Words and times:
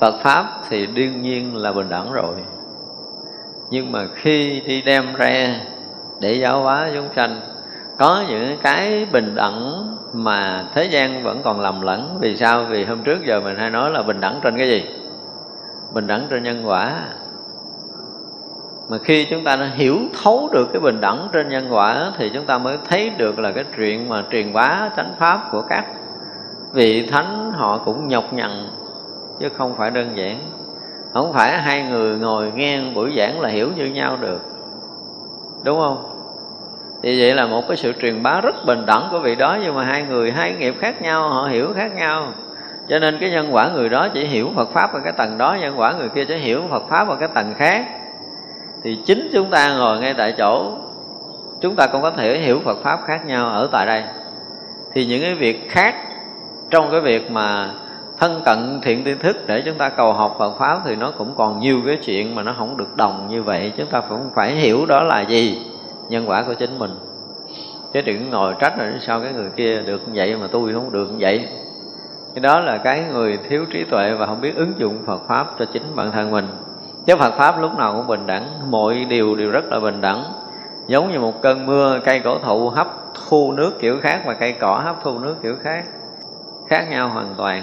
Phật 0.00 0.14
Pháp 0.22 0.60
thì 0.68 0.86
đương 0.86 1.22
nhiên 1.22 1.56
là 1.56 1.72
bình 1.72 1.88
đẳng 1.88 2.12
rồi 2.12 2.34
Nhưng 3.70 3.92
mà 3.92 4.06
khi 4.14 4.60
đi 4.66 4.82
đem 4.82 5.14
ra 5.14 5.54
để 6.20 6.32
giáo 6.32 6.62
hóa 6.62 6.90
chúng 6.94 7.08
sanh, 7.16 7.40
Có 7.98 8.24
những 8.28 8.58
cái 8.62 9.06
bình 9.12 9.34
đẳng 9.34 9.86
mà 10.12 10.64
thế 10.74 10.84
gian 10.84 11.22
vẫn 11.22 11.40
còn 11.44 11.60
lầm 11.60 11.80
lẫn 11.80 12.18
Vì 12.20 12.36
sao? 12.36 12.64
Vì 12.64 12.84
hôm 12.84 13.02
trước 13.02 13.18
giờ 13.26 13.40
mình 13.40 13.56
hay 13.56 13.70
nói 13.70 13.90
là 13.90 14.02
bình 14.02 14.20
đẳng 14.20 14.40
trên 14.42 14.58
cái 14.58 14.68
gì? 14.68 14.84
Bình 15.94 16.06
đẳng 16.06 16.26
trên 16.30 16.42
nhân 16.42 16.62
quả 16.66 17.00
mà 18.88 18.98
khi 19.04 19.24
chúng 19.24 19.44
ta 19.44 19.56
đã 19.56 19.66
hiểu 19.66 19.98
thấu 20.22 20.48
được 20.52 20.68
cái 20.72 20.80
bình 20.80 21.00
đẳng 21.00 21.28
trên 21.32 21.48
nhân 21.48 21.66
quả 21.70 22.12
thì 22.16 22.30
chúng 22.34 22.46
ta 22.46 22.58
mới 22.58 22.78
thấy 22.88 23.10
được 23.16 23.38
là 23.38 23.52
cái 23.52 23.64
chuyện 23.76 24.08
mà 24.08 24.24
truyền 24.30 24.52
bá 24.52 24.90
chánh 24.96 25.12
pháp 25.18 25.48
của 25.50 25.62
các 25.62 25.84
vị 26.72 27.06
thánh 27.06 27.52
họ 27.52 27.78
cũng 27.78 28.08
nhọc 28.08 28.32
nhằn 28.32 28.68
chứ 29.40 29.48
không 29.48 29.74
phải 29.76 29.90
đơn 29.90 30.16
giản. 30.16 30.38
Không 31.12 31.32
phải 31.32 31.58
hai 31.58 31.82
người 31.82 32.18
ngồi 32.18 32.52
nghe 32.54 32.80
buổi 32.94 33.14
giảng 33.16 33.40
là 33.40 33.48
hiểu 33.48 33.68
như 33.76 33.86
nhau 33.86 34.16
được. 34.20 34.40
Đúng 35.64 35.80
không? 35.80 36.04
Thì 37.02 37.20
vậy 37.20 37.34
là 37.34 37.46
một 37.46 37.62
cái 37.68 37.76
sự 37.76 37.92
truyền 38.00 38.22
bá 38.22 38.40
rất 38.40 38.66
bình 38.66 38.86
đẳng 38.86 39.08
của 39.10 39.18
vị 39.18 39.34
đó, 39.34 39.58
nhưng 39.62 39.74
mà 39.74 39.84
hai 39.84 40.02
người 40.02 40.30
hai 40.30 40.54
nghiệp 40.54 40.74
khác 40.80 41.02
nhau, 41.02 41.28
họ 41.28 41.46
hiểu 41.46 41.72
khác 41.76 41.94
nhau. 41.94 42.32
Cho 42.88 42.98
nên 42.98 43.18
cái 43.20 43.30
nhân 43.30 43.48
quả 43.52 43.70
người 43.74 43.88
đó 43.88 44.08
chỉ 44.14 44.24
hiểu 44.24 44.48
Phật 44.56 44.70
pháp 44.72 44.94
ở 44.94 45.00
cái 45.04 45.12
tầng 45.12 45.38
đó, 45.38 45.56
nhân 45.60 45.74
quả 45.78 45.92
người 45.92 46.08
kia 46.08 46.24
chỉ 46.24 46.36
hiểu 46.36 46.62
Phật 46.70 46.88
pháp 46.88 47.08
ở 47.08 47.16
cái 47.16 47.28
tầng 47.34 47.54
khác. 47.56 47.86
Thì 48.84 48.98
chính 49.06 49.28
chúng 49.32 49.50
ta 49.50 49.74
ngồi 49.78 49.98
ngay 49.98 50.14
tại 50.14 50.34
chỗ, 50.38 50.72
chúng 51.60 51.76
ta 51.76 51.86
cũng 51.86 52.02
có 52.02 52.10
thể 52.10 52.38
hiểu 52.38 52.60
Phật 52.64 52.78
pháp 52.82 53.00
khác 53.06 53.26
nhau 53.26 53.48
ở 53.48 53.68
tại 53.72 53.86
đây. 53.86 54.02
Thì 54.94 55.06
những 55.06 55.22
cái 55.22 55.34
việc 55.34 55.70
khác 55.70 55.94
trong 56.70 56.90
cái 56.90 57.00
việc 57.00 57.30
mà 57.30 57.70
thân 58.20 58.42
cận 58.44 58.80
thiện 58.82 59.04
tri 59.04 59.14
thức 59.14 59.36
để 59.46 59.62
chúng 59.66 59.78
ta 59.78 59.88
cầu 59.88 60.12
học 60.12 60.36
Phật 60.38 60.58
pháp 60.58 60.80
thì 60.84 60.96
nó 60.96 61.12
cũng 61.18 61.34
còn 61.36 61.60
nhiều 61.60 61.80
cái 61.86 61.96
chuyện 61.96 62.34
mà 62.34 62.42
nó 62.42 62.54
không 62.58 62.76
được 62.76 62.96
đồng 62.96 63.26
như 63.30 63.42
vậy. 63.42 63.72
Chúng 63.76 63.86
ta 63.86 64.00
cũng 64.00 64.30
phải 64.34 64.54
hiểu 64.54 64.86
đó 64.86 65.02
là 65.02 65.20
gì, 65.20 65.62
nhân 66.08 66.28
quả 66.28 66.42
của 66.42 66.54
chính 66.54 66.78
mình. 66.78 66.90
Chứ 67.92 68.02
đừng 68.02 68.30
ngồi 68.30 68.54
trách 68.60 68.78
rồi 68.78 68.92
sao 69.00 69.20
cái 69.20 69.32
người 69.32 69.50
kia 69.56 69.80
được 69.80 70.08
như 70.08 70.12
vậy 70.14 70.36
mà 70.36 70.46
tôi 70.52 70.72
không 70.72 70.92
được 70.92 71.10
như 71.10 71.16
vậy. 71.18 71.48
Cái 72.34 72.42
đó 72.42 72.60
là 72.60 72.78
cái 72.78 73.04
người 73.12 73.38
thiếu 73.48 73.64
trí 73.72 73.84
tuệ 73.84 74.14
và 74.14 74.26
không 74.26 74.40
biết 74.40 74.56
ứng 74.56 74.72
dụng 74.78 74.98
Phật 75.06 75.22
pháp 75.28 75.46
cho 75.58 75.64
chính 75.64 75.82
bản 75.94 76.12
thân 76.12 76.30
mình. 76.30 76.48
Chứ 77.06 77.16
Phật 77.16 77.34
pháp 77.34 77.60
lúc 77.60 77.78
nào 77.78 77.94
cũng 77.96 78.06
bình 78.06 78.26
đẳng, 78.26 78.48
mọi 78.70 79.06
điều 79.08 79.36
đều 79.36 79.50
rất 79.50 79.64
là 79.64 79.80
bình 79.80 80.00
đẳng. 80.00 80.24
Giống 80.86 81.12
như 81.12 81.20
một 81.20 81.42
cơn 81.42 81.66
mưa, 81.66 82.00
cây 82.04 82.20
cổ 82.20 82.38
thụ 82.38 82.68
hấp 82.68 82.88
thu 83.28 83.52
nước 83.52 83.72
kiểu 83.80 84.00
khác 84.00 84.22
và 84.26 84.34
cây 84.34 84.52
cỏ 84.52 84.82
hấp 84.84 84.96
thu 85.02 85.18
nước 85.18 85.34
kiểu 85.42 85.56
khác. 85.62 85.84
Khác 86.68 86.86
nhau 86.90 87.08
hoàn 87.08 87.34
toàn 87.36 87.62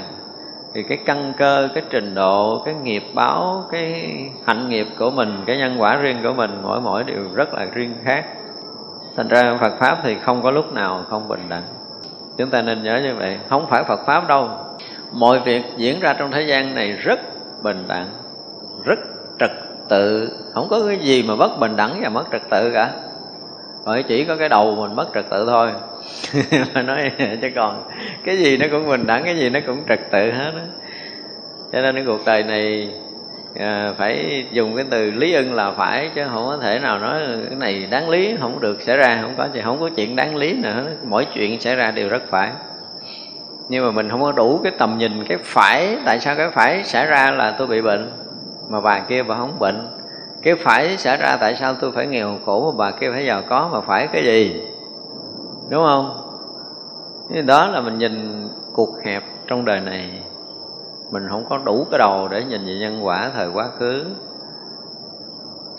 thì 0.76 0.84
cái 0.84 0.98
căn 1.06 1.34
cơ, 1.38 1.70
cái 1.74 1.84
trình 1.90 2.16
độ, 2.16 2.62
cái 2.66 2.74
nghiệp 2.74 3.04
báo, 3.14 3.64
cái 3.72 4.12
hạnh 4.46 4.70
nghiệp 4.70 4.88
của 5.00 5.10
mình, 5.10 5.44
cái 5.46 5.58
nhân 5.58 5.76
quả 5.80 5.96
riêng 5.96 6.18
của 6.24 6.34
mình, 6.34 6.52
mỗi 6.64 6.82
mỗi 6.82 7.04
đều 7.04 7.24
rất 7.34 7.54
là 7.54 7.66
riêng 7.74 7.94
khác. 8.04 8.26
Thành 9.18 9.28
ra 9.28 9.58
Phật 9.62 9.74
pháp 9.80 9.98
thì 10.04 10.16
không 10.16 10.42
có 10.42 10.52
lúc 10.52 10.74
nào 10.74 11.04
không 11.10 11.28
bình 11.28 11.40
đẳng. 11.50 11.64
Chúng 12.38 12.50
ta 12.50 12.62
nên 12.62 12.84
nhớ 12.84 13.00
như 13.04 13.16
vậy, 13.16 13.40
không 13.50 13.68
phải 13.70 13.84
Phật 13.84 14.00
pháp 14.08 14.28
đâu. 14.28 14.50
Mọi 15.12 15.40
việc 15.40 15.64
diễn 15.78 16.00
ra 16.00 16.14
trong 16.14 16.32
thế 16.32 16.42
gian 16.42 16.76
này 16.76 16.92
rất 16.92 17.20
bình 17.64 17.84
đẳng, 17.88 18.08
rất 18.86 19.00
trật 19.40 19.52
tự. 19.90 20.30
Không 20.54 20.68
có 20.70 20.82
cái 20.88 20.98
gì 20.98 21.24
mà 21.28 21.36
bất 21.36 21.60
bình 21.60 21.76
đẳng 21.76 22.00
và 22.04 22.10
mất 22.10 22.24
trật 22.32 22.42
tự 22.50 22.72
cả 22.74 22.92
bởi 23.86 24.04
chỉ 24.04 24.26
có 24.26 24.36
cái 24.36 24.50
đầu 24.50 24.76
mình 24.76 24.96
mất 24.96 25.08
trật 25.14 25.26
tự 25.30 25.46
thôi. 25.46 25.72
Mà 26.74 26.82
nói 26.82 27.12
chứ 27.42 27.50
còn 27.56 27.84
cái 28.24 28.38
gì 28.38 28.58
nó 28.58 28.66
cũng 28.72 28.90
bình 28.90 29.08
đẳng 29.08 29.24
cái 29.24 29.38
gì 29.38 29.50
nó 29.50 29.60
cũng 29.68 29.84
trật 29.90 30.00
tự 30.12 30.32
hết 30.32 30.52
đó. 30.56 30.62
cho 31.72 31.82
nên 31.82 31.96
cái 31.96 32.04
cuộc 32.08 32.26
đời 32.26 32.44
này 32.44 32.90
à, 33.60 33.94
phải 33.98 34.46
dùng 34.52 34.76
cái 34.76 34.86
từ 34.90 35.12
lý 35.12 35.34
ưng 35.34 35.54
là 35.54 35.72
phải 35.72 36.10
chứ 36.16 36.22
không 36.34 36.46
có 36.46 36.58
thể 36.58 36.80
nào 36.80 37.00
nói 37.00 37.22
cái 37.48 37.56
này 37.56 37.88
đáng 37.90 38.10
lý 38.10 38.36
không 38.40 38.60
được 38.60 38.82
xảy 38.82 38.98
ra 38.98 39.20
không 39.22 39.34
có 39.38 39.48
gì 39.54 39.62
không 39.64 39.80
có 39.80 39.90
chuyện 39.96 40.16
đáng 40.16 40.36
lý 40.36 40.54
nữa. 40.54 40.86
Mỗi 41.04 41.26
chuyện 41.34 41.60
xảy 41.60 41.76
ra 41.76 41.92
đều 41.92 42.10
rất 42.10 42.24
phải. 42.30 42.52
Nhưng 43.70 43.86
mà 43.86 43.92
mình 43.92 44.10
không 44.10 44.22
có 44.22 44.32
đủ 44.32 44.60
cái 44.64 44.72
tầm 44.78 44.98
nhìn 44.98 45.26
cái 45.28 45.38
phải 45.44 45.98
tại 46.06 46.20
sao 46.20 46.36
cái 46.36 46.50
phải 46.50 46.84
xảy 46.84 47.06
ra 47.06 47.32
là 47.32 47.56
tôi 47.58 47.68
bị 47.68 47.82
bệnh 47.82 48.12
mà 48.70 48.82
bà 48.82 49.00
kia 49.00 49.24
bà 49.24 49.36
không 49.36 49.60
bệnh 49.60 49.95
cái 50.46 50.56
phải 50.56 50.98
xảy 50.98 51.18
ra 51.18 51.38
tại 51.42 51.56
sao 51.56 51.76
tôi 51.82 51.92
phải 51.92 52.08
nghèo 52.08 52.38
khổ 52.46 52.72
mà 52.72 52.78
bà 52.78 52.98
kia 52.98 53.12
phải 53.12 53.26
giàu 53.26 53.44
có 53.50 53.70
mà 53.72 53.82
phải 53.82 54.08
cái 54.08 54.24
gì? 54.24 54.62
Đúng 55.70 55.84
không? 55.84 56.18
Đó 57.46 57.68
là 57.68 57.82
mình 57.82 57.98
nhìn 57.98 58.44
cuộc 58.74 59.04
hẹp 59.06 59.24
trong 59.48 59.66
đời 59.66 59.80
này. 59.80 60.24
Mình 61.12 61.24
không 61.30 61.46
có 61.50 61.58
đủ 61.58 61.88
cái 61.92 61.98
đầu 62.00 62.28
để 62.28 62.44
nhìn 62.44 62.66
về 62.66 62.74
nhân 62.80 63.06
quả, 63.06 63.32
thời 63.36 63.50
quá 63.54 63.68
khứ. 63.80 64.06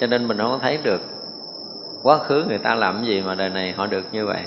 Cho 0.00 0.06
nên 0.06 0.28
mình 0.28 0.38
không 0.38 0.50
có 0.50 0.59
thấy 0.62 0.78
được 0.83 1.00
quá 2.03 2.19
khứ 2.19 2.44
người 2.48 2.59
ta 2.59 2.75
làm 2.75 2.97
cái 2.97 3.06
gì 3.06 3.22
mà 3.22 3.34
đời 3.34 3.50
này 3.50 3.75
họ 3.77 3.87
được 3.87 4.04
như 4.12 4.27
vậy. 4.27 4.43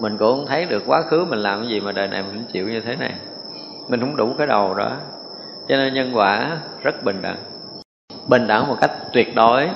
Mình 0.00 0.18
cũng 0.18 0.36
không 0.36 0.46
thấy 0.46 0.66
được 0.66 0.82
quá 0.86 1.02
khứ 1.02 1.24
mình 1.24 1.38
làm 1.38 1.60
cái 1.60 1.68
gì 1.68 1.80
mà 1.80 1.92
đời 1.92 2.08
này 2.08 2.22
mình 2.22 2.44
chịu 2.52 2.68
như 2.68 2.80
thế 2.80 2.96
này. 2.96 3.14
Mình 3.88 4.00
không 4.00 4.16
đủ 4.16 4.34
cái 4.38 4.46
đầu 4.46 4.74
đó. 4.74 4.92
Cho 5.68 5.76
nên 5.76 5.94
nhân 5.94 6.12
quả 6.14 6.58
rất 6.82 7.04
bình 7.04 7.22
đẳng 7.22 7.55
bình 8.28 8.46
đẳng 8.46 8.68
một 8.68 8.76
cách 8.80 8.90
tuyệt 9.12 9.34
đối 9.34 9.70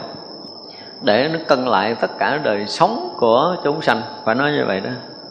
để 1.02 1.30
nó 1.32 1.38
cân 1.48 1.64
lại 1.64 1.94
tất 1.94 2.10
cả 2.18 2.40
đời 2.42 2.66
sống 2.66 3.14
của 3.16 3.56
chúng 3.64 3.82
sanh. 3.82 4.02
Phải 4.24 4.34
nói 4.34 4.52
như 4.52 4.64
vậy 4.66 4.80
đó, 4.80 4.90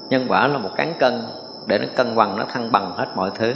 nhân 0.10 0.26
quả 0.30 0.48
là 0.48 0.58
một 0.58 0.70
cán 0.76 0.94
cân 1.00 1.24
để 1.66 1.78
nó 1.78 1.86
cân 1.96 2.16
bằng, 2.16 2.38
nó 2.38 2.46
thăng 2.50 2.72
bằng 2.72 2.92
hết 2.96 3.08
mọi 3.16 3.32
thứ. 3.36 3.54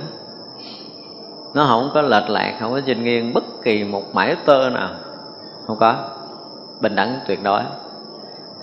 Nó 1.53 1.66
không 1.66 1.91
có 1.94 2.02
lệch 2.02 2.29
lạc, 2.29 2.57
không 2.59 2.72
có 2.72 2.81
chênh 2.85 3.03
nghiêng 3.03 3.34
bất 3.34 3.44
kỳ 3.63 3.84
một 3.84 4.16
mảy 4.16 4.35
tơ 4.46 4.69
nào. 4.69 4.90
Không 5.68 5.78
có. 5.79 5.96
Bình 6.81 6.96
đẳng 6.96 7.19
tuyệt 7.28 7.44
đối. 7.44 7.62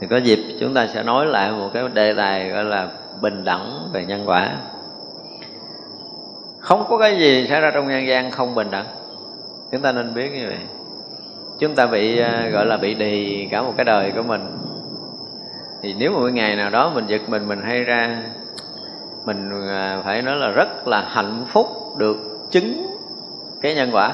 Thì 0.01 0.07
có 0.07 0.17
dịp 0.17 0.39
chúng 0.61 0.75
ta 0.75 0.87
sẽ 0.87 1.03
nói 1.03 1.27
lại 1.27 1.51
một 1.51 1.71
cái 1.75 1.89
đề 1.89 2.15
tài 2.15 2.49
gọi 2.49 2.65
là 2.65 2.89
bình 3.21 3.45
đẳng 3.45 3.89
về 3.93 4.05
nhân 4.05 4.23
quả. 4.27 4.51
Không 6.59 6.85
có 6.89 6.99
cái 6.99 7.19
gì 7.19 7.47
xảy 7.49 7.61
ra 7.61 7.71
trong 7.75 7.89
nhân 7.89 8.07
gian 8.07 8.31
không 8.31 8.55
bình 8.55 8.71
đẳng. 8.71 8.87
Chúng 9.73 9.83
ta 9.83 9.93
nên 9.93 10.15
biết 10.15 10.31
như 10.33 10.47
vậy 10.47 10.59
chúng 11.61 11.75
ta 11.75 11.87
bị 11.87 12.19
à, 12.19 12.49
gọi 12.53 12.67
là 12.67 12.77
bị 12.77 12.95
đì 12.95 13.47
cả 13.51 13.63
một 13.63 13.73
cái 13.77 13.85
đời 13.85 14.13
của 14.17 14.23
mình. 14.23 14.41
Thì 15.83 15.95
nếu 15.99 16.13
một 16.13 16.29
ngày 16.33 16.57
nào 16.57 16.71
đó 16.71 16.93
mình 16.95 17.07
giật 17.07 17.21
mình 17.29 17.49
mình 17.49 17.61
hay 17.63 17.85
ra, 17.85 18.23
mình 19.25 19.51
à, 19.69 20.01
phải 20.05 20.23
nói 20.23 20.37
là 20.37 20.49
rất 20.49 20.89
là 20.89 21.09
hạnh 21.09 21.45
phúc 21.49 21.67
được 21.99 22.17
chứng 22.51 22.87
cái 23.63 23.75
nhân 23.75 23.91
quả. 23.93 24.13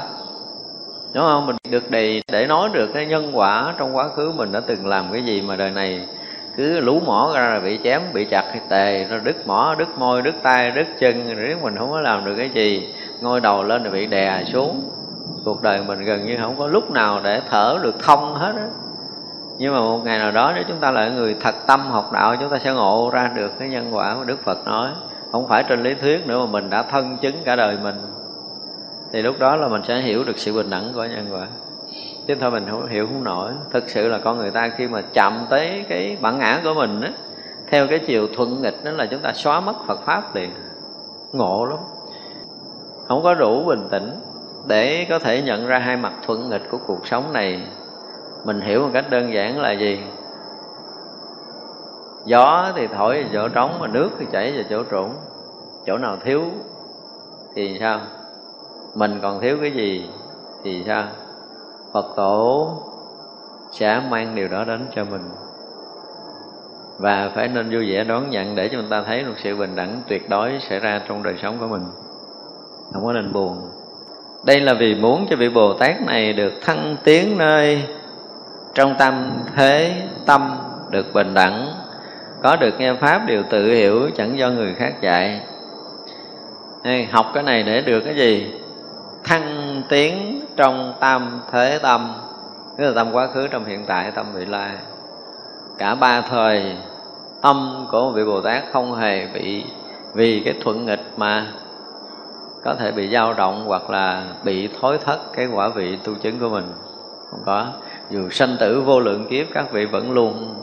Đúng 1.15 1.25
không? 1.25 1.47
Mình 1.47 1.57
được 1.71 1.91
đầy 1.91 2.23
để 2.33 2.47
nói 2.47 2.71
được 2.73 2.91
cái 2.95 3.07
nhân 3.07 3.31
quả 3.34 3.75
trong 3.78 3.97
quá 3.97 4.09
khứ 4.09 4.33
mình 4.37 4.53
đã 4.53 4.61
từng 4.61 4.87
làm 4.87 5.13
cái 5.13 5.23
gì 5.23 5.43
mà 5.43 5.57
đời 5.57 5.71
này 5.71 6.07
cứ 6.57 6.81
lú 6.81 7.01
mỏ 7.01 7.33
ra 7.34 7.51
là 7.51 7.61
bị 7.61 7.78
chém, 7.84 8.01
bị 8.13 8.25
chặt 8.25 8.45
hay 8.51 8.61
tề 8.69 9.07
nó 9.11 9.19
đứt 9.19 9.47
mỏ, 9.47 9.75
đứt 9.78 9.99
môi, 9.99 10.23
đứt 10.23 10.34
tay, 10.43 10.71
đứt 10.71 10.87
chân 10.99 11.37
nếu 11.37 11.57
mình 11.63 11.77
không 11.78 11.91
có 11.91 12.01
làm 12.01 12.25
được 12.25 12.34
cái 12.37 12.51
gì, 12.55 12.95
ngôi 13.21 13.41
đầu 13.41 13.63
lên 13.63 13.83
rồi 13.83 13.93
bị 13.93 14.07
đè 14.07 14.45
xuống 14.53 14.91
cuộc 15.47 15.62
đời 15.62 15.83
mình 15.83 16.05
gần 16.05 16.27
như 16.27 16.37
không 16.41 16.59
có 16.59 16.67
lúc 16.67 16.91
nào 16.91 17.21
để 17.25 17.43
thở 17.51 17.79
được 17.83 17.95
thông 18.03 18.34
hết 18.34 18.53
á. 18.57 18.67
Nhưng 19.59 19.75
mà 19.75 19.81
một 19.81 19.99
ngày 20.05 20.19
nào 20.19 20.33
đó 20.33 20.53
nếu 20.55 20.65
chúng 20.69 20.81
ta 20.81 20.91
là 20.91 21.09
người 21.09 21.37
thật 21.41 21.55
tâm 21.67 21.81
học 21.81 22.12
đạo, 22.12 22.37
chúng 22.41 22.51
ta 22.51 22.59
sẽ 22.59 22.73
ngộ 22.73 23.11
ra 23.12 23.31
được 23.34 23.53
cái 23.59 23.69
nhân 23.69 23.95
quả 23.95 24.15
mà 24.15 24.25
đức 24.25 24.45
phật 24.45 24.65
nói. 24.65 24.91
Không 25.33 25.49
phải 25.49 25.65
trên 25.69 25.83
lý 25.83 25.95
thuyết 25.95 26.27
nữa 26.27 26.39
mà 26.39 26.47
mình 26.47 26.71
đã 26.71 26.83
thân 26.83 27.17
chứng 27.21 27.34
cả 27.45 27.57
đời 27.57 27.79
mình. 27.83 27.95
Thì 29.12 29.23
lúc 29.23 29.37
đó 29.39 29.57
là 29.57 29.69
mình 29.69 29.83
sẽ 29.89 30.01
hiểu 30.01 30.25
được 30.25 30.39
sự 30.39 30.55
bình 30.55 30.71
đẳng 30.71 30.93
của 30.95 31.05
nhân 31.05 31.27
quả. 31.33 31.47
Chứ 32.27 32.34
thôi 32.41 32.51
mình 32.51 32.67
không 32.71 32.87
hiểu 32.87 33.07
không 33.07 33.25
nổi. 33.25 33.53
Thực 33.73 33.91
sự 33.91 34.09
là 34.09 34.19
con 34.19 34.39
người 34.39 34.51
ta 34.51 34.69
khi 34.69 34.89
mà 34.89 35.03
chạm 35.13 35.47
tới 35.51 35.84
cái 35.89 36.17
bản 36.21 36.39
ngã 36.39 36.61
của 36.65 36.75
mình 36.75 37.01
á, 37.01 37.11
theo 37.71 37.87
cái 37.87 37.99
chiều 37.99 38.28
thuận 38.37 38.63
nghịch 38.63 38.84
đó 38.84 38.91
là 38.91 39.07
chúng 39.07 39.21
ta 39.21 39.33
xóa 39.33 39.61
mất 39.61 39.75
Phật 39.87 40.01
pháp 40.05 40.34
liền. 40.34 40.51
Ngộ 41.33 41.67
lắm. 41.67 41.78
Không 43.09 43.23
có 43.23 43.34
đủ 43.34 43.65
bình 43.65 43.89
tĩnh 43.91 44.13
để 44.66 45.06
có 45.09 45.19
thể 45.19 45.43
nhận 45.43 45.66
ra 45.66 45.78
hai 45.78 45.97
mặt 45.97 46.13
thuận 46.27 46.51
nghịch 46.51 46.63
của 46.71 46.78
cuộc 46.86 47.07
sống 47.07 47.33
này, 47.33 47.68
mình 48.45 48.60
hiểu 48.60 48.83
một 48.83 48.91
cách 48.92 49.10
đơn 49.10 49.33
giản 49.33 49.60
là 49.60 49.72
gì? 49.72 50.01
Gió 52.24 52.72
thì 52.74 52.86
thổi 52.86 53.22
vào 53.22 53.33
chỗ 53.33 53.48
trống 53.48 53.78
mà 53.80 53.86
nước 53.86 54.10
thì 54.18 54.27
chảy 54.33 54.53
vào 54.53 54.63
chỗ 54.71 54.91
trũng. 54.91 55.15
Chỗ 55.86 55.98
nào 55.98 56.16
thiếu 56.24 56.42
thì 57.54 57.77
sao? 57.80 58.01
Mình 58.95 59.18
còn 59.22 59.41
thiếu 59.41 59.59
cái 59.60 59.71
gì 59.71 60.10
thì 60.65 60.84
sao? 60.86 61.04
Phật 61.92 62.07
tổ 62.16 62.71
sẽ 63.72 64.03
mang 64.10 64.34
điều 64.34 64.48
đó 64.48 64.65
đến 64.65 64.89
cho 64.95 65.04
mình. 65.04 65.22
Và 66.98 67.30
phải 67.34 67.48
nên 67.48 67.71
vui 67.71 67.92
vẻ 67.92 68.04
đón 68.04 68.30
nhận 68.30 68.54
để 68.54 68.69
cho 68.69 68.78
người 68.78 68.91
ta 68.91 69.03
thấy 69.03 69.24
một 69.24 69.34
sự 69.36 69.57
bình 69.57 69.77
đẳng 69.77 70.03
tuyệt 70.09 70.28
đối 70.30 70.59
xảy 70.60 70.80
ra 70.80 71.01
trong 71.09 71.22
đời 71.22 71.34
sống 71.42 71.57
của 71.60 71.66
mình. 71.66 71.84
Không 72.92 73.04
có 73.04 73.12
nên 73.12 73.33
buồn 73.33 73.71
đây 74.47 74.60
là 74.60 74.75
vì 74.75 74.95
muốn 74.95 75.27
cho 75.31 75.37
vị 75.37 75.48
bồ 75.48 75.72
tát 75.72 76.03
này 76.03 76.33
được 76.33 76.53
thăng 76.60 76.97
tiến 77.04 77.39
nơi 77.39 77.83
trong 78.75 78.95
tâm 78.98 79.31
thế 79.57 80.03
tâm 80.27 80.57
được 80.91 81.15
bình 81.15 81.34
đẳng, 81.34 81.75
có 82.43 82.57
được 82.57 82.81
nghe 82.81 82.95
pháp 82.95 83.27
đều 83.27 83.43
tự 83.51 83.72
hiểu 83.72 84.10
chẳng 84.16 84.39
do 84.39 84.51
người 84.51 84.75
khác 84.75 84.95
dạy. 85.01 85.41
Nên 86.83 87.09
học 87.10 87.31
cái 87.34 87.43
này 87.43 87.63
để 87.63 87.81
được 87.81 88.01
cái 88.01 88.16
gì? 88.16 88.54
Thăng 89.25 89.83
tiến 89.89 90.41
trong 90.57 90.95
tam 91.01 91.41
thế 91.53 91.78
tâm 91.83 92.13
tức 92.78 92.84
là 92.84 92.93
tâm 92.95 93.13
quá 93.13 93.27
khứ 93.34 93.48
trong 93.48 93.65
hiện 93.65 93.84
tại, 93.87 94.10
tâm 94.10 94.27
vị 94.34 94.45
lai. 94.45 94.71
Cả 95.78 95.95
ba 95.95 96.21
thời 96.21 96.77
tâm 97.43 97.87
của 97.91 98.10
vị 98.10 98.25
bồ 98.25 98.41
tát 98.41 98.63
không 98.72 98.95
hề 98.95 99.27
bị 99.27 99.65
vì 100.15 100.43
cái 100.45 100.54
thuận 100.65 100.87
nghịch 100.87 101.04
mà 101.16 101.47
có 102.66 102.74
thể 102.74 102.92
bị 102.92 103.10
dao 103.13 103.34
động 103.34 103.65
hoặc 103.66 103.91
là 103.91 104.24
bị 104.45 104.68
thối 104.80 104.98
thất 104.98 105.18
cái 105.33 105.47
quả 105.47 105.68
vị 105.68 105.98
tu 106.04 106.15
chứng 106.15 106.39
của 106.39 106.48
mình. 106.48 106.65
Không 107.30 107.41
có. 107.47 107.66
Dù 108.10 108.30
sanh 108.30 108.57
tử 108.60 108.80
vô 108.80 109.01
lượng 109.01 109.27
kiếp 109.30 109.47
các 109.54 109.72
vị 109.72 109.84
vẫn 109.84 110.13
luôn 110.13 110.54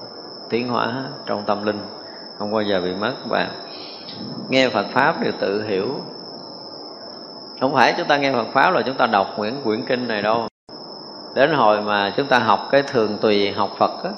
tiến 0.49 0.67
hóa 0.67 1.03
trong 1.25 1.43
tâm 1.45 1.65
linh. 1.65 1.79
Không 2.37 2.51
bao 2.51 2.61
giờ 2.61 2.81
bị 2.83 2.95
mất. 2.95 3.13
Và 3.29 3.47
nghe 4.49 4.69
Phật 4.69 4.85
pháp 4.93 5.21
đều 5.21 5.31
tự 5.39 5.63
hiểu. 5.63 5.95
Không 7.59 7.73
phải 7.73 7.93
chúng 7.97 8.07
ta 8.07 8.17
nghe 8.17 8.31
Phật 8.33 8.47
pháp 8.53 8.71
là 8.71 8.81
chúng 8.81 8.95
ta 8.95 9.07
đọc 9.07 9.27
quyển 9.37 9.53
quyển 9.63 9.85
kinh 9.85 10.07
này 10.07 10.21
đâu. 10.21 10.47
Đến 11.35 11.53
hồi 11.53 11.81
mà 11.81 12.13
chúng 12.17 12.27
ta 12.27 12.39
học 12.39 12.67
cái 12.71 12.83
thường 12.83 13.17
tùy 13.21 13.51
học 13.51 13.69
Phật 13.77 14.03
á, 14.03 14.09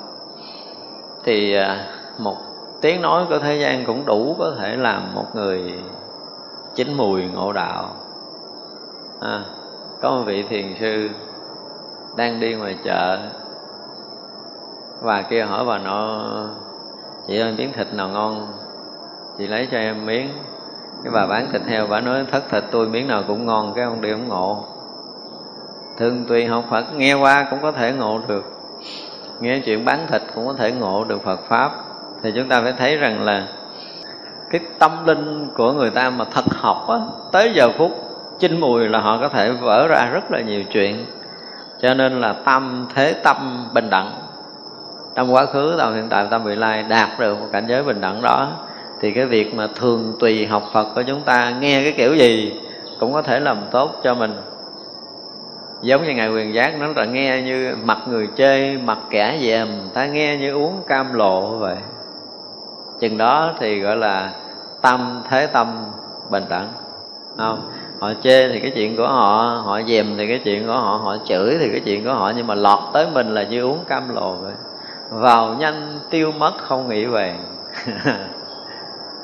thì 1.23 1.55
à, 1.55 1.87
một 2.19 2.37
tiếng 2.81 3.01
nói 3.01 3.25
của 3.29 3.39
thế 3.39 3.55
gian 3.55 3.85
cũng 3.85 4.05
đủ 4.05 4.35
có 4.39 4.55
thể 4.59 4.77
làm 4.77 5.15
một 5.15 5.25
người 5.33 5.73
chín 6.75 6.93
mùi 6.93 7.23
ngộ 7.23 7.53
đạo. 7.53 7.89
À, 9.21 9.43
có 10.01 10.11
một 10.11 10.23
vị 10.25 10.43
thiền 10.43 10.75
sư 10.79 11.09
đang 12.17 12.39
đi 12.39 12.55
ngoài 12.55 12.77
chợ 12.83 13.17
và 15.01 15.21
kia 15.21 15.43
hỏi 15.43 15.65
bà 15.65 15.77
nọ 15.77 16.25
chị 17.27 17.39
ơi 17.39 17.53
miếng 17.57 17.73
thịt 17.73 17.93
nào 17.93 18.09
ngon? 18.09 18.47
Chị 19.37 19.47
lấy 19.47 19.67
cho 19.71 19.77
em 19.77 20.05
miếng. 20.05 20.29
Cái 21.03 21.11
bà 21.13 21.27
bán 21.27 21.47
thịt 21.51 21.61
heo 21.61 21.87
bà 21.87 22.01
nói 22.01 22.25
thất 22.31 22.43
thịt 22.49 22.63
tôi 22.71 22.89
miếng 22.89 23.07
nào 23.07 23.23
cũng 23.27 23.45
ngon 23.45 23.73
cái 23.75 23.85
ông 23.85 24.01
đi 24.01 24.11
ông 24.11 24.27
ngộ. 24.27 24.63
Thường 25.97 26.25
tùy 26.27 26.45
học 26.45 26.63
phật 26.69 26.85
nghe 26.95 27.13
qua 27.13 27.47
cũng 27.49 27.59
có 27.61 27.71
thể 27.71 27.93
ngộ 27.93 28.19
được. 28.27 28.43
Nghe 29.39 29.61
chuyện 29.65 29.85
bán 29.85 30.07
thịt 30.07 30.21
cũng 30.35 30.47
có 30.47 30.53
thể 30.53 30.71
ngộ 30.71 31.03
được 31.03 31.23
phật 31.23 31.39
pháp. 31.49 31.71
Thì 32.23 32.31
chúng 32.35 32.49
ta 32.49 32.61
phải 32.61 32.73
thấy 32.73 32.97
rằng 32.97 33.21
là 33.21 33.47
cái 34.59 34.67
tâm 34.79 35.05
linh 35.05 35.47
của 35.55 35.71
người 35.71 35.89
ta 35.89 36.09
mà 36.09 36.25
thật 36.31 36.45
học 36.49 36.87
á, 36.89 36.97
tới 37.31 37.51
giờ 37.55 37.69
phút 37.77 37.91
chinh 38.39 38.59
mùi 38.59 38.89
là 38.89 38.99
họ 38.99 39.17
có 39.21 39.29
thể 39.29 39.51
vỡ 39.51 39.87
ra 39.87 40.09
rất 40.13 40.31
là 40.31 40.41
nhiều 40.41 40.63
chuyện. 40.63 41.05
Cho 41.81 41.93
nên 41.93 42.21
là 42.21 42.33
tâm, 42.33 42.87
thế 42.95 43.13
tâm 43.23 43.67
bình 43.73 43.89
đẳng. 43.89 44.11
Trong 45.15 45.33
quá 45.33 45.45
khứ 45.45 45.75
tâm 45.77 45.95
hiện 45.95 46.09
tại 46.09 46.27
tâm 46.31 46.43
vị 46.43 46.55
lai 46.55 46.83
đạt 46.83 47.09
được 47.19 47.39
một 47.39 47.47
cảnh 47.51 47.65
giới 47.67 47.83
bình 47.83 48.01
đẳng 48.01 48.21
đó, 48.21 48.51
thì 49.01 49.11
cái 49.11 49.25
việc 49.25 49.55
mà 49.55 49.67
thường 49.75 50.13
tùy 50.19 50.47
học 50.47 50.63
Phật 50.73 50.87
của 50.95 51.01
chúng 51.01 51.21
ta 51.21 51.53
nghe 51.59 51.83
cái 51.83 51.93
kiểu 51.97 52.15
gì 52.15 52.59
cũng 52.99 53.13
có 53.13 53.21
thể 53.21 53.39
làm 53.39 53.57
tốt 53.71 53.91
cho 54.03 54.13
mình. 54.13 54.33
Giống 55.81 56.03
như 56.03 56.13
ngài 56.13 56.29
quyền 56.29 56.53
giác 56.53 56.79
nó 56.79 56.87
là 56.95 57.05
nghe 57.05 57.41
như 57.41 57.75
mặt 57.83 57.97
người 58.09 58.27
chơi, 58.35 58.77
mặt 58.77 58.97
kẻ 59.09 59.37
dèm, 59.41 59.67
ta 59.93 60.05
nghe 60.05 60.37
như 60.37 60.53
uống 60.53 60.83
cam 60.87 61.13
lộ 61.13 61.41
vậy. 61.41 61.75
Chừng 62.99 63.17
đó 63.17 63.53
thì 63.59 63.79
gọi 63.79 63.97
là 63.97 64.31
tâm 64.85 65.21
thế 65.29 65.47
tâm 65.47 65.67
bình 66.29 66.43
đẳng. 66.49 66.67
Không 67.37 67.61
họ 67.99 68.13
chê 68.23 68.49
thì 68.49 68.59
cái 68.59 68.71
chuyện 68.75 68.97
của 68.97 69.07
họ 69.07 69.61
họ 69.65 69.81
dèm 69.81 70.05
thì 70.17 70.27
cái 70.27 70.39
chuyện 70.43 70.67
của 70.67 70.73
họ 70.73 70.99
họ 71.03 71.17
chửi 71.25 71.57
thì 71.59 71.69
cái 71.69 71.81
chuyện 71.85 72.05
của 72.05 72.13
họ 72.13 72.31
nhưng 72.35 72.47
mà 72.47 72.55
lọt 72.55 72.79
tới 72.93 73.07
mình 73.13 73.33
là 73.33 73.43
như 73.43 73.61
uống 73.61 73.79
cam 73.87 74.15
lồ 74.15 74.31
vậy. 74.31 74.53
Vào 75.11 75.55
nhanh 75.59 75.99
tiêu 76.09 76.31
mất 76.31 76.53
không 76.57 76.89
nghĩ 76.89 77.05
về. 77.05 77.35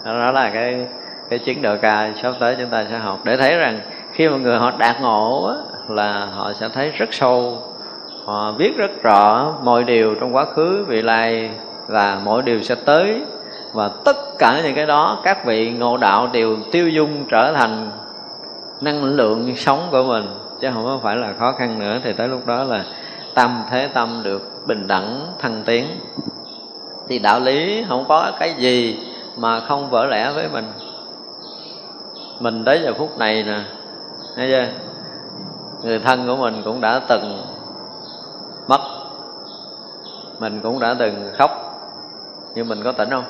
Đó 0.06 0.32
là 0.32 0.50
cái 0.50 0.88
cái 1.30 1.40
chiến 1.40 1.62
độ 1.62 1.76
ca 1.82 2.12
sắp 2.22 2.34
tới 2.40 2.56
chúng 2.60 2.70
ta 2.70 2.86
sẽ 2.90 2.98
học. 2.98 3.20
Để 3.24 3.38
thấy 3.38 3.58
rằng 3.58 3.80
khi 4.14 4.30
mà 4.30 4.38
người 4.38 4.58
họ 4.58 4.72
đạt 4.78 5.02
ngộ 5.02 5.46
á, 5.46 5.56
là 5.90 6.26
họ 6.26 6.54
sẽ 6.54 6.70
thấy 6.70 6.92
rất 6.92 7.14
sâu. 7.14 7.58
Họ 8.26 8.52
biết 8.52 8.78
rất 8.78 9.04
rõ 9.04 9.54
mọi 9.64 9.84
điều 9.84 10.16
trong 10.16 10.36
quá 10.36 10.46
khứ 10.46 10.86
vị 10.88 11.02
lai 11.02 11.50
và 11.88 12.22
mọi 12.24 12.42
điều 12.42 12.62
sẽ 12.62 12.76
tới 12.76 13.22
và 13.74 13.90
tất 14.06 14.18
cả 14.40 14.62
những 14.64 14.76
cái 14.76 14.86
đó, 14.86 15.20
các 15.24 15.46
vị 15.46 15.72
ngộ 15.72 15.98
đạo 15.98 16.28
đều 16.32 16.58
tiêu 16.72 16.90
dung 16.90 17.26
trở 17.30 17.54
thành 17.54 17.92
năng 18.82 19.04
lượng 19.04 19.56
sống 19.56 19.88
của 19.92 20.04
mình. 20.04 20.26
Chứ 20.62 20.70
không 20.74 21.00
phải 21.04 21.16
là 21.16 21.34
khó 21.40 21.52
khăn 21.52 21.80
nữa. 21.80 22.00
Thì 22.04 22.14
tới 22.14 22.28
lúc 22.28 22.46
đó 22.46 22.64
là 22.64 22.86
tâm 23.36 23.64
thế 23.70 23.88
tâm 23.88 24.22
được 24.24 24.68
bình 24.68 24.88
đẳng, 24.88 25.26
thăng 25.40 25.64
tiến. 25.66 25.86
Thì 27.08 27.20
đạo 27.20 27.40
lý 27.40 27.86
không 27.90 28.06
có 28.08 28.32
cái 28.40 28.54
gì 28.54 29.08
mà 29.38 29.60
không 29.60 29.90
vỡ 29.90 30.06
lẽ 30.06 30.32
với 30.32 30.50
mình. 30.54 30.66
Mình 32.40 32.66
tới 32.66 32.82
giờ 32.84 32.94
phút 32.98 33.18
này 33.18 33.44
nè, 33.44 33.60
thấy 34.36 34.52
chưa? 34.52 34.68
Người 35.84 36.00
thân 36.00 36.28
của 36.28 36.36
mình 36.36 36.62
cũng 36.66 36.82
đã 36.82 37.00
từng 37.08 37.42
mất. 38.68 38.82
Mình 40.40 40.60
cũng 40.64 40.80
đã 40.80 40.96
từng 41.00 41.32
khóc. 41.38 41.52
Nhưng 42.56 42.68
mình 42.68 42.84
có 42.84 42.92
tỉnh 42.92 43.10
không? 43.10 43.24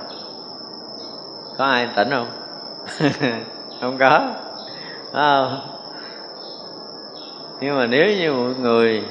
Có 1.62 1.68
ai 1.68 1.88
tỉnh 1.96 2.10
không? 2.10 2.28
Không 3.82 3.98
có. 3.98 4.30
À, 5.14 5.50
nhưng 7.60 7.78
mà 7.78 7.86
nếu 7.86 8.18
như 8.18 8.34
một 8.34 8.60
người 8.60 9.04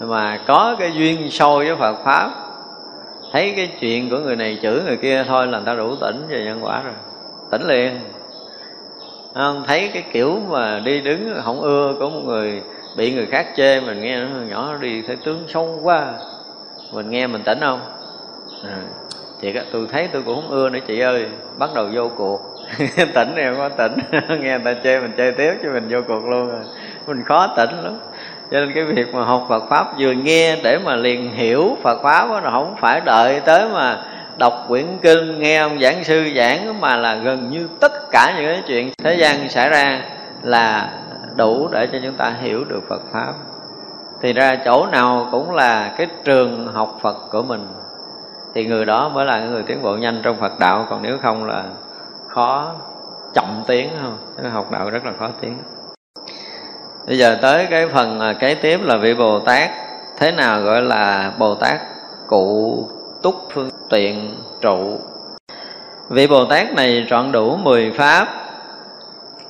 mà 0.00 0.40
có 0.46 0.76
cái 0.78 0.92
duyên 0.92 1.30
sâu 1.30 1.58
với 1.58 1.76
Phật 1.76 1.96
pháp 2.04 2.30
thấy 3.32 3.52
cái 3.56 3.72
chuyện 3.80 4.10
của 4.10 4.18
người 4.18 4.36
này 4.36 4.58
chửi 4.62 4.82
người 4.82 4.96
kia 4.96 5.24
thôi 5.28 5.46
là 5.46 5.58
người 5.58 5.66
ta 5.66 5.74
đủ 5.74 5.96
tỉnh 5.96 6.26
về 6.28 6.44
nhân 6.44 6.58
quả 6.62 6.82
rồi. 6.82 6.94
Tỉnh 7.50 7.62
liền. 7.66 8.00
Không? 9.34 9.64
Thấy 9.66 9.90
cái 9.94 10.04
kiểu 10.12 10.38
mà 10.48 10.80
đi 10.84 11.00
đứng 11.00 11.40
không 11.44 11.60
ưa 11.60 11.94
của 11.98 12.10
một 12.10 12.22
người 12.24 12.62
bị 12.96 13.14
người 13.14 13.26
khác 13.26 13.46
chê 13.56 13.80
mình 13.80 14.00
nghe 14.00 14.20
nó 14.20 14.40
nhỏ 14.48 14.74
đi 14.80 15.02
thấy 15.02 15.16
tướng 15.16 15.44
sâu 15.48 15.80
quá. 15.82 16.12
Mình 16.92 17.10
nghe 17.10 17.26
mình 17.26 17.42
tỉnh 17.42 17.60
không? 17.60 17.80
À, 18.64 18.78
chị 19.40 19.54
tôi 19.72 19.86
thấy 19.92 20.08
tôi 20.12 20.22
cũng 20.22 20.34
không 20.34 20.50
ưa 20.50 20.70
nữa 20.70 20.78
chị 20.86 21.00
ơi. 21.00 21.26
Bắt 21.58 21.70
đầu 21.74 21.88
vô 21.92 22.10
cuộc. 22.16 22.40
Tỉnh 23.14 23.34
em 23.36 23.56
có 23.56 23.68
tỉnh. 23.68 23.92
Nghe 24.40 24.58
người 24.58 24.74
ta 24.74 24.80
chơi 24.84 25.00
mình 25.00 25.12
chơi 25.16 25.32
tiếp 25.32 25.52
chứ 25.62 25.70
mình 25.72 25.86
vô 25.90 25.98
cuộc 26.08 26.28
luôn 26.28 26.48
rồi 26.48 26.60
mình 27.06 27.24
khó 27.24 27.54
tỉnh 27.56 27.70
lắm. 27.82 27.98
Cho 28.50 28.60
nên 28.60 28.72
cái 28.74 28.84
việc 28.84 29.14
mà 29.14 29.24
học 29.24 29.46
Phật 29.48 29.62
pháp 29.70 29.98
vừa 29.98 30.12
nghe 30.12 30.56
để 30.62 30.78
mà 30.84 30.96
liền 30.96 31.30
hiểu 31.32 31.76
Phật 31.82 32.02
pháp 32.02 32.28
đó, 32.28 32.40
là 32.40 32.50
không 32.50 32.74
phải 32.80 33.00
đợi 33.00 33.40
tới 33.40 33.68
mà 33.68 34.02
đọc 34.38 34.64
quyển 34.68 34.86
kinh 35.02 35.38
nghe 35.38 35.56
ông 35.56 35.80
giảng 35.80 36.04
sư 36.04 36.30
giảng 36.36 36.80
mà 36.80 36.96
là 36.96 37.14
gần 37.14 37.50
như 37.50 37.68
tất 37.80 37.92
cả 38.10 38.34
những 38.36 38.46
cái 38.46 38.62
chuyện 38.66 38.92
thế 39.04 39.14
gian 39.14 39.48
xảy 39.48 39.68
ra 39.68 40.02
là 40.42 40.90
đủ 41.36 41.68
để 41.72 41.86
cho 41.92 41.98
chúng 42.02 42.14
ta 42.14 42.34
hiểu 42.42 42.64
được 42.64 42.80
Phật 42.88 43.02
pháp. 43.12 43.32
Thì 44.22 44.32
ra 44.32 44.56
chỗ 44.64 44.86
nào 44.86 45.28
cũng 45.30 45.54
là 45.54 45.94
cái 45.96 46.06
trường 46.24 46.66
học 46.72 46.98
Phật 47.02 47.16
của 47.30 47.42
mình 47.42 47.66
thì 48.54 48.66
người 48.66 48.84
đó 48.84 49.08
mới 49.08 49.26
là 49.26 49.40
người 49.40 49.62
tiến 49.62 49.82
bộ 49.82 49.96
nhanh 49.96 50.20
trong 50.22 50.36
Phật 50.40 50.58
đạo. 50.58 50.86
Còn 50.90 51.02
nếu 51.02 51.18
không 51.22 51.44
là 51.44 51.64
khó 52.28 52.74
chậm 53.34 53.62
tiến 53.66 53.88
không? 54.02 54.50
Học 54.52 54.70
đạo 54.70 54.90
rất 54.90 55.04
là 55.04 55.12
khó 55.18 55.28
tiến. 55.40 55.58
Bây 57.06 57.18
giờ 57.18 57.38
tới 57.42 57.66
cái 57.70 57.88
phần 57.88 58.20
à, 58.20 58.32
kế 58.32 58.54
tiếp 58.54 58.80
là 58.82 58.96
vị 58.96 59.14
bồ 59.14 59.38
tát. 59.38 59.70
Thế 60.18 60.32
nào 60.32 60.60
gọi 60.60 60.82
là 60.82 61.32
bồ 61.38 61.54
tát 61.54 61.80
cụ 62.26 62.88
túc 63.22 63.34
phương 63.52 63.70
tiện 63.90 64.36
trụ? 64.60 64.98
Vị 66.08 66.26
bồ 66.26 66.44
tát 66.44 66.72
này 66.72 67.06
trọn 67.08 67.32
đủ 67.32 67.56
mười 67.56 67.90
pháp, 67.90 68.28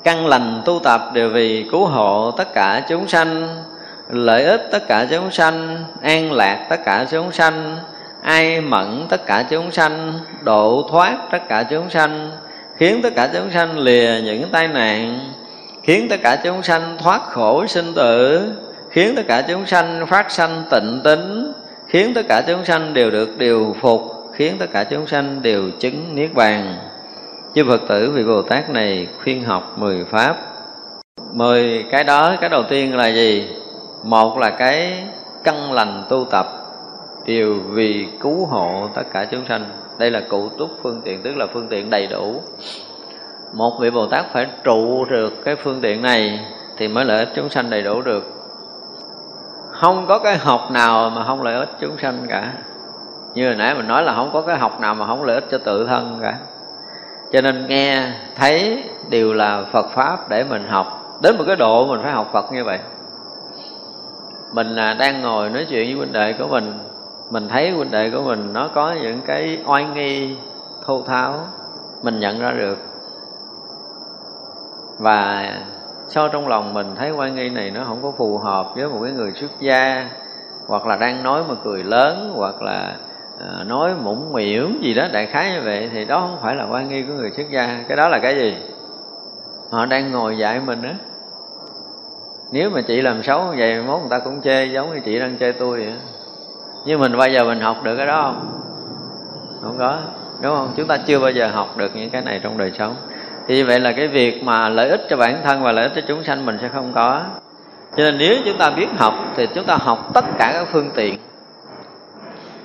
căn 0.05 0.27
lành 0.27 0.63
tu 0.65 0.81
tập 0.85 1.01
đều 1.13 1.31
vì 1.31 1.69
cứu 1.73 1.87
hộ 1.87 2.31
tất 2.31 2.55
cả 2.55 2.83
chúng 2.89 3.09
sanh, 3.09 3.63
lợi 4.09 4.45
ích 4.45 4.69
tất 4.73 4.87
cả 4.89 5.07
chúng 5.11 5.31
sanh, 5.31 5.85
an 6.03 6.33
lạc 6.33 6.67
tất 6.71 6.81
cả 6.85 7.07
chúng 7.11 7.33
sanh 7.33 7.79
ai 8.23 8.61
mẫn 8.61 9.07
tất 9.09 9.27
cả 9.27 9.45
chúng 9.51 9.71
sanh, 9.71 10.19
độ 10.43 10.89
thoát 10.91 11.17
tất 11.31 11.49
cả 11.49 11.63
chúng 11.63 11.91
sanh, 11.91 12.31
khiến 12.77 13.01
tất 13.03 13.11
cả 13.17 13.29
chúng 13.33 13.51
sanh 13.51 13.79
lìa 13.79 14.21
những 14.25 14.49
tai 14.53 14.69
nạn, 14.69 15.33
khiến 15.83 16.07
tất 16.11 16.17
cả 16.23 16.37
chúng 16.45 16.63
sanh 16.63 16.97
thoát 16.99 17.23
khổ 17.23 17.67
sinh 17.67 17.95
tử, 17.95 18.43
khiến 18.91 19.15
tất 19.17 19.23
cả 19.29 19.43
chúng 19.49 19.67
sanh 19.67 20.07
phát 20.07 20.31
sanh 20.31 20.63
tịnh 20.71 21.01
tính, 21.05 21.53
khiến 21.89 22.13
tất 22.15 22.23
cả 22.29 22.43
chúng 22.47 22.65
sanh 22.65 22.95
đều 22.95 23.11
được 23.11 23.39
điều 23.39 23.77
phục, 23.81 24.03
khiến 24.35 24.57
tất 24.59 24.67
cả 24.73 24.85
chúng 24.85 25.07
sanh 25.07 25.43
đều 25.43 25.71
chứng 25.81 26.15
niết 26.15 26.35
bàn. 26.35 26.77
Chư 27.55 27.65
phật 27.69 27.81
tử, 27.89 28.11
vị 28.11 28.25
bồ 28.25 28.43
tát 28.43 28.71
này 28.71 29.09
khuyên 29.23 29.45
học 29.45 29.75
mười 29.79 30.05
pháp. 30.11 30.37
Mười 31.33 31.85
cái 31.91 32.05
đó, 32.05 32.37
cái 32.41 32.51
đầu 32.51 32.63
tiên 32.63 32.97
là 32.97 33.07
gì? 33.09 33.49
Một 34.05 34.39
là 34.39 34.51
cái 34.51 35.03
căn 35.45 35.73
lành 35.73 36.05
tu 36.09 36.27
tập 36.31 36.60
đều 37.31 37.61
vì 37.69 38.09
cứu 38.21 38.47
hộ 38.47 38.89
tất 38.95 39.03
cả 39.13 39.25
chúng 39.31 39.47
sanh. 39.49 39.65
Đây 39.99 40.11
là 40.11 40.21
cụ 40.29 40.49
túc 40.49 40.71
phương 40.83 41.01
tiện, 41.05 41.23
tức 41.23 41.37
là 41.37 41.47
phương 41.53 41.69
tiện 41.69 41.91
đầy 41.91 42.07
đủ. 42.07 42.43
Một 43.53 43.73
vị 43.81 43.91
bồ 43.91 44.07
tát 44.07 44.33
phải 44.33 44.47
trụ 44.65 45.05
được 45.05 45.33
cái 45.45 45.57
phương 45.57 45.81
tiện 45.81 46.03
này 46.03 46.41
thì 46.77 46.89
mới 46.89 47.05
lợi 47.05 47.19
ích 47.19 47.29
chúng 47.37 47.51
sanh 47.51 47.71
đầy 47.71 47.83
đủ 47.83 48.03
được. 48.03 48.25
Không 49.71 50.07
có 50.09 50.19
cái 50.19 50.37
học 50.37 50.71
nào 50.71 51.11
mà 51.11 51.25
không 51.25 51.43
lợi 51.43 51.55
ích 51.55 51.69
chúng 51.81 51.99
sanh 51.99 52.27
cả. 52.29 52.53
Như 53.35 53.47
hồi 53.47 53.57
nãy 53.57 53.75
mình 53.75 53.89
nói 53.89 54.03
là 54.03 54.15
không 54.15 54.31
có 54.33 54.43
cái 54.43 54.59
học 54.59 54.81
nào 54.81 54.95
mà 54.95 55.07
không 55.07 55.25
lợi 55.25 55.35
ích 55.35 55.45
cho 55.51 55.59
tự 55.59 55.87
thân 55.87 56.19
cả. 56.23 56.39
Cho 57.33 57.41
nên 57.41 57.67
nghe, 57.69 58.13
thấy 58.37 58.85
đều 59.09 59.33
là 59.33 59.65
phật 59.73 59.87
pháp 59.95 60.29
để 60.29 60.45
mình 60.45 60.69
học. 60.69 61.19
Đến 61.23 61.39
một 61.39 61.45
cái 61.47 61.57
độ 61.57 61.87
mình 61.87 62.01
phải 62.03 62.13
học 62.13 62.31
phật 62.33 62.53
như 62.53 62.65
vậy. 62.65 62.79
Mình 64.53 64.75
là 64.75 64.95
đang 64.95 65.23
ngồi 65.23 65.51
nói 65.51 65.67
chuyện 65.71 65.87
với 65.87 65.95
huynh 65.97 66.13
đệ 66.13 66.33
của 66.33 66.47
mình 66.47 66.73
mình 67.31 67.49
thấy 67.49 67.71
huynh 67.71 67.91
đệ 67.91 68.11
của 68.11 68.23
mình, 68.23 68.53
nó 68.53 68.69
có 68.75 68.93
những 69.03 69.21
cái 69.27 69.59
oai 69.67 69.85
nghi, 69.95 70.37
thô 70.87 71.03
tháo, 71.03 71.35
mình 72.03 72.21
nhận 72.21 72.41
ra 72.41 72.53
được. 72.53 72.79
Và 74.99 75.49
sau 76.09 76.29
trong 76.29 76.49
lòng 76.49 76.75
mình 76.75 76.87
thấy 76.97 77.11
oai 77.11 77.31
nghi 77.31 77.49
này 77.49 77.71
nó 77.71 77.85
không 77.85 78.03
có 78.03 78.13
phù 78.19 78.39
hợp 78.39 78.67
với 78.77 78.89
một 78.89 78.99
cái 79.03 79.13
người 79.13 79.33
xuất 79.33 79.51
gia, 79.61 80.11
hoặc 80.67 80.87
là 80.87 80.97
đang 80.97 81.23
nói 81.23 81.43
mà 81.49 81.55
cười 81.65 81.85
lớn, 81.85 82.33
hoặc 82.37 82.63
là 82.63 82.97
ờ, 83.39 83.65
nói 83.65 83.95
mũng 84.03 84.33
miễu 84.33 84.67
gì 84.81 84.95
đó, 84.95 85.09
đại 85.13 85.27
khái 85.27 85.53
như 85.53 85.61
vậy, 85.65 85.91
thì 85.93 86.05
đó 86.05 86.21
không 86.21 86.39
phải 86.43 86.57
là 86.57 86.67
oai 86.71 86.85
nghi 86.85 87.03
của 87.03 87.13
người 87.13 87.31
xuất 87.31 87.51
gia. 87.51 87.85
Cái 87.89 87.97
đó 87.97 88.09
là 88.09 88.19
cái 88.19 88.35
gì? 88.35 88.57
Họ 89.71 89.87
đang 89.87 90.13
ngồi 90.13 90.39
dạy 90.39 90.61
mình 90.67 90.83
á. 90.83 90.95
Nếu 92.53 92.71
mà 92.71 92.81
chị 92.81 93.03
làm 93.03 93.23
xấu 93.23 93.45
như 93.45 93.55
vậy, 93.59 93.83
mốt 93.83 94.01
người 94.01 94.11
ta 94.11 94.19
cũng 94.19 94.41
chê, 94.43 94.65
giống 94.65 94.95
như 94.95 95.01
chị 95.05 95.19
đang 95.19 95.39
chê 95.39 95.53
tôi 95.53 95.79
vậy 95.79 95.95
nhưng 96.85 97.01
mình 97.01 97.17
bao 97.17 97.29
giờ 97.29 97.45
mình 97.45 97.61
học 97.61 97.83
được 97.83 97.97
cái 97.97 98.07
đó 98.07 98.23
không? 98.23 98.63
Không 99.63 99.79
có, 99.79 99.99
đúng 100.43 100.57
không? 100.57 100.73
Chúng 100.77 100.87
ta 100.87 100.99
chưa 101.07 101.19
bao 101.19 101.31
giờ 101.31 101.49
học 101.49 101.77
được 101.77 101.97
những 101.97 102.11
cái 102.11 102.23
này 102.23 102.41
trong 102.43 102.59
đời 102.59 102.73
sống. 102.79 102.95
Thì 103.49 103.63
vậy 103.63 103.81
là 103.81 103.93
cái 103.93 104.09
việc 104.09 104.45
mà 104.45 104.69
lợi 104.69 104.89
ích 104.89 105.01
cho 105.11 105.17
bản 105.17 105.41
thân 105.45 105.63
và 105.63 105.73
lợi 105.73 105.85
ích 105.85 105.93
cho 105.97 106.03
chúng 106.09 106.25
sanh 106.25 106.47
mình 106.47 106.59
sẽ 106.61 106.69
không 106.69 106.93
có. 106.95 107.23
Cho 107.97 108.05
nên 108.05 108.19
nếu 108.19 108.37
chúng 108.45 108.59
ta 108.59 108.71
biết 108.71 108.87
học 108.97 109.15
thì 109.37 109.47
chúng 109.55 109.65
ta 109.65 109.77
học 109.77 110.11
tất 110.15 110.25
cả 110.39 110.51
các 110.55 110.69
phương 110.73 110.91
tiện. 110.95 111.19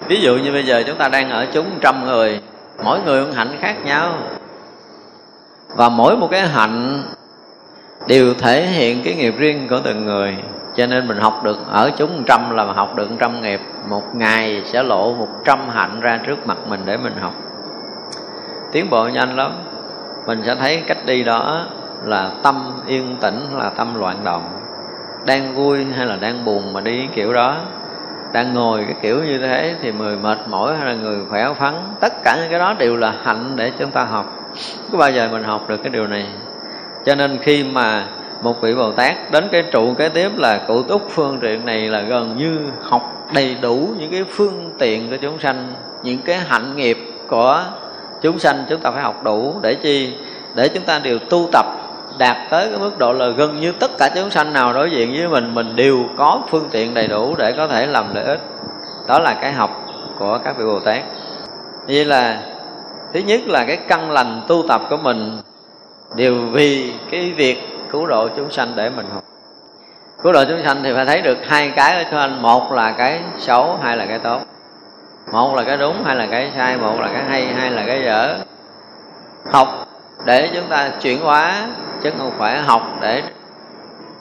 Ví 0.07 0.21
dụ 0.21 0.37
như 0.37 0.51
bây 0.51 0.65
giờ 0.65 0.83
chúng 0.87 0.97
ta 0.97 1.09
đang 1.09 1.29
ở 1.29 1.45
chúng 1.53 1.65
trăm 1.81 2.05
người, 2.05 2.41
mỗi 2.83 2.99
người 3.05 3.25
một 3.25 3.31
hạnh 3.35 3.57
khác 3.59 3.75
nhau. 3.85 4.13
Và 5.75 5.89
mỗi 5.89 6.17
một 6.17 6.27
cái 6.31 6.47
hạnh 6.47 7.03
đều 8.07 8.33
thể 8.33 8.65
hiện 8.65 9.01
cái 9.03 9.15
nghiệp 9.15 9.33
riêng 9.37 9.67
của 9.69 9.79
từng 9.83 10.05
người 10.05 10.37
cho 10.75 10.87
nên 10.87 11.07
mình 11.07 11.17
học 11.17 11.43
được, 11.43 11.57
ở 11.71 11.91
chúng 11.97 12.23
trăm 12.27 12.55
là 12.55 12.63
học 12.63 12.95
được 12.95 13.09
trăm 13.19 13.41
nghiệp. 13.41 13.61
Một 13.89 14.15
ngày 14.15 14.61
sẽ 14.65 14.83
lộ 14.83 15.13
một 15.13 15.27
trăm 15.45 15.69
hạnh 15.69 15.99
ra 15.99 16.19
trước 16.25 16.47
mặt 16.47 16.57
mình 16.67 16.81
để 16.85 16.97
mình 16.97 17.13
học. 17.21 17.33
Tiến 18.71 18.89
bộ 18.89 19.07
nhanh 19.07 19.35
lắm. 19.35 19.51
Mình 20.27 20.41
sẽ 20.45 20.55
thấy 20.55 20.83
cách 20.87 21.05
đi 21.05 21.23
đó 21.23 21.65
là 22.03 22.31
tâm 22.43 22.81
yên 22.87 23.17
tĩnh, 23.21 23.39
là 23.51 23.69
tâm 23.69 23.99
loạn 23.99 24.17
động. 24.23 24.43
Đang 25.25 25.55
vui 25.55 25.85
hay 25.97 26.05
là 26.05 26.17
đang 26.21 26.45
buồn 26.45 26.73
mà 26.73 26.81
đi 26.81 27.07
kiểu 27.15 27.33
đó. 27.33 27.55
Đang 28.33 28.53
ngồi 28.53 28.85
cái 28.85 28.95
kiểu 29.01 29.23
như 29.23 29.37
thế 29.37 29.75
thì 29.81 29.91
người 29.91 30.17
mệt 30.17 30.37
mỏi 30.47 30.77
hay 30.77 30.85
là 30.85 30.93
người 30.93 31.25
khỏe 31.29 31.53
phắn 31.53 31.73
tất 31.99 32.13
cả 32.23 32.37
những 32.41 32.49
cái 32.49 32.59
đó 32.59 32.73
đều 32.79 32.97
là 32.97 33.13
hạnh 33.23 33.55
để 33.55 33.71
chúng 33.79 33.91
ta 33.91 34.03
học. 34.03 34.33
Có 34.91 34.97
bao 34.97 35.11
giờ 35.11 35.29
mình 35.31 35.43
học 35.43 35.69
được 35.69 35.77
cái 35.77 35.89
điều 35.89 36.07
này? 36.07 36.27
Cho 37.05 37.15
nên 37.15 37.37
khi 37.37 37.63
mà 37.63 38.07
một 38.45 38.61
vị 38.61 38.75
bồ 38.75 38.91
tát 38.91 39.31
đến 39.31 39.47
cái 39.51 39.63
trụ 39.71 39.93
kế 39.93 40.09
tiếp 40.09 40.31
là 40.37 40.57
cụ 40.67 40.83
túc 40.83 41.09
phương 41.09 41.39
tiện 41.41 41.65
này 41.65 41.79
là 41.79 42.01
gần 42.01 42.37
như 42.37 42.59
học 42.81 43.29
đầy 43.33 43.55
đủ 43.61 43.89
những 43.99 44.11
cái 44.11 44.23
phương 44.29 44.71
tiện 44.79 45.09
của 45.09 45.17
chúng 45.21 45.39
sanh, 45.39 45.73
những 46.03 46.21
cái 46.25 46.37
hạnh 46.37 46.75
nghiệp 46.75 46.97
của 47.27 47.63
chúng 48.21 48.39
sanh 48.39 48.65
chúng 48.69 48.79
ta 48.79 48.91
phải 48.91 49.03
học 49.03 49.23
đủ 49.23 49.55
để 49.61 49.75
chi? 49.75 50.13
Để 50.55 50.67
chúng 50.67 50.83
ta 50.83 50.99
đều 50.99 51.19
tu 51.19 51.49
tập, 51.51 51.65
đạt 52.17 52.37
tới 52.49 52.69
cái 52.69 52.79
mức 52.79 52.97
độ 52.97 53.13
là 53.13 53.27
gần 53.29 53.59
như 53.59 53.71
tất 53.71 53.91
cả 53.97 54.09
chúng 54.15 54.29
sanh 54.29 54.53
nào 54.53 54.73
đối 54.73 54.91
diện 54.91 55.13
với 55.17 55.27
mình 55.27 55.55
mình 55.55 55.75
đều 55.75 55.99
có 56.17 56.41
phương 56.49 56.67
tiện 56.71 56.93
đầy 56.93 57.07
đủ 57.07 57.35
để 57.37 57.51
có 57.51 57.67
thể 57.67 57.87
làm 57.87 58.15
lợi 58.15 58.25
ích. 58.25 58.39
Đó 59.07 59.19
là 59.19 59.33
cái 59.41 59.53
học 59.53 59.85
của 60.19 60.39
các 60.43 60.57
vị 60.57 60.65
bồ 60.65 60.79
tát. 60.79 61.03
Như 61.87 62.03
là, 62.03 62.41
thứ 63.13 63.19
nhất 63.19 63.41
là 63.47 63.65
cái 63.65 63.77
căn 63.77 64.11
lành 64.11 64.41
tu 64.47 64.63
tập 64.67 64.81
của 64.89 64.97
mình, 64.97 65.37
đều 66.15 66.35
vì 66.51 66.93
cái 67.11 67.33
việc 67.37 67.74
cứu 67.95 68.07
độ 68.07 68.29
chúng 68.35 68.51
sanh 68.51 68.73
để 68.75 68.89
mình 68.89 69.05
học. 69.13 69.23
Cứu 70.23 70.33
độ 70.33 70.43
chúng 70.49 70.63
sanh 70.63 70.83
thì 70.83 70.93
phải 70.95 71.05
thấy 71.05 71.21
được 71.21 71.37
hai 71.47 71.69
cái 71.75 72.03
ở 72.03 72.03
trên. 72.11 72.41
một 72.41 72.71
là 72.71 72.91
cái 72.91 73.19
xấu 73.37 73.77
hai 73.81 73.97
là 73.97 74.05
cái 74.05 74.19
tốt. 74.19 74.41
Một 75.31 75.55
là 75.55 75.63
cái 75.63 75.77
đúng 75.77 76.03
hai 76.03 76.15
là 76.15 76.27
cái 76.31 76.51
sai. 76.57 76.77
Một 76.77 76.99
là 76.99 77.09
cái 77.13 77.23
hay 77.23 77.45
hai 77.45 77.71
là 77.71 77.83
cái 77.87 78.01
dở. 78.05 78.35
Học 79.51 79.67
để 80.25 80.49
chúng 80.53 80.67
ta 80.69 80.89
chuyển 81.01 81.21
hóa 81.21 81.67
chứ 82.03 82.11
không 82.17 82.31
phải 82.37 82.59
học 82.59 82.81
để 83.01 83.23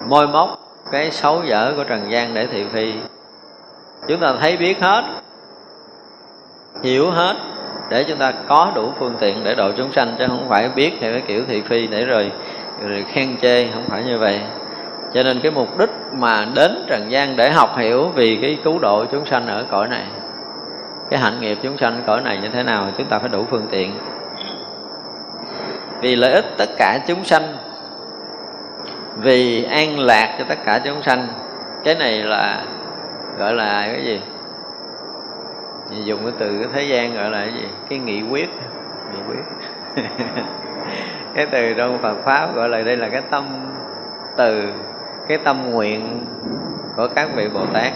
môi 0.09 0.29
móc 0.29 0.49
cái 0.93 1.11
xấu 1.11 1.43
dở 1.45 1.73
của 1.77 1.85
trần 1.85 2.11
gian 2.11 2.35
để 2.35 2.47
thị 2.47 2.65
phi. 2.73 2.95
Chúng 4.09 4.21
ta 4.21 4.35
thấy 4.41 4.57
biết 4.57 4.81
hết 4.81 5.05
hiểu 6.83 7.11
hết 7.11 7.37
để 7.91 8.05
chúng 8.05 8.19
ta 8.19 8.33
có 8.49 8.73
đủ 8.75 8.93
phương 8.99 9.15
tiện 9.21 9.45
để 9.45 9.55
độ 9.55 9.73
chúng 9.77 9.93
sanh 9.93 10.15
chứ 10.19 10.25
không 10.29 10.47
phải 10.49 10.69
biết 10.69 10.93
theo 11.01 11.13
cái 11.13 11.23
kiểu 11.27 11.43
thị 11.49 11.63
phi 11.63 11.87
để 11.87 12.05
rồi, 12.05 12.33
rồi 12.83 13.05
khen 13.09 13.37
chê, 13.37 13.69
không 13.75 13.85
phải 13.89 14.05
như 14.05 14.19
vậy. 14.19 14.41
Cho 15.15 15.23
nên 15.23 15.41
cái 15.41 15.53
mục 15.53 15.79
đích 15.79 15.91
mà 16.13 16.47
đến 16.55 16.85
trần 16.89 17.11
gian 17.11 17.37
để 17.37 17.51
học 17.51 17.77
hiểu 17.77 18.09
vì 18.09 18.39
cái 18.43 18.59
cứu 18.65 18.79
độ 18.79 19.05
chúng 19.05 19.27
sanh 19.27 19.47
ở 19.47 19.65
cõi 19.71 19.89
này, 19.89 20.07
cái 21.11 21.21
hạnh 21.21 21.41
nghiệp 21.41 21.59
chúng 21.63 21.79
sanh 21.79 22.03
cõi 22.07 22.21
này 22.21 22.39
như 22.43 22.49
thế 22.49 22.63
nào, 22.63 22.91
chúng 22.99 23.07
ta 23.07 23.19
phải 23.19 23.29
đủ 23.29 23.45
phương 23.51 23.67
tiện. 23.71 23.93
Vì 26.01 26.17
lợi 26.17 26.33
ích 26.33 26.45
tất 26.59 26.69
cả 26.79 26.99
chúng 27.07 27.25
sanh, 27.25 27.43
vì 29.17 29.65
an 29.65 29.99
lạc 29.99 30.37
cho 30.39 30.45
tất 30.49 30.59
cả 30.65 30.81
chúng 30.85 31.03
sanh, 31.03 31.29
cái 31.85 31.95
này 31.95 32.23
là 32.23 32.63
gọi 33.39 33.53
là 33.55 33.87
cái 33.87 34.05
gì? 34.05 34.21
Dùng 36.05 36.23
cái 36.23 36.33
từ 36.39 36.59
cái 36.59 36.69
thế 36.73 36.83
gian 36.83 37.15
gọi 37.15 37.31
là 37.31 37.39
cái 37.39 37.53
gì? 37.53 37.69
Cái 37.89 37.99
nghị 37.99 38.23
quyết. 38.31 38.49
Nghị 39.13 39.21
quyết. 39.29 39.45
cái 41.35 41.47
từ 41.47 41.75
trong 41.75 41.99
Phật 42.03 42.17
pháp 42.25 42.55
gọi 42.55 42.69
là 42.69 42.83
đây 42.83 42.97
là 42.97 43.09
cái 43.09 43.23
tâm 43.31 43.45
từ 44.37 44.63
cái 45.29 45.39
tâm 45.39 45.71
nguyện 45.71 46.27
của 46.97 47.09
các 47.15 47.29
vị 47.37 47.49
Bồ 47.55 47.67
Tát. 47.73 47.93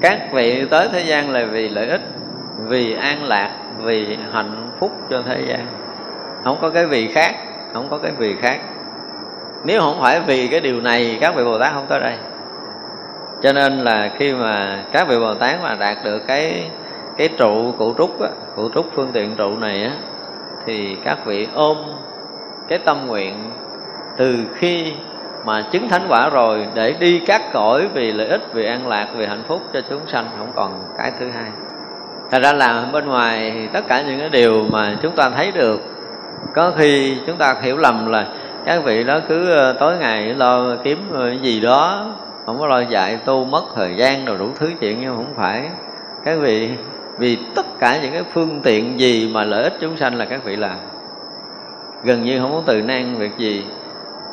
Các 0.00 0.18
vị 0.32 0.66
tới 0.70 0.88
thế 0.92 1.00
gian 1.00 1.30
là 1.30 1.44
vì 1.44 1.68
lợi 1.68 1.88
ích 1.88 2.02
vì 2.58 2.94
an 2.94 3.24
lạc 3.24 3.50
vì 3.78 4.18
hạnh 4.32 4.68
phúc 4.80 4.92
cho 5.10 5.22
thế 5.26 5.40
gian. 5.48 5.66
Không 6.44 6.58
có 6.60 6.70
cái 6.70 6.86
vì 6.86 7.08
khác 7.08 7.34
không 7.72 7.88
có 7.90 7.98
cái 7.98 8.12
vì 8.18 8.36
khác. 8.36 8.58
Nếu 9.64 9.80
không 9.80 9.98
phải 10.00 10.20
vì 10.20 10.48
cái 10.48 10.60
điều 10.60 10.80
này 10.80 11.18
các 11.20 11.34
vị 11.34 11.44
bồ 11.44 11.58
tát 11.58 11.72
không 11.72 11.86
tới 11.88 12.00
đây. 12.00 12.14
Cho 13.42 13.52
nên 13.52 13.78
là 13.78 14.10
khi 14.18 14.34
mà 14.34 14.84
các 14.92 15.08
vị 15.08 15.18
bồ 15.18 15.34
tát 15.34 15.62
mà 15.62 15.74
đạt 15.74 15.96
được 16.04 16.18
cái 16.26 16.70
cái 17.16 17.28
trụ 17.38 17.72
cụ 17.78 17.94
trúc 17.98 18.20
á, 18.22 18.28
cụ 18.56 18.68
trúc 18.74 18.86
phương 18.94 19.10
tiện 19.12 19.36
trụ 19.36 19.56
này 19.56 19.84
á 19.84 19.92
thì 20.66 20.96
các 21.04 21.26
vị 21.26 21.48
ôm 21.54 21.76
cái 22.68 22.78
tâm 22.78 23.06
nguyện 23.06 23.34
từ 24.16 24.36
khi 24.54 24.92
mà 25.44 25.64
chứng 25.72 25.88
thánh 25.88 26.06
quả 26.08 26.30
rồi 26.30 26.66
để 26.74 26.92
đi 26.92 27.20
các 27.26 27.42
cõi 27.52 27.88
vì 27.94 28.12
lợi 28.12 28.28
ích, 28.28 28.42
vì 28.52 28.66
an 28.66 28.88
lạc, 28.88 29.08
vì 29.16 29.26
hạnh 29.26 29.42
phúc 29.48 29.62
cho 29.72 29.80
chúng 29.90 30.00
sanh, 30.06 30.26
không 30.38 30.52
còn 30.54 30.84
cái 30.98 31.12
thứ 31.20 31.30
hai. 31.30 31.50
Thật 32.30 32.42
ra 32.42 32.52
là 32.52 32.84
bên 32.92 33.06
ngoài 33.06 33.50
thì 33.54 33.66
tất 33.66 33.88
cả 33.88 34.02
những 34.02 34.20
cái 34.20 34.28
điều 34.28 34.64
mà 34.70 34.96
chúng 35.02 35.16
ta 35.16 35.30
thấy 35.30 35.52
được, 35.52 35.80
có 36.54 36.72
khi 36.76 37.18
chúng 37.26 37.36
ta 37.36 37.54
hiểu 37.62 37.76
lầm 37.76 38.06
là 38.06 38.26
các 38.64 38.84
vị 38.84 39.04
đó 39.04 39.20
cứ 39.28 39.50
ờ, 39.50 39.72
tối 39.72 39.96
ngày 39.98 40.34
lo 40.34 40.76
kiếm 40.84 40.98
ờ, 41.12 41.28
cái 41.28 41.38
gì 41.38 41.60
đó, 41.60 42.06
không 42.46 42.58
có 42.58 42.66
lo 42.66 42.80
dạy 42.80 43.18
tu 43.24 43.44
mất 43.44 43.62
thời 43.74 43.96
gian 43.96 44.24
rồi 44.24 44.38
đủ 44.38 44.48
thứ 44.58 44.70
chuyện, 44.80 45.00
nhưng 45.00 45.16
không 45.16 45.34
phải. 45.36 45.68
Các 46.24 46.38
vị 46.40 46.70
vì 47.18 47.38
tất 47.54 47.66
cả 47.78 47.98
những 48.02 48.12
cái 48.12 48.22
phương 48.32 48.60
tiện 48.62 49.00
gì 49.00 49.30
mà 49.34 49.44
lợi 49.44 49.62
ích 49.62 49.72
chúng 49.80 49.96
sanh 49.96 50.14
là 50.14 50.24
các 50.24 50.44
vị 50.44 50.56
làm. 50.56 50.76
Gần 52.04 52.24
như 52.24 52.40
không 52.40 52.52
có 52.52 52.62
từ 52.66 52.82
nan 52.82 53.14
việc 53.14 53.36
gì. 53.36 53.66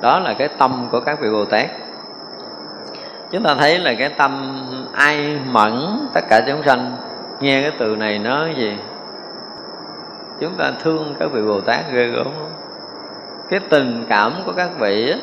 Đó 0.01 0.19
là 0.19 0.33
cái 0.33 0.47
tâm 0.47 0.88
của 0.91 1.00
các 1.00 1.19
vị 1.19 1.29
bồ 1.31 1.45
tát. 1.45 1.69
Chúng 3.31 3.43
ta 3.43 3.55
thấy 3.55 3.79
là 3.79 3.93
cái 3.93 4.09
tâm 4.09 4.61
ai 4.93 5.39
mẫn, 5.51 6.00
tất 6.13 6.21
cả 6.29 6.41
chúng 6.47 6.63
sanh, 6.63 6.97
nghe 7.39 7.61
cái 7.61 7.71
từ 7.77 7.95
này 7.95 8.19
nói 8.19 8.53
gì? 8.57 8.77
Chúng 10.39 10.55
ta 10.57 10.71
thương 10.83 11.15
các 11.19 11.31
vị 11.31 11.41
bồ 11.41 11.61
tát 11.61 11.91
ghê 11.91 12.07
gớm 12.07 12.27
cái 13.51 13.59
tình 13.59 14.05
cảm 14.09 14.33
của 14.45 14.51
các 14.51 14.69
vị 14.79 15.13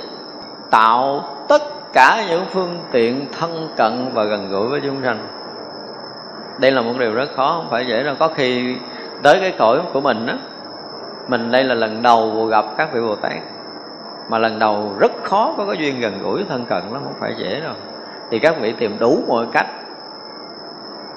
tạo 0.70 1.24
tất 1.48 1.62
cả 1.92 2.24
những 2.28 2.44
phương 2.50 2.78
tiện 2.92 3.26
thân 3.38 3.68
cận 3.76 4.10
và 4.14 4.24
gần 4.24 4.50
gũi 4.50 4.68
với 4.68 4.80
chúng 4.80 5.02
sanh 5.02 5.26
đây 6.58 6.70
là 6.70 6.82
một 6.82 6.92
điều 6.98 7.14
rất 7.14 7.28
khó 7.36 7.54
không 7.56 7.70
phải 7.70 7.86
dễ 7.86 8.02
đâu. 8.02 8.14
Có 8.18 8.28
khi 8.28 8.76
tới 9.22 9.38
cái 9.40 9.54
cõi 9.58 9.80
của 9.92 10.00
mình 10.00 10.26
á 10.26 10.36
mình 11.28 11.52
đây 11.52 11.64
là 11.64 11.74
lần 11.74 12.02
đầu 12.02 12.46
gặp 12.46 12.64
các 12.76 12.92
vị 12.92 13.00
bồ 13.00 13.16
tát 13.16 13.32
mà 14.28 14.38
lần 14.38 14.58
đầu 14.58 14.92
rất 14.98 15.12
khó 15.24 15.54
có 15.56 15.66
cái 15.66 15.76
duyên 15.76 16.00
gần 16.00 16.22
gũi 16.22 16.44
thân 16.48 16.64
cận 16.64 16.82
lắm 16.92 17.02
không 17.04 17.14
phải 17.20 17.34
dễ 17.38 17.60
đâu. 17.60 17.74
Thì 18.30 18.38
các 18.38 18.60
vị 18.60 18.74
tìm 18.78 18.96
đủ 18.98 19.22
mọi 19.28 19.46
cách 19.52 19.66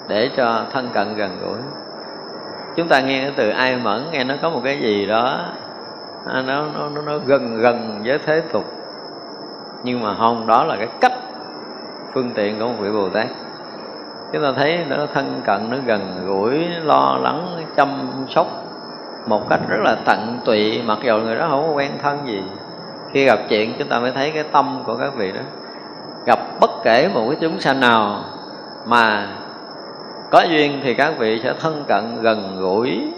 để 0.07 0.29
cho 0.37 0.65
thân 0.71 0.89
cận 0.93 1.15
gần 1.15 1.37
gũi. 1.41 1.57
Chúng 2.75 2.87
ta 2.87 3.01
nghe 3.01 3.21
cái 3.21 3.31
từ 3.35 3.49
ai 3.49 3.77
mẫn 3.83 4.03
nghe 4.11 4.23
nó 4.23 4.35
có 4.41 4.49
một 4.49 4.61
cái 4.63 4.77
gì 4.79 5.05
đó 5.05 5.39
à, 6.27 6.43
nó 6.47 6.65
nó 6.73 6.89
nó, 6.89 7.01
nó 7.01 7.17
gần 7.25 7.57
gần 7.61 8.01
với 8.05 8.19
thế 8.25 8.41
tục. 8.51 8.65
Nhưng 9.83 10.03
mà 10.03 10.15
không 10.17 10.47
đó 10.47 10.63
là 10.63 10.75
cái 10.75 10.87
cách 11.01 11.13
phương 12.13 12.31
tiện 12.35 12.59
của 12.59 12.67
một 12.67 12.73
vị 12.79 12.89
bồ 12.91 13.09
tát 13.09 13.27
chúng 14.33 14.43
ta 14.43 14.51
thấy 14.55 14.85
nó 14.89 14.97
thân 15.13 15.41
cận, 15.45 15.69
nó 15.69 15.77
gần 15.85 16.25
gũi, 16.25 16.65
lo 16.83 17.17
lắng, 17.21 17.65
chăm 17.75 17.89
sóc 18.29 18.47
một 19.27 19.49
cách 19.49 19.59
rất 19.69 19.79
là 19.83 19.95
tận 20.05 20.39
tụy. 20.45 20.81
Mặc 20.85 20.97
dù 21.03 21.17
người 21.17 21.35
đó 21.35 21.47
không 21.49 21.67
có 21.67 21.73
quen 21.73 21.91
thân 22.01 22.19
gì, 22.27 22.43
khi 23.13 23.25
gặp 23.25 23.39
chuyện 23.49 23.73
chúng 23.79 23.87
ta 23.87 23.99
mới 23.99 24.11
thấy 24.11 24.31
cái 24.31 24.43
tâm 24.51 24.83
của 24.85 24.95
các 24.95 25.15
vị 25.15 25.31
đó. 25.31 25.41
Gặp 26.25 26.39
bất 26.59 26.71
kể 26.83 27.09
một 27.13 27.25
cái 27.27 27.37
chúng 27.41 27.59
sanh 27.59 27.79
nào 27.79 28.23
mà 28.85 29.27
có 30.31 30.41
duyên 30.41 30.79
thì 30.83 30.93
các 30.93 31.13
vị 31.17 31.41
sẽ 31.43 31.53
thân 31.59 31.83
cận, 31.87 32.21
gần 32.21 32.57
gũi 32.59 33.13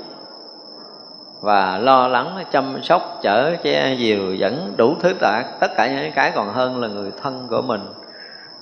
và 1.41 1.77
lo 1.77 2.07
lắng, 2.07 2.43
chăm 2.51 2.83
sóc, 2.83 3.19
chở 3.21 3.55
che, 3.63 3.93
dìu 3.93 4.33
dẫn 4.35 4.73
đủ 4.77 4.95
thứ 5.01 5.13
tạc 5.21 5.45
tất 5.59 5.71
cả 5.75 5.87
những 5.87 6.11
cái 6.15 6.31
còn 6.35 6.53
hơn 6.53 6.81
là 6.81 6.87
người 6.87 7.11
thân 7.23 7.47
của 7.49 7.61
mình 7.61 7.81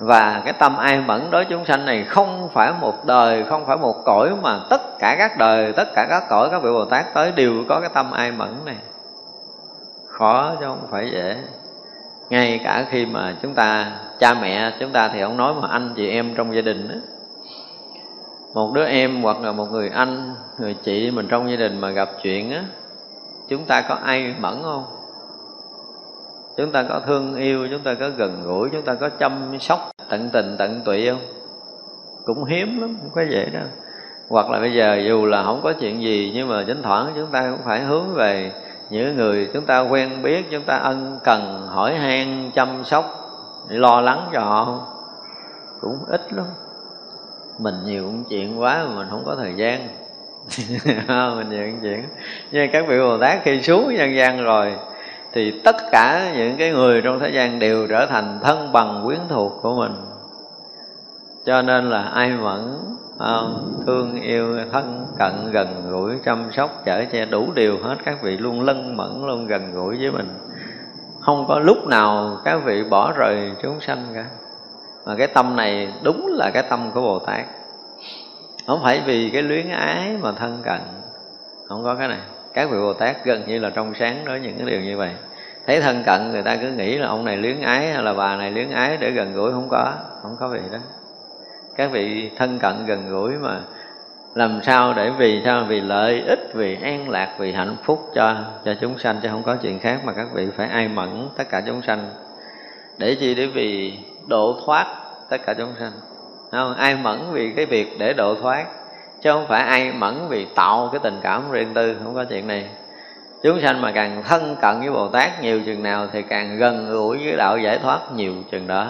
và 0.02 0.42
cái 0.44 0.52
tâm 0.52 0.76
ai 0.76 1.00
mẫn 1.00 1.30
đối 1.30 1.44
chúng 1.44 1.64
sanh 1.64 1.86
này 1.86 2.04
không 2.04 2.48
phải 2.52 2.72
một 2.80 3.06
đời, 3.06 3.44
không 3.44 3.66
phải 3.66 3.76
một 3.76 3.96
cõi 4.04 4.36
mà 4.42 4.60
tất 4.70 4.98
cả 4.98 5.16
các 5.18 5.38
đời, 5.38 5.72
tất 5.72 5.88
cả 5.94 6.06
các 6.10 6.22
cõi, 6.28 6.48
các 6.50 6.62
vị 6.62 6.70
bồ 6.72 6.84
tát 6.84 7.14
tới 7.14 7.32
đều 7.32 7.64
có 7.68 7.80
cái 7.80 7.90
tâm 7.94 8.10
ai 8.10 8.32
mẫn 8.32 8.54
này. 8.64 8.76
Khó 10.06 10.54
chứ 10.60 10.66
không 10.66 10.86
phải 10.90 11.10
dễ. 11.12 11.36
Ngay 12.30 12.60
cả 12.64 12.86
khi 12.90 13.06
mà 13.06 13.36
chúng 13.42 13.54
ta, 13.54 13.92
cha 14.18 14.34
mẹ 14.34 14.72
chúng 14.80 14.90
ta 14.90 15.08
thì 15.08 15.22
không 15.22 15.36
nói 15.36 15.54
mà 15.60 15.68
anh 15.68 15.92
chị 15.96 16.10
em 16.10 16.34
trong 16.36 16.54
gia 16.54 16.62
đình 16.62 16.88
đó 16.88 16.94
một 18.54 18.72
đứa 18.74 18.84
em 18.84 19.22
hoặc 19.22 19.40
là 19.40 19.52
một 19.52 19.66
người 19.70 19.88
anh, 19.88 20.34
người 20.58 20.74
chị 20.74 21.10
mình 21.10 21.28
trong 21.28 21.50
gia 21.50 21.56
đình 21.56 21.80
mà 21.80 21.90
gặp 21.90 22.08
chuyện 22.22 22.50
á, 22.50 22.64
chúng 23.48 23.64
ta 23.64 23.82
có 23.88 23.94
ai 23.94 24.34
mẫn 24.40 24.62
không? 24.62 24.84
Chúng 26.56 26.72
ta 26.72 26.82
có 26.82 27.00
thương 27.06 27.36
yêu, 27.36 27.68
chúng 27.70 27.80
ta 27.80 27.94
có 27.94 28.10
gần 28.16 28.42
gũi, 28.44 28.68
chúng 28.72 28.82
ta 28.82 28.94
có 28.94 29.08
chăm 29.08 29.58
sóc 29.60 29.91
tận 30.12 30.30
tình, 30.32 30.56
tận 30.58 30.80
tụy 30.84 31.08
không? 31.10 31.20
Cũng 32.24 32.44
hiếm 32.44 32.80
lắm, 32.80 32.96
không 33.00 33.10
có 33.14 33.24
vậy 33.30 33.50
đâu 33.52 33.66
hoặc 34.28 34.50
là 34.50 34.60
bây 34.60 34.72
giờ 34.72 35.00
dù 35.06 35.26
là 35.26 35.42
không 35.42 35.60
có 35.62 35.72
chuyện 35.72 36.02
gì, 36.02 36.32
nhưng 36.34 36.48
mà 36.48 36.64
chính 36.66 36.82
thoảng 36.82 37.12
chúng 37.14 37.30
ta 37.32 37.50
cũng 37.50 37.60
phải 37.64 37.80
hướng 37.80 38.14
về 38.14 38.52
những 38.90 39.16
người 39.16 39.50
chúng 39.54 39.66
ta 39.66 39.80
quen 39.80 40.22
biết, 40.22 40.50
chúng 40.50 40.62
ta 40.62 40.76
ân 40.76 41.18
cần, 41.24 41.66
hỏi 41.66 41.94
han, 41.94 42.50
chăm 42.54 42.84
sóc, 42.84 43.04
lo 43.68 44.00
lắng 44.00 44.28
cho 44.32 44.40
họ. 44.40 44.86
Cũng 45.80 45.98
ít 46.08 46.32
lắm. 46.32 46.46
Mình 47.58 47.74
nhiều 47.84 48.04
chuyện 48.28 48.60
quá 48.60 48.84
mà 48.88 48.94
mình 48.94 49.06
không 49.10 49.22
có 49.26 49.36
thời 49.36 49.54
gian. 49.56 49.88
Mình 51.36 51.50
nhiều 51.50 51.72
chuyện. 51.82 52.04
Nhưng 52.50 52.70
các 52.72 52.84
vị 52.88 52.98
bồ 52.98 53.18
tát 53.18 53.38
khi 53.42 53.62
xuống 53.62 53.94
nhân 53.94 54.14
gian 54.16 54.44
rồi 54.44 54.76
thì 55.32 55.60
tất 55.64 55.76
cả 55.90 56.32
những 56.36 56.56
cái 56.56 56.70
người 56.70 57.02
trong 57.02 57.20
thế 57.20 57.30
gian 57.30 57.58
đều 57.58 57.86
trở 57.86 58.06
thành 58.06 58.38
thân 58.42 58.72
bằng 58.72 59.02
quyến 59.04 59.20
thuộc 59.28 59.52
của 59.62 59.74
mình. 59.74 59.92
Cho 61.44 61.62
nên 61.62 61.90
là 61.90 62.02
ai 62.02 62.30
mẫn 62.30 62.76
không? 63.18 63.82
thương 63.86 64.20
yêu, 64.20 64.56
thân 64.72 65.06
cận, 65.18 65.32
gần 65.52 65.90
gũi, 65.90 66.12
chăm 66.24 66.52
sóc, 66.52 66.82
chở 66.84 67.04
che 67.12 67.24
đủ 67.24 67.52
điều 67.54 67.78
hết, 67.82 67.96
các 68.04 68.22
vị 68.22 68.36
luôn 68.38 68.62
lân 68.62 68.96
mẫn, 68.96 69.26
luôn 69.26 69.46
gần 69.46 69.72
gũi 69.74 69.96
với 69.96 70.10
mình. 70.10 70.28
Không 71.20 71.44
có 71.48 71.58
lúc 71.58 71.86
nào 71.86 72.38
các 72.44 72.64
vị 72.64 72.84
bỏ 72.90 73.12
rời 73.12 73.52
chúng 73.62 73.80
sanh 73.80 74.06
cả. 74.14 74.24
Mà 75.06 75.14
cái 75.18 75.26
tâm 75.26 75.56
này 75.56 75.92
đúng 76.02 76.26
là 76.26 76.50
cái 76.50 76.62
tâm 76.62 76.90
của 76.94 77.00
bồ 77.00 77.18
tát. 77.18 77.46
Không 78.66 78.80
phải 78.82 79.02
vì 79.06 79.30
cái 79.30 79.42
luyến 79.42 79.68
ái 79.68 80.16
mà 80.20 80.32
thân 80.32 80.62
cận. 80.64 80.80
Không 81.68 81.84
có 81.84 81.94
cái 81.94 82.08
này 82.08 82.20
các 82.54 82.70
vị 82.70 82.76
bồ 82.78 82.92
tát 82.92 83.24
gần 83.24 83.42
như 83.46 83.58
là 83.58 83.70
trong 83.70 83.94
sáng 83.94 84.24
đối 84.24 84.40
những 84.40 84.56
cái 84.58 84.66
điều 84.66 84.80
như 84.80 84.96
vậy. 84.96 85.10
Thấy 85.66 85.80
thân 85.80 86.02
cận 86.06 86.30
người 86.30 86.42
ta 86.42 86.56
cứ 86.56 86.70
nghĩ 86.70 86.98
là 86.98 87.08
ông 87.08 87.24
này 87.24 87.36
luyến 87.36 87.60
ái 87.60 87.92
hay 87.92 88.02
là 88.02 88.12
bà 88.14 88.36
này 88.36 88.50
luyến 88.50 88.70
ái 88.70 88.96
để 89.00 89.10
gần 89.10 89.32
gũi, 89.32 89.52
không 89.52 89.68
có. 89.70 89.92
Không 90.22 90.36
có 90.40 90.48
vị 90.48 90.60
đó. 90.72 90.78
Các 91.76 91.90
vị 91.90 92.30
thân 92.36 92.58
cận 92.58 92.86
gần 92.86 93.08
gũi 93.10 93.32
mà 93.32 93.60
làm 94.34 94.60
sao 94.62 94.94
để 94.94 95.10
vì 95.18 95.42
sao? 95.44 95.64
Vì 95.68 95.80
lợi 95.80 96.22
ích, 96.26 96.50
vì 96.54 96.78
an 96.82 97.10
lạc, 97.10 97.34
vì 97.38 97.52
hạnh 97.52 97.76
phúc 97.82 98.10
cho 98.14 98.36
cho 98.64 98.74
chúng 98.80 98.98
sanh, 98.98 99.16
chứ 99.22 99.28
không 99.28 99.42
có 99.42 99.56
chuyện 99.56 99.78
khác 99.78 100.00
mà 100.04 100.12
các 100.12 100.26
vị 100.32 100.48
phải 100.56 100.68
ai 100.68 100.88
mẫn 100.88 101.28
tất 101.36 101.44
cả 101.50 101.62
chúng 101.66 101.82
sanh. 101.82 102.10
Để 102.98 103.14
chi? 103.14 103.34
Để 103.34 103.46
vì 103.46 103.98
độ 104.28 104.60
thoát 104.66 104.86
tất 105.30 105.46
cả 105.46 105.54
chúng 105.54 105.72
sanh. 105.78 105.92
Không? 106.52 106.74
Ai 106.74 106.96
mẫn 106.96 107.20
vì 107.32 107.52
cái 107.56 107.66
việc 107.66 107.96
để 107.98 108.12
độ 108.12 108.34
thoát 108.34 108.66
chứ 109.22 109.30
không 109.32 109.46
phải 109.48 109.62
ai 109.62 109.92
mẫn 109.92 110.14
vì 110.28 110.46
tạo 110.54 110.88
cái 110.92 111.00
tình 111.02 111.20
cảm 111.22 111.50
riêng 111.50 111.74
tư, 111.74 111.96
không 112.04 112.14
có 112.14 112.24
chuyện 112.24 112.46
này. 112.46 112.64
Chúng 113.42 113.60
sanh 113.60 113.80
mà 113.80 113.92
càng 113.92 114.22
thân 114.28 114.56
cận 114.62 114.80
với 114.80 114.90
bồ 114.90 115.08
tát 115.08 115.42
nhiều 115.42 115.60
chừng 115.66 115.82
nào 115.82 116.06
thì 116.12 116.22
càng 116.22 116.58
gần 116.58 116.90
gũi 116.90 117.18
với 117.18 117.36
đạo 117.36 117.58
giải 117.58 117.78
thoát 117.78 118.00
nhiều 118.16 118.32
chừng 118.50 118.66
đó. 118.66 118.88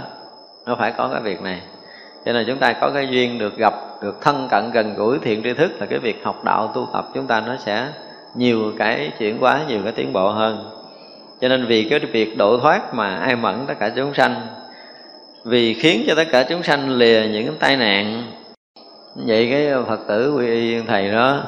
Nó 0.67 0.77
phải 0.77 0.93
có 0.93 1.09
cái 1.13 1.21
việc 1.21 1.43
này. 1.43 1.61
Cho 2.27 2.33
nên 2.33 2.47
chúng 2.47 2.59
ta 2.59 2.73
có 2.73 2.91
cái 2.95 3.09
duyên 3.11 3.39
được 3.39 3.57
gặp, 3.57 3.75
được 4.03 4.21
thân 4.21 4.49
cận, 4.51 4.71
gần 4.71 4.95
gũi, 4.95 5.19
thiện 5.19 5.43
tri 5.43 5.55
thức 5.55 5.73
là 5.81 5.87
cái 5.87 5.99
việc 5.99 6.25
học 6.25 6.45
đạo, 6.45 6.73
tu 6.75 6.89
tập 6.93 7.09
chúng 7.15 7.27
ta 7.27 7.41
nó 7.41 7.57
sẽ 7.57 7.89
nhiều 8.35 8.73
cái 8.79 9.11
chuyển 9.19 9.39
hóa, 9.39 9.61
nhiều 9.69 9.81
cái 9.85 9.93
tiến 9.93 10.13
bộ 10.13 10.31
hơn. 10.31 10.71
Cho 11.41 11.49
nên 11.49 11.67
vì 11.67 11.87
cái 11.91 11.99
việc 11.99 12.39
độ 12.39 12.59
thoát 12.59 12.95
mà 12.95 13.17
ai 13.17 13.37
mẫn 13.37 13.65
tất 13.67 13.75
cả 13.79 13.89
chúng 13.97 14.15
sanh, 14.15 14.35
vì 15.45 15.75
khiến 15.75 16.05
cho 16.07 16.15
tất 16.15 16.27
cả 16.31 16.43
chúng 16.43 16.63
sanh 16.63 16.91
lìa 16.91 17.23
những 17.33 17.47
cái 17.47 17.57
tai 17.59 17.77
nạn 17.77 18.23
vậy 19.15 19.49
cái 19.51 19.85
phật 19.89 20.01
tử 20.09 20.35
quy 20.37 20.47
y 20.47 20.83
thầy 20.83 21.11
đó, 21.11 21.43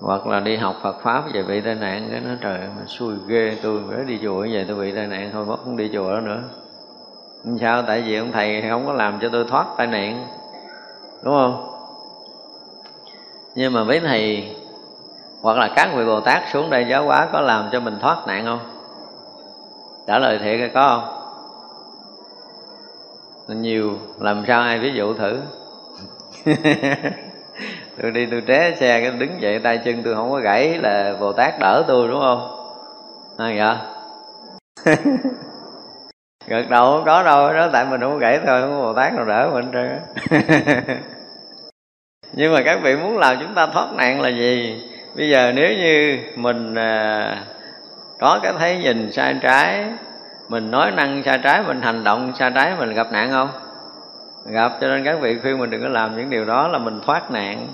hoặc 0.00 0.26
là 0.26 0.40
đi 0.40 0.56
học 0.56 0.76
Phật 0.82 0.96
pháp 1.02 1.24
về 1.32 1.42
bị 1.42 1.60
tai 1.60 1.74
nạn, 1.74 2.08
cái 2.10 2.20
nó 2.20 2.30
trời, 2.40 2.58
mà 2.58 2.82
xui 2.86 3.14
ghê, 3.26 3.56
tôi 3.62 3.80
mới 3.80 4.04
đi 4.04 4.18
chùa 4.22 4.44
như 4.44 4.50
vậy 4.52 4.64
tôi 4.68 4.76
bị 4.76 4.92
tai 4.92 5.06
nạn, 5.06 5.30
thôi 5.32 5.44
mất 5.44 5.56
không 5.64 5.76
đi 5.76 5.90
chùa 5.92 6.12
đó 6.12 6.20
nữa. 6.20 6.42
Sao, 7.60 7.82
tại 7.82 8.02
vì 8.02 8.16
ông 8.16 8.32
thầy 8.32 8.62
không 8.70 8.86
có 8.86 8.92
làm 8.92 9.18
cho 9.20 9.28
tôi 9.32 9.44
thoát 9.44 9.66
tai 9.76 9.86
nạn, 9.86 10.26
đúng 11.22 11.34
không? 11.34 11.64
Nhưng 13.54 13.72
mà 13.72 13.84
mấy 13.84 14.00
thầy, 14.00 14.56
hoặc 15.42 15.56
là 15.58 15.70
các 15.76 15.90
vị 15.96 16.04
bồ 16.06 16.20
tát 16.20 16.42
xuống 16.52 16.70
đây 16.70 16.86
giáo 16.90 17.04
hóa 17.04 17.28
có 17.32 17.40
làm 17.40 17.68
cho 17.72 17.80
mình 17.80 17.98
thoát 18.00 18.26
nạn 18.26 18.44
không? 18.44 18.60
Trả 20.06 20.18
lời 20.18 20.38
thiệt 20.38 20.70
có. 20.74 21.14
Không 23.46 23.62
nhiều, 23.62 23.98
làm 24.20 24.44
sao 24.46 24.62
ai 24.62 24.78
ví 24.78 24.92
dụ 24.92 25.14
thử? 25.14 25.40
tôi 28.02 28.10
đi 28.10 28.26
tôi 28.26 28.40
té 28.40 28.74
xe 28.80 29.00
cái 29.00 29.10
đứng 29.18 29.40
dậy 29.42 29.58
tay 29.58 29.78
chân 29.78 30.02
tôi 30.02 30.14
không 30.14 30.30
có 30.30 30.38
gãy 30.38 30.78
là 30.78 31.14
bồ 31.20 31.32
tát 31.32 31.58
đỡ 31.60 31.84
tôi 31.88 32.08
đúng 32.08 32.20
không? 32.20 32.58
À, 33.38 33.50
dạ. 33.58 33.76
Gật 36.46 36.70
đầu 36.70 36.92
không 36.92 37.04
có 37.04 37.22
đâu 37.22 37.52
đó 37.52 37.68
tại 37.72 37.86
mình 37.90 38.00
không 38.00 38.12
có 38.12 38.18
gãy 38.18 38.40
thôi 38.46 38.60
không 38.60 38.70
có 38.70 38.82
bồ 38.82 38.94
tát 38.94 39.14
nào 39.14 39.24
đỡ 39.24 39.50
mình 39.52 39.70
trơn 39.72 39.98
nhưng 42.32 42.52
mà 42.54 42.62
các 42.64 42.78
vị 42.82 42.96
muốn 42.96 43.18
làm 43.18 43.36
chúng 43.40 43.54
ta 43.54 43.66
thoát 43.66 43.92
nạn 43.96 44.20
là 44.20 44.28
gì? 44.28 44.82
Bây 45.16 45.30
giờ 45.30 45.52
nếu 45.54 45.72
như 45.72 46.18
mình 46.36 46.74
à, 46.74 47.36
có 48.18 48.40
cái 48.42 48.52
thấy 48.58 48.78
nhìn 48.78 49.12
sai 49.12 49.36
trái 49.42 49.84
mình 50.48 50.70
nói 50.70 50.90
năng 50.90 51.22
sai 51.24 51.38
trái 51.42 51.62
mình 51.66 51.82
hành 51.82 52.04
động 52.04 52.32
sai 52.38 52.52
trái 52.54 52.72
mình 52.78 52.94
gặp 52.94 53.12
nạn 53.12 53.30
không? 53.30 53.67
Gặp, 54.46 54.72
cho 54.80 54.88
nên 54.88 55.04
các 55.04 55.20
vị 55.20 55.38
khuyên 55.42 55.58
mình 55.58 55.70
đừng 55.70 55.82
có 55.82 55.88
làm 55.88 56.16
những 56.16 56.30
điều 56.30 56.44
đó 56.44 56.68
là 56.68 56.78
mình 56.78 57.00
thoát 57.06 57.30
nạn. 57.30 57.66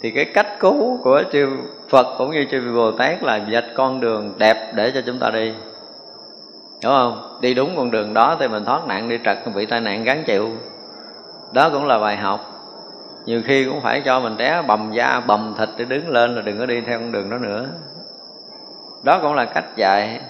Thì 0.00 0.10
cái 0.10 0.24
cách 0.24 0.46
cứu 0.60 0.98
của 1.02 1.22
chư 1.32 1.48
Phật 1.90 2.06
cũng 2.18 2.30
như 2.30 2.46
chư 2.50 2.72
Bồ 2.74 2.92
Tát 2.92 3.22
là 3.22 3.40
dạch 3.52 3.64
con 3.74 4.00
đường 4.00 4.34
đẹp 4.38 4.72
để 4.74 4.90
cho 4.94 5.00
chúng 5.06 5.18
ta 5.18 5.30
đi. 5.30 5.52
Đúng 6.82 6.92
không? 6.92 7.38
Đi 7.40 7.54
đúng 7.54 7.76
con 7.76 7.90
đường 7.90 8.14
đó 8.14 8.36
thì 8.40 8.48
mình 8.48 8.64
thoát 8.64 8.86
nạn, 8.86 9.08
đi 9.08 9.18
trật 9.24 9.38
bị 9.54 9.66
tai 9.66 9.80
nạn 9.80 10.04
gắn 10.04 10.24
chịu. 10.24 10.50
Đó 11.52 11.70
cũng 11.70 11.86
là 11.86 11.98
bài 11.98 12.16
học. 12.16 12.40
Nhiều 13.24 13.42
khi 13.44 13.64
cũng 13.64 13.80
phải 13.80 14.00
cho 14.00 14.20
mình 14.20 14.36
té 14.36 14.62
bầm 14.66 14.92
da, 14.92 15.20
bầm 15.26 15.54
thịt 15.58 15.68
để 15.76 15.84
đứng 15.84 16.08
lên 16.08 16.34
là 16.34 16.42
đừng 16.42 16.58
có 16.58 16.66
đi 16.66 16.80
theo 16.80 16.98
con 16.98 17.12
đường 17.12 17.30
đó 17.30 17.36
nữa. 17.38 17.66
Đó 19.02 19.18
cũng 19.22 19.34
là 19.34 19.44
cách 19.44 19.76
dạy. 19.76 20.20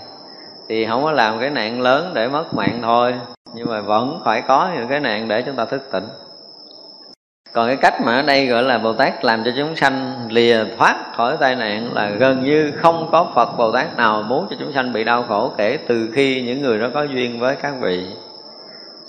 Thì 0.69 0.87
không 0.87 1.05
có 1.05 1.13
làm 1.13 1.41
cái 1.41 1.51
nạn 1.51 1.81
lớn 1.81 2.11
để 2.15 2.29
mất 2.29 2.55
mạng 2.55 2.79
thôi 2.83 3.15
nhưng 3.55 3.69
mà 3.69 3.81
vẫn 3.81 4.21
phải 4.25 4.43
có 4.43 4.71
những 4.75 4.89
cái 4.89 5.01
nạn 5.01 5.29
để 5.29 5.43
chúng 5.43 5.57
ta 5.57 5.65
thức 5.65 5.89
tỉnh. 5.93 6.05
Còn 7.53 7.67
cái 7.67 7.77
cách 7.77 7.95
mà 8.05 8.17
ở 8.17 8.23
đây 8.23 8.47
gọi 8.47 8.63
là 8.63 8.79
bồ 8.79 8.93
tát 8.93 9.25
làm 9.25 9.45
cho 9.45 9.51
chúng 9.57 9.77
sanh 9.77 10.27
lìa 10.31 10.65
thoát 10.79 11.13
khỏi 11.17 11.37
tai 11.41 11.57
nạn 11.57 11.91
là 11.95 12.11
gần 12.11 12.45
như 12.45 12.73
không 12.77 13.09
có 13.13 13.31
phật 13.35 13.57
bồ 13.57 13.73
tát 13.73 13.97
nào 13.97 14.23
muốn 14.23 14.47
cho 14.51 14.57
chúng 14.61 14.73
sanh 14.73 14.93
bị 14.93 15.05
đau 15.05 15.23
khổ 15.29 15.53
kể 15.57 15.79
từ 15.89 16.09
khi 16.13 16.43
những 16.43 16.63
người 16.63 16.79
đó 16.79 16.89
có 16.95 17.03
duyên 17.03 17.41
với 17.41 17.57
các 17.57 17.75
vị. 17.81 18.07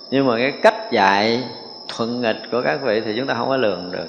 Nhưng 0.09 0.27
mà 0.27 0.37
cái 0.37 0.51
cách 0.51 0.91
dạy 0.91 1.43
thuận 1.87 2.21
nghịch 2.21 2.41
của 2.51 2.61
các 2.61 2.81
vị 2.81 3.01
thì 3.01 3.13
chúng 3.17 3.27
ta 3.27 3.33
không 3.33 3.49
có 3.49 3.57
lường 3.57 3.91
được. 3.91 4.07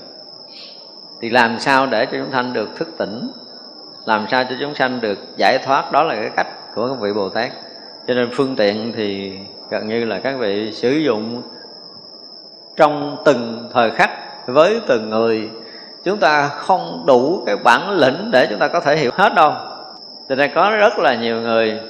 Thì 1.21 1.31
làm 1.31 1.59
sao 1.59 1.87
để 1.87 2.07
cho 2.07 2.13
chúng 2.13 2.33
sanh 2.33 2.53
được 2.53 2.69
thức 2.77 2.89
tỉnh? 2.99 3.31
Làm 4.05 4.27
sao 4.31 4.45
cho 4.45 4.57
chúng 4.61 4.75
sanh 4.75 5.01
được 5.01 5.19
giải 5.37 5.59
thoát? 5.65 5.93
Đó 5.93 6.03
là 6.03 6.15
cái 6.15 6.31
cách 6.37 6.47
của 6.75 6.89
các 6.89 7.01
vị 7.01 7.13
bồ 7.13 7.29
tát. 7.29 7.51
Cho 8.07 8.15
nên 8.15 8.31
phương 8.33 8.57
tiện 8.57 8.93
thì 8.97 9.39
gần 9.71 9.89
như 9.89 10.05
là 10.05 10.19
các 10.19 10.35
vị 10.39 10.73
sử 10.73 10.93
dụng 10.93 11.43
trong 12.77 13.17
từng 13.25 13.69
thời 13.73 13.91
khắc 13.91 14.11
với 14.47 14.81
từng 14.87 15.11
người. 15.11 15.51
Chúng 16.05 16.19
ta 16.19 16.49
không 16.49 17.05
đủ 17.07 17.43
cái 17.47 17.57
bản 17.57 17.91
lĩnh 17.91 18.31
để 18.33 18.47
chúng 18.51 18.59
ta 18.59 18.69
có 18.69 18.81
thể 18.81 18.97
hiểu 18.97 19.11
hết 19.15 19.35
đâu. 19.35 19.53
Cho 20.29 20.35
nên 20.35 20.51
có 20.55 20.71
rất 20.71 20.99
là 20.99 21.15
nhiều 21.15 21.41
người 21.41 21.81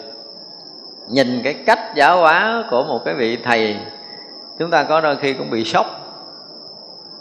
nhìn 1.10 1.40
cái 1.44 1.54
cách 1.66 1.78
giáo 1.94 2.20
hóa 2.20 2.64
của 2.70 2.84
một 2.84 3.04
cái 3.04 3.14
vị 3.14 3.38
thầy, 3.44 3.76
chúng 4.58 4.70
ta 4.70 4.82
có 4.82 5.00
đôi 5.00 5.16
khi 5.16 5.32
cũng 5.32 5.50
bị 5.50 5.64
sốc. 5.64 5.86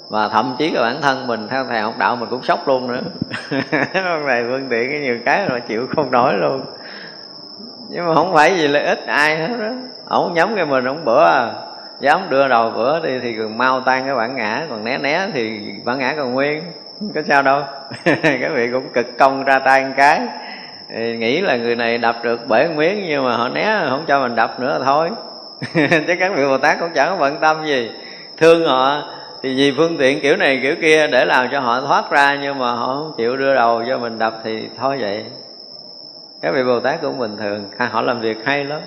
Và 0.10 0.28
thậm 0.28 0.56
chí 0.58 0.72
là 0.72 0.82
bản 0.82 1.02
thân 1.02 1.28
mình, 1.28 1.48
theo 1.48 1.65
thầy 1.65 1.82
học 1.82 1.93
đạo 1.98 2.15
mình 2.15 2.30
cũng 2.30 2.43
sốc 2.43 2.67
luôn 2.67 2.88
nữa. 2.88 3.02
Ông 3.93 4.28
này 4.28 4.43
phương 4.48 4.67
tiện 4.69 4.89
cái 4.91 5.00
nhiều 5.00 5.19
cái 5.26 5.50
mà 5.50 5.60
chịu 5.60 5.88
không 5.95 6.12
nổi 6.12 6.34
luôn 6.34 6.62
nhưng 7.89 8.08
mà 8.08 8.15
không 8.15 8.34
phải 8.34 8.58
gì 8.58 8.67
lợi 8.67 8.84
ích 8.84 9.06
ai 9.08 9.38
hết 9.38 9.58
đó. 9.60 9.69
Ổng 10.06 10.34
nhắm 10.34 10.56
cái 10.56 10.65
mình, 10.65 10.86
ổng 10.86 11.06
bữa 11.06 11.25
à. 11.25 11.52
Dám 11.99 12.21
đưa 12.30 12.47
đầu 12.47 12.71
bữa 12.75 12.99
đi 12.99 13.19
thì 13.19 13.36
còn 13.38 13.58
mau 13.58 13.82
tan 13.82 14.06
cái 14.06 14.15
bản 14.15 14.36
ngã, 14.36 14.65
còn 14.69 14.84
né 14.84 14.97
né 14.97 15.28
thì 15.34 15.60
bản 15.86 15.99
ngã 15.99 16.13
còn 16.17 16.34
nguyên. 16.34 16.63
Có 17.15 17.21
sao 17.28 17.41
đâu. 17.41 17.62
Các 18.23 18.52
vị 18.56 18.69
cũng 18.73 18.89
cực 18.93 19.17
công 19.17 19.43
ra 19.43 19.60
tay 19.60 19.84
một 19.86 19.93
cái. 19.97 20.21
Thì 20.89 21.17
nghĩ 21.17 21.41
là 21.41 21.56
người 21.56 21.75
này 21.75 21.97
đập 21.97 22.15
được 22.23 22.47
bể 22.47 22.67
miếng 22.67 23.06
nhưng 23.08 23.23
mà 23.25 23.38
họ 23.38 23.49
né, 23.49 23.86
không 23.89 24.06
cho 24.08 24.21
mình 24.21 24.36
đập 24.36 24.60
nữa 24.60 24.80
là 24.80 24.86
thôi. 24.86 25.10
Chứ 26.08 26.15
các 26.19 26.32
vị 26.36 26.45
bồ 26.45 26.58
tát 26.58 26.80
cũng 26.80 26.89
chẳng 26.95 27.10
có 27.10 27.15
bận 27.15 27.38
tâm 27.41 27.65
gì. 27.65 27.91
Thương 28.38 28.67
họ 28.67 29.04
thì 29.43 29.56
vì 29.56 29.73
phương 29.78 29.97
tiện 29.97 30.21
kiểu 30.21 30.36
này 30.36 30.60
kiểu 30.62 30.75
kia 30.82 31.08
để 31.08 31.25
làm 31.25 31.47
cho 31.52 31.60
họ 31.60 31.82
thoát 31.82 32.12
ra 32.12 32.38
nhưng 32.41 32.60
mà 32.60 32.71
họ 32.71 32.86
không 32.86 33.13
chịu 33.17 33.38
đưa 33.38 33.56
đầu 33.56 33.84
cho 33.88 33.97
mình 33.97 34.19
đập 34.19 34.34
thì 34.43 34.69
thôi 34.78 34.97
vậy 34.99 35.25
các 36.41 36.52
vị 36.52 36.63
bồ 36.63 36.80
tát 36.80 37.02
cũng 37.02 37.19
bình 37.19 37.38
thường 37.38 37.69
à, 37.78 37.89
họ 37.91 38.02
làm 38.02 38.21
việc 38.21 38.38
hay 38.45 38.63
lắm. 38.63 38.82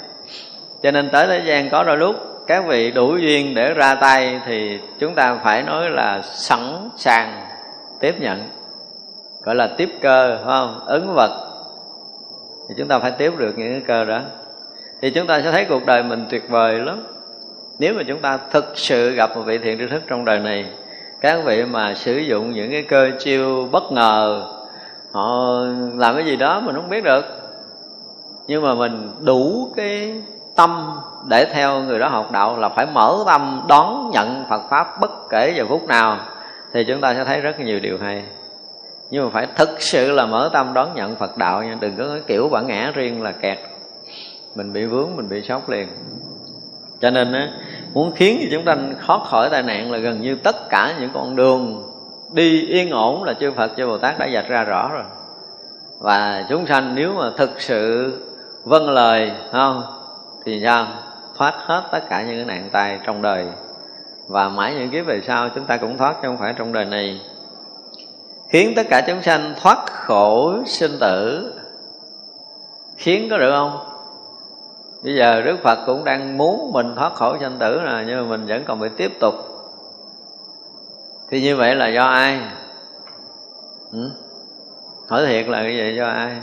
Cho 0.82 0.90
nên 0.90 1.10
tới 1.10 1.26
thế 1.26 1.42
gian 1.46 1.70
có 1.70 1.84
đôi 1.84 1.96
lúc 1.96 2.16
các 2.46 2.64
vị 2.66 2.90
đủ 2.90 3.16
duyên 3.16 3.54
để 3.54 3.74
ra 3.74 3.94
tay 3.94 4.40
thì 4.46 4.80
chúng 4.98 5.14
ta 5.14 5.38
phải 5.44 5.62
nói 5.62 5.90
là 5.90 6.22
sẵn 6.22 6.88
sàng 6.96 7.46
tiếp 8.00 8.14
nhận 8.20 8.48
gọi 9.42 9.54
là 9.54 9.66
tiếp 9.76 9.88
cơ 10.02 10.36
phải 10.36 10.44
không? 10.46 10.80
Ứng 10.86 11.14
vật. 11.14 11.48
Thì 12.68 12.74
chúng 12.78 12.88
ta 12.88 12.98
phải 12.98 13.10
tiếp 13.10 13.32
được 13.38 13.58
những 13.58 13.72
cái 13.72 13.82
cơ 13.86 14.04
đó. 14.04 14.20
Thì 15.02 15.10
chúng 15.10 15.26
ta 15.26 15.42
sẽ 15.42 15.52
thấy 15.52 15.64
cuộc 15.64 15.86
đời 15.86 16.02
mình 16.02 16.26
tuyệt 16.30 16.48
vời 16.48 16.78
lắm. 16.78 17.06
Nếu 17.78 17.94
mà 17.94 18.02
chúng 18.08 18.20
ta 18.20 18.38
thực 18.50 18.72
sự 18.74 19.10
gặp 19.10 19.36
một 19.36 19.42
vị 19.42 19.58
thiện 19.58 19.78
tri 19.78 19.86
thức 19.86 20.02
trong 20.08 20.24
đời 20.24 20.40
này 20.40 20.66
các 21.20 21.44
vị 21.44 21.64
mà 21.64 21.94
sử 21.94 22.18
dụng 22.18 22.52
những 22.52 22.70
cái 22.70 22.82
cơ 22.82 23.10
chiêu 23.18 23.68
bất 23.72 23.92
ngờ 23.92 24.44
họ 25.12 25.56
làm 25.96 26.14
cái 26.14 26.24
gì 26.24 26.36
đó 26.36 26.60
mình 26.60 26.74
không 26.74 26.88
biết 26.88 27.04
được 27.04 27.41
nhưng 28.46 28.62
mà 28.62 28.74
mình 28.74 29.10
đủ 29.20 29.72
cái 29.76 30.22
tâm 30.56 30.98
để 31.28 31.44
theo 31.44 31.80
người 31.80 31.98
đó 31.98 32.08
học 32.08 32.32
đạo 32.32 32.58
là 32.58 32.68
phải 32.68 32.86
mở 32.86 33.18
tâm 33.26 33.64
đón 33.68 34.10
nhận 34.10 34.44
Phật 34.48 34.62
pháp 34.70 35.00
bất 35.00 35.10
kể 35.30 35.54
giờ 35.56 35.64
phút 35.68 35.84
nào 35.84 36.18
thì 36.72 36.84
chúng 36.84 37.00
ta 37.00 37.14
sẽ 37.14 37.24
thấy 37.24 37.40
rất 37.40 37.60
nhiều 37.60 37.80
điều 37.80 37.98
hay. 37.98 38.24
Nhưng 39.10 39.24
mà 39.24 39.30
phải 39.30 39.46
thực 39.56 39.82
sự 39.82 40.12
là 40.12 40.26
mở 40.26 40.50
tâm 40.52 40.74
đón 40.74 40.94
nhận 40.94 41.16
Phật 41.16 41.36
đạo 41.36 41.62
nha 41.62 41.76
đừng 41.80 41.96
có 41.96 42.04
cái 42.08 42.22
kiểu 42.26 42.48
bản 42.48 42.66
ngã 42.66 42.92
riêng 42.94 43.22
là 43.22 43.32
kẹt. 43.32 43.58
Mình 44.54 44.72
bị 44.72 44.86
vướng 44.86 45.16
mình 45.16 45.28
bị 45.28 45.42
sốc 45.42 45.68
liền. 45.68 45.88
Cho 47.00 47.10
nên 47.10 47.32
á, 47.32 47.48
muốn 47.94 48.12
khiến 48.16 48.38
cho 48.42 48.48
chúng 48.52 48.64
ta 48.64 48.76
thoát 49.06 49.20
khỏi 49.24 49.48
tai 49.50 49.62
nạn 49.62 49.92
là 49.92 49.98
gần 49.98 50.20
như 50.20 50.34
tất 50.34 50.68
cả 50.68 50.94
những 51.00 51.10
con 51.14 51.36
đường 51.36 51.82
đi 52.32 52.66
yên 52.66 52.90
ổn 52.90 53.22
là 53.22 53.34
chư 53.34 53.52
Phật 53.52 53.70
chư 53.76 53.86
Bồ 53.86 53.98
Tát 53.98 54.18
đã 54.18 54.28
dạch 54.34 54.48
ra 54.48 54.64
rõ 54.64 54.90
rồi. 54.92 55.04
Và 55.98 56.44
chúng 56.48 56.66
sanh 56.66 56.94
nếu 56.94 57.14
mà 57.14 57.30
thực 57.36 57.60
sự 57.60 58.12
vâng 58.64 58.90
lời, 58.90 59.32
không? 59.52 59.82
Thì 60.44 60.60
sao? 60.64 60.86
Thoát 61.36 61.54
hết 61.56 61.82
tất 61.92 62.00
cả 62.08 62.22
những 62.22 62.36
cái 62.36 62.44
nạn 62.44 62.68
tai 62.72 63.00
trong 63.04 63.22
đời. 63.22 63.46
Và 64.28 64.48
mãi 64.48 64.74
những 64.74 64.90
kiếp 64.90 65.06
về 65.06 65.20
sau 65.26 65.48
chúng 65.54 65.64
ta 65.64 65.76
cũng 65.76 65.98
thoát 65.98 66.12
chứ 66.22 66.28
không 66.28 66.38
phải 66.38 66.54
trong 66.56 66.72
đời 66.72 66.84
này. 66.84 67.20
Khiến 68.48 68.72
tất 68.76 68.86
cả 68.90 69.02
chúng 69.06 69.22
sanh 69.22 69.54
thoát 69.60 69.78
khổ 69.86 70.54
sinh 70.66 70.98
tử. 71.00 71.52
Khiến 72.96 73.28
có 73.30 73.38
được 73.38 73.52
không? 73.52 73.78
Bây 75.02 75.16
giờ 75.16 75.42
đức 75.42 75.58
phật 75.62 75.78
cũng 75.86 76.04
đang 76.04 76.38
muốn 76.38 76.72
mình 76.72 76.94
thoát 76.96 77.14
khổ 77.14 77.36
sinh 77.40 77.58
tử 77.58 77.80
nè 77.86 78.04
nhưng 78.06 78.16
mà 78.16 78.36
mình 78.36 78.46
vẫn 78.46 78.64
còn 78.64 78.80
phải 78.80 78.88
tiếp 78.88 79.12
tục. 79.20 79.34
Thì 81.30 81.42
như 81.42 81.56
vậy 81.56 81.74
là 81.74 81.88
do 81.88 82.04
ai? 82.04 82.40
Ừ? 83.92 84.10
hỏi 85.08 85.26
thiệt 85.26 85.48
là 85.48 85.62
cái 85.62 85.76
gì? 85.76 85.96
Do 85.96 86.06
ai? 86.06 86.36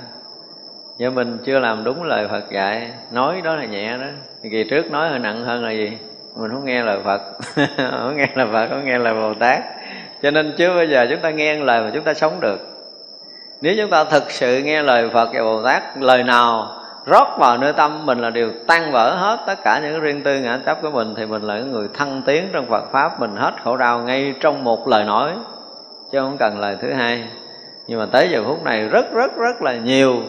Và 1.00 1.10
mình 1.10 1.38
chưa 1.46 1.60
làm 1.60 1.84
đúng 1.84 2.04
lời 2.04 2.28
Phật 2.28 2.52
dạy. 2.52 2.92
Nói 3.12 3.42
đó 3.44 3.56
là 3.56 3.66
nhẹ 3.66 3.98
đó. 3.98 4.06
Kỳ 4.52 4.64
trước 4.70 4.92
nói 4.92 5.10
hơi 5.10 5.20
nặng 5.20 5.44
hơn 5.46 5.64
là 5.64 5.72
gì? 5.72 5.98
Mình 6.36 6.52
không 6.52 6.66
nghe 6.66 6.84
lời 6.84 7.00
Phật. 7.04 7.22
Không 7.92 8.18
nghe 8.18 8.28
lời 8.36 8.48
Phật, 8.52 8.68
không 8.70 8.86
nghe 8.86 8.98
lời 8.98 9.14
Bồ 9.14 9.34
Tát. 9.34 9.60
Cho 10.22 10.32
nên 10.32 10.54
chưa 10.58 10.76
bao 10.76 10.86
giờ 10.86 11.08
chúng 11.10 11.20
ta 11.20 11.30
nghe 11.30 11.56
lời 11.56 11.82
mà 11.82 11.92
chúng 11.94 12.04
ta 12.04 12.14
sống 12.14 12.40
được. 12.40 12.60
Nếu 13.62 13.74
chúng 13.78 13.90
ta 13.90 14.04
thực 14.04 14.32
sự 14.32 14.62
nghe 14.64 14.82
lời 14.84 15.10
Phật 15.10 15.30
và 15.34 15.44
Bồ 15.44 15.64
Tát, 15.64 15.84
lời 15.98 16.24
nào 16.24 16.68
rót 17.06 17.28
vào 17.40 17.58
nơi 17.58 17.74
tâm 17.74 18.06
mình 18.06 18.20
là 18.20 18.30
điều 18.30 18.52
tan 18.68 18.92
vỡ 18.92 19.16
hết 19.16 19.40
tất 19.48 19.64
cả 19.64 19.80
những 19.80 20.02
riêng 20.02 20.24
tư 20.24 20.40
ngã 20.40 20.60
chấp 20.66 20.82
của 20.82 20.92
mình, 20.92 21.14
thì 21.18 21.26
mình 21.26 21.42
là 21.42 21.60
người 21.60 21.88
thăng 21.94 22.22
tiến 22.26 22.48
trong 22.54 22.66
Phật 22.66 22.92
pháp. 22.92 23.20
Mình 23.20 23.36
hết 23.36 23.54
khổ 23.64 23.78
đau 23.78 24.00
ngay 24.00 24.34
trong 24.40 24.64
một 24.64 24.88
lời 24.88 25.04
nói, 25.06 25.32
chứ 26.12 26.20
không 26.20 26.38
cần 26.38 26.60
lời 26.60 26.78
thứ 26.82 26.94
hai. 26.94 27.24
Nhưng 27.88 28.00
mà 28.00 28.06
tới 28.12 28.30
giờ 28.30 28.44
phút 28.46 28.64
này 28.64 28.88
rất 28.88 29.14
rất 29.14 29.38
rất 29.38 29.62
là 29.62 29.74
nhiều 29.74 30.22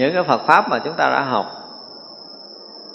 những 0.00 0.14
cái 0.14 0.22
Phật 0.22 0.40
pháp 0.46 0.68
mà 0.68 0.78
chúng 0.78 0.94
ta 0.94 1.10
đã 1.10 1.20
học. 1.20 1.46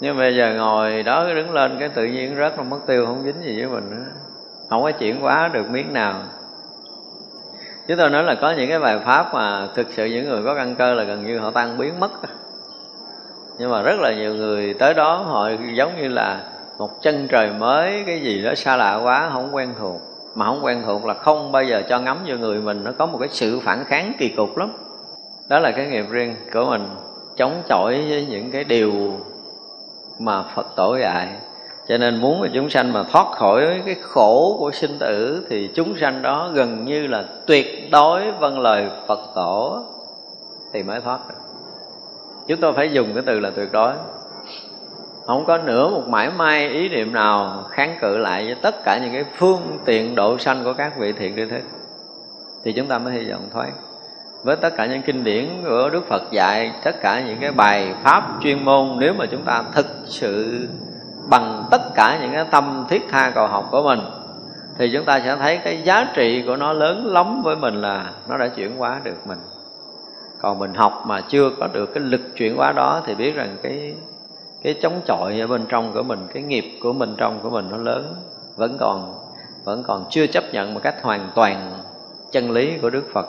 Nhưng 0.00 0.18
bây 0.18 0.36
giờ 0.36 0.54
ngồi 0.54 1.02
đó 1.02 1.24
đứng 1.34 1.50
lên 1.50 1.76
cái 1.78 1.88
tự 1.88 2.04
nhiên 2.04 2.36
rất 2.36 2.58
là 2.58 2.64
mất 2.64 2.78
tiêu, 2.86 3.06
không 3.06 3.22
dính 3.24 3.42
gì 3.42 3.64
với 3.64 3.74
mình 3.74 3.90
nữa. 3.90 4.04
Không 4.70 4.82
có 4.82 4.90
chuyển 4.90 5.20
hóa 5.20 5.50
được 5.52 5.70
miếng 5.70 5.92
nào. 5.92 6.14
Chúng 7.88 7.96
tôi 7.96 8.10
nói 8.10 8.24
là 8.24 8.34
có 8.34 8.50
những 8.50 8.68
cái 8.68 8.78
bài 8.78 8.98
pháp 9.04 9.34
mà 9.34 9.68
thực 9.74 9.86
sự 9.90 10.04
những 10.04 10.28
người 10.28 10.42
có 10.44 10.54
căn 10.54 10.74
cơ 10.74 10.94
là 10.94 11.04
gần 11.04 11.26
như 11.26 11.38
họ 11.38 11.50
tan 11.50 11.78
biến 11.78 12.00
mất 12.00 12.10
nhưng 13.58 13.70
mà 13.70 13.82
rất 13.82 14.00
là 14.00 14.12
nhiều 14.12 14.34
người 14.34 14.74
tới 14.74 14.94
đó, 14.94 15.16
họ 15.16 15.50
giống 15.74 15.96
như 15.96 16.08
là 16.08 16.40
một 16.78 17.02
chân 17.02 17.28
trời 17.28 17.50
mới, 17.58 18.02
cái 18.06 18.20
gì 18.20 18.42
đó 18.42 18.54
xa 18.54 18.76
lạ 18.76 19.00
quá, 19.02 19.30
không 19.32 19.54
quen 19.54 19.74
thuộc. 19.78 20.00
Mà 20.34 20.46
không 20.46 20.64
quen 20.64 20.82
thuộc 20.86 21.04
là 21.04 21.14
không 21.14 21.52
bao 21.52 21.64
giờ 21.64 21.82
cho 21.88 21.98
ngắm 21.98 22.18
vô 22.26 22.36
người 22.36 22.60
mình, 22.60 22.84
nó 22.84 22.92
có 22.98 23.06
một 23.06 23.18
cái 23.18 23.28
sự 23.28 23.60
phản 23.60 23.84
kháng 23.84 24.12
kỳ 24.18 24.28
cục 24.28 24.56
lắm 24.56 24.72
đó 25.48 25.58
là 25.58 25.70
cái 25.70 25.86
nghiệp 25.86 26.06
riêng 26.10 26.36
của 26.52 26.64
mình, 26.64 26.88
chống 27.36 27.62
chọi 27.68 28.04
với 28.08 28.26
những 28.30 28.50
cái 28.50 28.64
điều 28.64 28.92
mà 30.18 30.42
phật 30.42 30.66
tổ 30.76 30.96
dạy. 30.96 31.28
Cho 31.88 31.98
nên 31.98 32.20
muốn 32.20 32.40
mà 32.40 32.48
chúng 32.54 32.70
sanh 32.70 32.92
mà 32.92 33.02
thoát 33.02 33.26
khỏi 33.32 33.82
cái 33.86 33.96
khổ 34.02 34.56
của 34.58 34.70
sinh 34.70 34.98
tử 34.98 35.46
thì 35.50 35.70
chúng 35.74 35.96
sanh 35.96 36.22
đó 36.22 36.50
gần 36.54 36.84
như 36.84 37.06
là 37.06 37.24
tuyệt 37.46 37.90
đối 37.90 38.32
vâng 38.32 38.60
lời 38.60 38.90
phật 39.06 39.20
tổ 39.34 39.84
thì 40.72 40.82
mới 40.82 41.00
thoát 41.00 41.20
được. 41.28 41.34
Chúng 42.48 42.60
tôi 42.60 42.72
phải 42.72 42.92
dùng 42.92 43.08
cái 43.14 43.22
từ 43.26 43.40
là 43.40 43.50
tuyệt 43.50 43.72
đối. 43.72 43.92
Không 45.26 45.44
có 45.46 45.58
nửa 45.58 45.88
một 45.88 46.08
mãi 46.08 46.30
may 46.36 46.68
ý 46.68 46.88
niệm 46.88 47.12
nào 47.12 47.64
kháng 47.70 47.98
cự 48.00 48.18
lại 48.18 48.44
với 48.44 48.54
tất 48.62 48.84
cả 48.84 48.98
những 49.02 49.12
cái 49.12 49.24
phương 49.36 49.78
tiện 49.84 50.14
độ 50.14 50.38
sanh 50.38 50.64
của 50.64 50.72
các 50.72 50.98
vị 50.98 51.12
thiện 51.12 51.36
tri 51.36 51.44
thức. 51.50 51.62
Thì 52.64 52.72
chúng 52.72 52.86
ta 52.86 52.98
mới 52.98 53.12
hy 53.12 53.30
vọng 53.30 53.48
thoát 53.52 53.72
với 54.46 54.56
tất 54.56 54.76
cả 54.76 54.86
những 54.86 55.02
kinh 55.02 55.24
điển 55.24 55.48
của 55.64 55.90
Đức 55.92 56.08
Phật 56.08 56.22
dạy, 56.30 56.72
tất 56.84 57.00
cả 57.00 57.22
những 57.26 57.38
cái 57.40 57.52
bài 57.52 57.94
pháp 58.02 58.28
chuyên 58.42 58.64
môn, 58.64 58.88
nếu 58.98 59.14
mà 59.14 59.26
chúng 59.26 59.42
ta 59.42 59.64
thực 59.72 59.86
sự 60.06 60.68
bằng 61.28 61.64
tất 61.70 61.82
cả 61.94 62.18
những 62.22 62.32
cái 62.32 62.44
tâm 62.50 62.86
thiết 62.88 63.02
tha 63.10 63.32
cầu 63.34 63.46
học 63.46 63.68
của 63.70 63.82
mình, 63.82 64.00
thì 64.78 64.90
chúng 64.92 65.04
ta 65.04 65.20
sẽ 65.20 65.36
thấy 65.36 65.58
cái 65.58 65.82
giá 65.82 66.12
trị 66.14 66.42
của 66.46 66.56
nó 66.56 66.72
lớn 66.72 67.06
lắm 67.06 67.42
với 67.42 67.56
mình 67.56 67.74
là 67.74 68.10
nó 68.28 68.36
đã 68.36 68.48
chuyển 68.48 68.76
hóa 68.76 69.00
được 69.04 69.26
mình. 69.26 69.38
Còn 70.40 70.58
mình 70.58 70.74
học 70.74 71.02
mà 71.06 71.20
chưa 71.20 71.50
có 71.50 71.68
được 71.72 71.94
cái 71.94 72.04
lực 72.04 72.20
chuyển 72.36 72.56
hóa 72.56 72.72
đó 72.72 73.02
thì 73.06 73.14
biết 73.14 73.34
rằng 73.34 73.56
cái 73.62 73.94
cái 74.62 74.74
chống 74.82 75.00
chọi 75.06 75.40
ở 75.40 75.46
bên 75.46 75.64
trong 75.68 75.92
của 75.92 76.02
mình, 76.02 76.26
cái 76.34 76.42
nghiệp 76.42 76.64
của 76.82 76.92
mình 76.92 77.14
trong 77.16 77.40
của 77.42 77.50
mình 77.50 77.68
nó 77.70 77.76
lớn, 77.76 78.14
vẫn 78.56 78.76
còn 78.80 79.14
vẫn 79.64 79.82
còn 79.82 80.04
chưa 80.10 80.26
chấp 80.26 80.44
nhận 80.52 80.74
một 80.74 80.80
cách 80.82 81.02
hoàn 81.02 81.28
toàn 81.34 81.72
chân 82.32 82.50
lý 82.50 82.78
của 82.82 82.90
Đức 82.90 83.04
Phật 83.12 83.26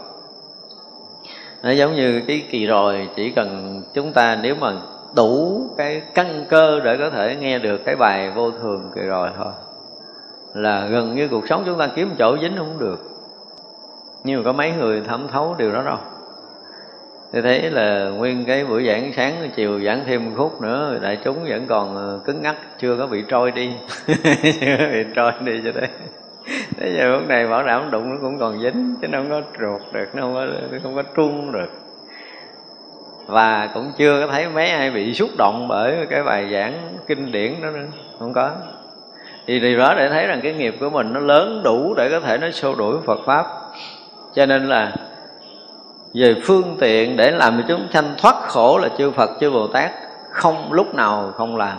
nó 1.63 1.71
giống 1.71 1.95
như 1.95 2.21
cái 2.27 2.43
kỳ 2.51 2.65
rồi, 2.65 3.09
chỉ 3.15 3.29
cần 3.29 3.81
chúng 3.93 4.13
ta 4.13 4.39
nếu 4.41 4.55
mà 4.55 4.73
đủ 5.15 5.61
cái 5.77 6.01
căn 6.13 6.45
cơ 6.49 6.79
để 6.79 6.97
có 6.97 7.09
thể 7.09 7.35
nghe 7.35 7.59
được 7.59 7.81
cái 7.85 7.95
bài 7.95 8.31
vô 8.35 8.51
thường 8.51 8.91
kỳ 8.95 9.01
rồi 9.01 9.29
thôi, 9.37 9.51
là 10.53 10.85
gần 10.85 11.15
như 11.15 11.27
cuộc 11.27 11.47
sống 11.47 11.63
chúng 11.65 11.77
ta 11.77 11.89
kiếm 11.95 12.09
chỗ 12.19 12.37
dính 12.41 12.57
không 12.57 12.79
được. 12.79 12.99
Nhưng 14.23 14.37
mà 14.37 14.45
có 14.45 14.51
mấy 14.51 14.71
người 14.71 15.01
thẩm 15.01 15.27
thấu 15.27 15.55
điều 15.57 15.71
đó 15.71 15.83
đâu. 15.83 15.97
Tôi 17.33 17.41
thấy 17.41 17.71
là 17.71 18.09
nguyên 18.09 18.45
cái 18.45 18.65
buổi 18.65 18.87
giảng 18.87 19.11
sáng, 19.15 19.49
chiều 19.55 19.79
giảng 19.79 20.03
thêm 20.05 20.25
một 20.25 20.31
khúc 20.37 20.61
nữa, 20.61 20.99
đại 21.01 21.17
chúng 21.23 21.37
vẫn 21.49 21.65
còn 21.67 21.95
ờ, 21.95 22.19
cứng 22.25 22.41
ngắc, 22.41 22.55
chưa 22.79 22.97
có 22.97 23.07
bị 23.07 23.23
trôi 23.27 23.51
đi. 23.51 23.71
Chưa 24.61 24.75
có 24.79 24.85
bị 24.91 25.03
trôi 25.15 25.31
đi 25.41 25.61
cho 25.65 25.71
đấy 25.71 25.89
Thế 26.77 26.93
giờ 26.97 27.09
lúc 27.09 27.27
này 27.27 27.47
bảo 27.47 27.63
đảm 27.63 27.91
đụng 27.91 28.09
nó 28.09 28.15
cũng 28.21 28.39
còn 28.39 28.61
dính, 28.61 28.95
chứ 29.01 29.07
nó 29.07 29.17
không 29.17 29.29
có 29.29 29.41
ruột 29.59 29.93
được, 29.93 30.15
nó 30.15 30.21
không 30.21 30.33
có, 30.33 30.45
nó 30.71 30.77
không 30.83 30.95
có 30.95 31.03
trung 31.15 31.51
được. 31.51 31.69
Và 33.25 33.69
cũng 33.73 33.91
chưa 33.97 34.21
có 34.21 34.31
thấy 34.31 34.49
mấy 34.49 34.69
ai 34.69 34.91
bị 34.91 35.13
xúc 35.13 35.29
động 35.37 35.67
bởi 35.67 36.07
cái 36.09 36.23
bài 36.23 36.49
giảng 36.51 36.73
kinh 37.07 37.31
điển 37.31 37.61
đó 37.61 37.69
nữa, 37.69 37.85
không 38.19 38.33
có. 38.33 38.51
Thì 39.47 39.59
điều 39.59 39.77
đó 39.77 39.93
để 39.97 40.09
thấy 40.09 40.27
rằng 40.27 40.39
cái 40.43 40.53
nghiệp 40.53 40.75
của 40.79 40.89
mình 40.89 41.13
nó 41.13 41.19
lớn 41.19 41.61
đủ 41.63 41.93
để 41.97 42.09
có 42.09 42.19
thể 42.19 42.37
nó 42.37 42.51
xô 42.51 42.75
đuổi 42.75 42.97
Phật 43.05 43.19
pháp. 43.25 43.45
Cho 44.35 44.45
nên 44.45 44.69
là 44.69 44.93
về 46.13 46.35
phương 46.43 46.77
tiện 46.79 47.17
để 47.17 47.31
làm 47.31 47.57
cho 47.57 47.63
chúng 47.67 47.87
sanh 47.91 48.15
thoát 48.17 48.35
khổ 48.47 48.77
là 48.77 48.89
chư 48.97 49.11
Phật, 49.11 49.29
chư 49.39 49.51
Bồ 49.51 49.67
Tát 49.67 49.91
không 50.31 50.71
lúc 50.71 50.95
nào 50.95 51.31
không 51.35 51.57
làm 51.57 51.77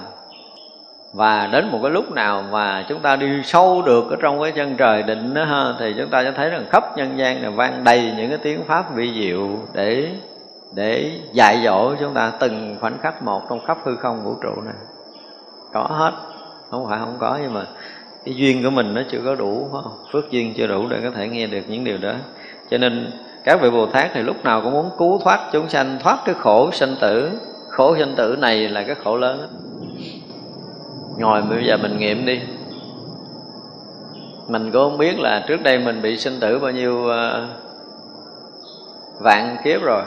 và 1.13 1.49
đến 1.53 1.69
một 1.71 1.79
cái 1.83 1.91
lúc 1.91 2.13
nào 2.13 2.45
mà 2.51 2.85
chúng 2.89 3.01
ta 3.01 3.17
đi 3.17 3.43
sâu 3.45 3.83
được 3.83 4.11
ở 4.11 4.17
trong 4.21 4.43
cái 4.43 4.53
chân 4.53 4.77
trời 4.77 5.03
định 5.03 5.35
đó 5.35 5.45
ha, 5.45 5.75
thì 5.79 5.95
chúng 5.99 6.11
ta 6.11 6.23
sẽ 6.25 6.33
thấy 6.33 6.51
rằng 6.51 6.65
khắp 6.71 6.97
nhân 6.97 7.19
gian 7.19 7.43
này 7.43 7.51
vang 7.51 7.85
đầy 7.85 8.13
những 8.17 8.29
cái 8.29 8.39
tiếng 8.39 8.65
pháp 8.67 8.95
vi 8.95 9.13
diệu 9.15 9.49
để 9.73 10.09
để 10.75 11.13
dạy 11.33 11.61
dỗ 11.65 11.95
chúng 12.01 12.15
ta 12.15 12.33
từng 12.41 12.77
khoảnh 12.81 12.99
khắc 13.03 13.23
một 13.23 13.43
trong 13.49 13.65
khắp 13.67 13.79
hư 13.85 13.97
không 13.97 14.25
vũ 14.25 14.35
trụ 14.43 14.61
này. 14.65 14.75
Có 15.73 15.83
hết, 15.83 16.13
không 16.71 16.87
phải 16.89 16.99
không 16.99 17.17
có 17.19 17.39
nhưng 17.43 17.55
mà 17.55 17.65
cái 18.25 18.35
duyên 18.35 18.63
của 18.63 18.71
mình 18.71 18.95
nó 18.95 19.03
chưa 19.11 19.21
có 19.25 19.35
đủ 19.35 19.69
phước 20.13 20.31
duyên 20.31 20.55
chưa 20.57 20.67
đủ 20.67 20.89
để 20.89 21.01
có 21.03 21.11
thể 21.11 21.29
nghe 21.29 21.47
được 21.47 21.63
những 21.69 21.85
điều 21.85 21.99
đó. 21.99 22.13
Cho 22.71 22.79
nên 22.79 23.11
các 23.45 23.61
vị 23.63 23.71
bồ 23.71 23.87
tát 23.87 24.11
thì 24.15 24.23
lúc 24.23 24.45
nào 24.45 24.61
cũng 24.61 24.73
muốn 24.73 24.91
cứu 24.99 25.21
thoát 25.25 25.41
chúng 25.53 25.69
sanh, 25.69 25.99
thoát 26.03 26.19
cái 26.25 26.35
khổ 26.35 26.71
sanh 26.73 26.97
tử. 27.01 27.31
Khổ 27.71 27.97
sanh 27.99 28.15
tử 28.17 28.37
này 28.39 28.69
là 28.69 28.83
cái 28.83 28.97
khổ 29.05 29.17
lớn 29.17 29.49
ngồi 31.19 31.43
bây 31.43 31.65
giờ 31.67 31.77
mình 31.77 31.99
nghiệm 31.99 32.27
đi. 32.27 32.41
Mình 34.49 34.73
cũng 34.73 34.91
không 34.91 34.99
biết 34.99 35.19
là 35.19 35.45
trước 35.49 35.63
đây 35.63 35.79
mình 35.79 36.03
bị 36.03 36.17
sinh 36.17 36.41
tử 36.41 36.59
bao 36.59 36.71
nhiêu 36.71 37.07
uh, 37.07 37.49
vạn 39.21 39.57
kiếp 39.65 39.83
rồi. 39.83 40.03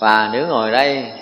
Và 0.00 0.30
nếu 0.32 0.46
ngồi 0.46 0.70
đây 0.70 1.12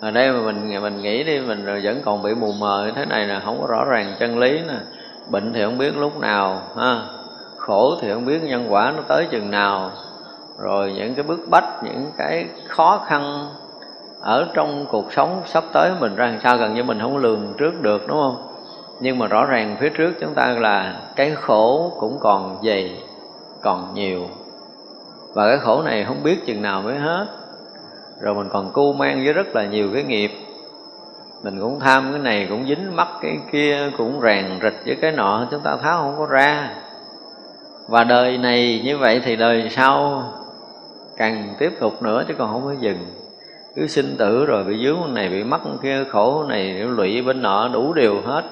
ở 0.00 0.10
đây 0.10 0.32
mà 0.32 0.40
mình 0.40 0.82
mình 0.82 1.02
nghĩ 1.02 1.24
đi 1.24 1.40
mình 1.40 1.64
rồi 1.64 1.80
vẫn 1.84 2.00
còn 2.04 2.22
bị 2.22 2.34
mù 2.34 2.52
mờ 2.52 2.84
như 2.86 2.92
thế 2.96 3.04
này 3.04 3.26
nè 3.26 3.40
không 3.44 3.60
có 3.60 3.66
rõ 3.66 3.84
ràng 3.84 4.14
chân 4.18 4.38
lý 4.38 4.60
nè. 4.68 4.74
Bệnh 5.30 5.52
thì 5.52 5.64
không 5.64 5.78
biết 5.78 5.96
lúc 5.96 6.20
nào 6.20 6.62
ha. 6.76 7.02
Khổ 7.56 7.96
thì 8.00 8.12
không 8.12 8.26
biết 8.26 8.42
nhân 8.42 8.66
quả 8.68 8.92
nó 8.96 9.02
tới 9.08 9.26
chừng 9.30 9.50
nào. 9.50 9.90
Rồi 10.58 10.92
những 10.96 11.14
cái 11.14 11.22
bức 11.22 11.40
bách 11.50 11.84
những 11.84 12.10
cái 12.18 12.46
khó 12.68 13.04
khăn 13.06 13.48
ở 14.22 14.48
trong 14.54 14.86
cuộc 14.90 15.12
sống 15.12 15.42
sắp 15.46 15.64
tới 15.72 15.92
mình 16.00 16.16
ra 16.16 16.26
làm 16.26 16.40
sao 16.42 16.56
gần 16.56 16.74
như 16.74 16.82
mình 16.82 17.00
không 17.00 17.16
lường 17.16 17.54
trước 17.58 17.82
được, 17.82 18.08
đúng 18.08 18.20
không? 18.20 18.36
Nhưng 19.00 19.18
mà 19.18 19.26
rõ 19.26 19.46
ràng 19.46 19.76
phía 19.80 19.88
trước 19.88 20.12
chúng 20.20 20.34
ta 20.34 20.46
là 20.46 21.00
cái 21.16 21.30
khổ 21.30 21.92
cũng 21.98 22.18
còn 22.20 22.56
dày, 22.64 23.02
còn 23.62 23.94
nhiều. 23.94 24.20
Và 25.34 25.48
cái 25.48 25.58
khổ 25.58 25.82
này 25.82 26.04
không 26.04 26.22
biết 26.22 26.46
chừng 26.46 26.62
nào 26.62 26.82
mới 26.82 26.98
hết. 26.98 27.26
Rồi 28.20 28.34
mình 28.34 28.48
còn 28.52 28.70
cu 28.72 28.92
mang 28.92 29.24
với 29.24 29.32
rất 29.32 29.46
là 29.56 29.64
nhiều 29.64 29.90
cái 29.94 30.02
nghiệp. 30.02 30.30
Mình 31.42 31.60
cũng 31.60 31.80
tham 31.80 32.08
cái 32.10 32.18
này, 32.20 32.46
cũng 32.50 32.66
dính 32.66 32.96
mắc 32.96 33.08
cái 33.20 33.38
kia, 33.52 33.90
cũng 33.98 34.20
ràng 34.20 34.58
rịch 34.62 34.82
với 34.86 34.96
cái 35.00 35.12
nọ, 35.12 35.46
chúng 35.50 35.60
ta 35.60 35.76
tháo 35.76 36.02
không 36.02 36.14
có 36.18 36.26
ra. 36.26 36.70
Và 37.88 38.04
đời 38.04 38.38
này 38.38 38.82
như 38.84 38.98
vậy 38.98 39.20
thì 39.24 39.36
đời 39.36 39.68
sau 39.70 40.24
càng 41.16 41.54
tiếp 41.58 41.72
tục 41.80 42.02
nữa 42.02 42.24
chứ 42.28 42.34
còn 42.38 42.52
không 42.52 42.64
có 42.64 42.74
dừng 42.80 43.21
cứ 43.76 43.86
sinh 43.86 44.16
tử 44.18 44.44
rồi 44.46 44.64
bị 44.64 44.84
dướng 44.84 45.14
này 45.14 45.28
bị 45.28 45.44
mắc 45.44 45.60
kia, 45.82 46.04
khổ 46.10 46.44
này 46.48 46.74
lụy 46.74 47.22
bên 47.22 47.42
nọ 47.42 47.68
đủ 47.68 47.92
điều 47.92 48.20
hết. 48.20 48.42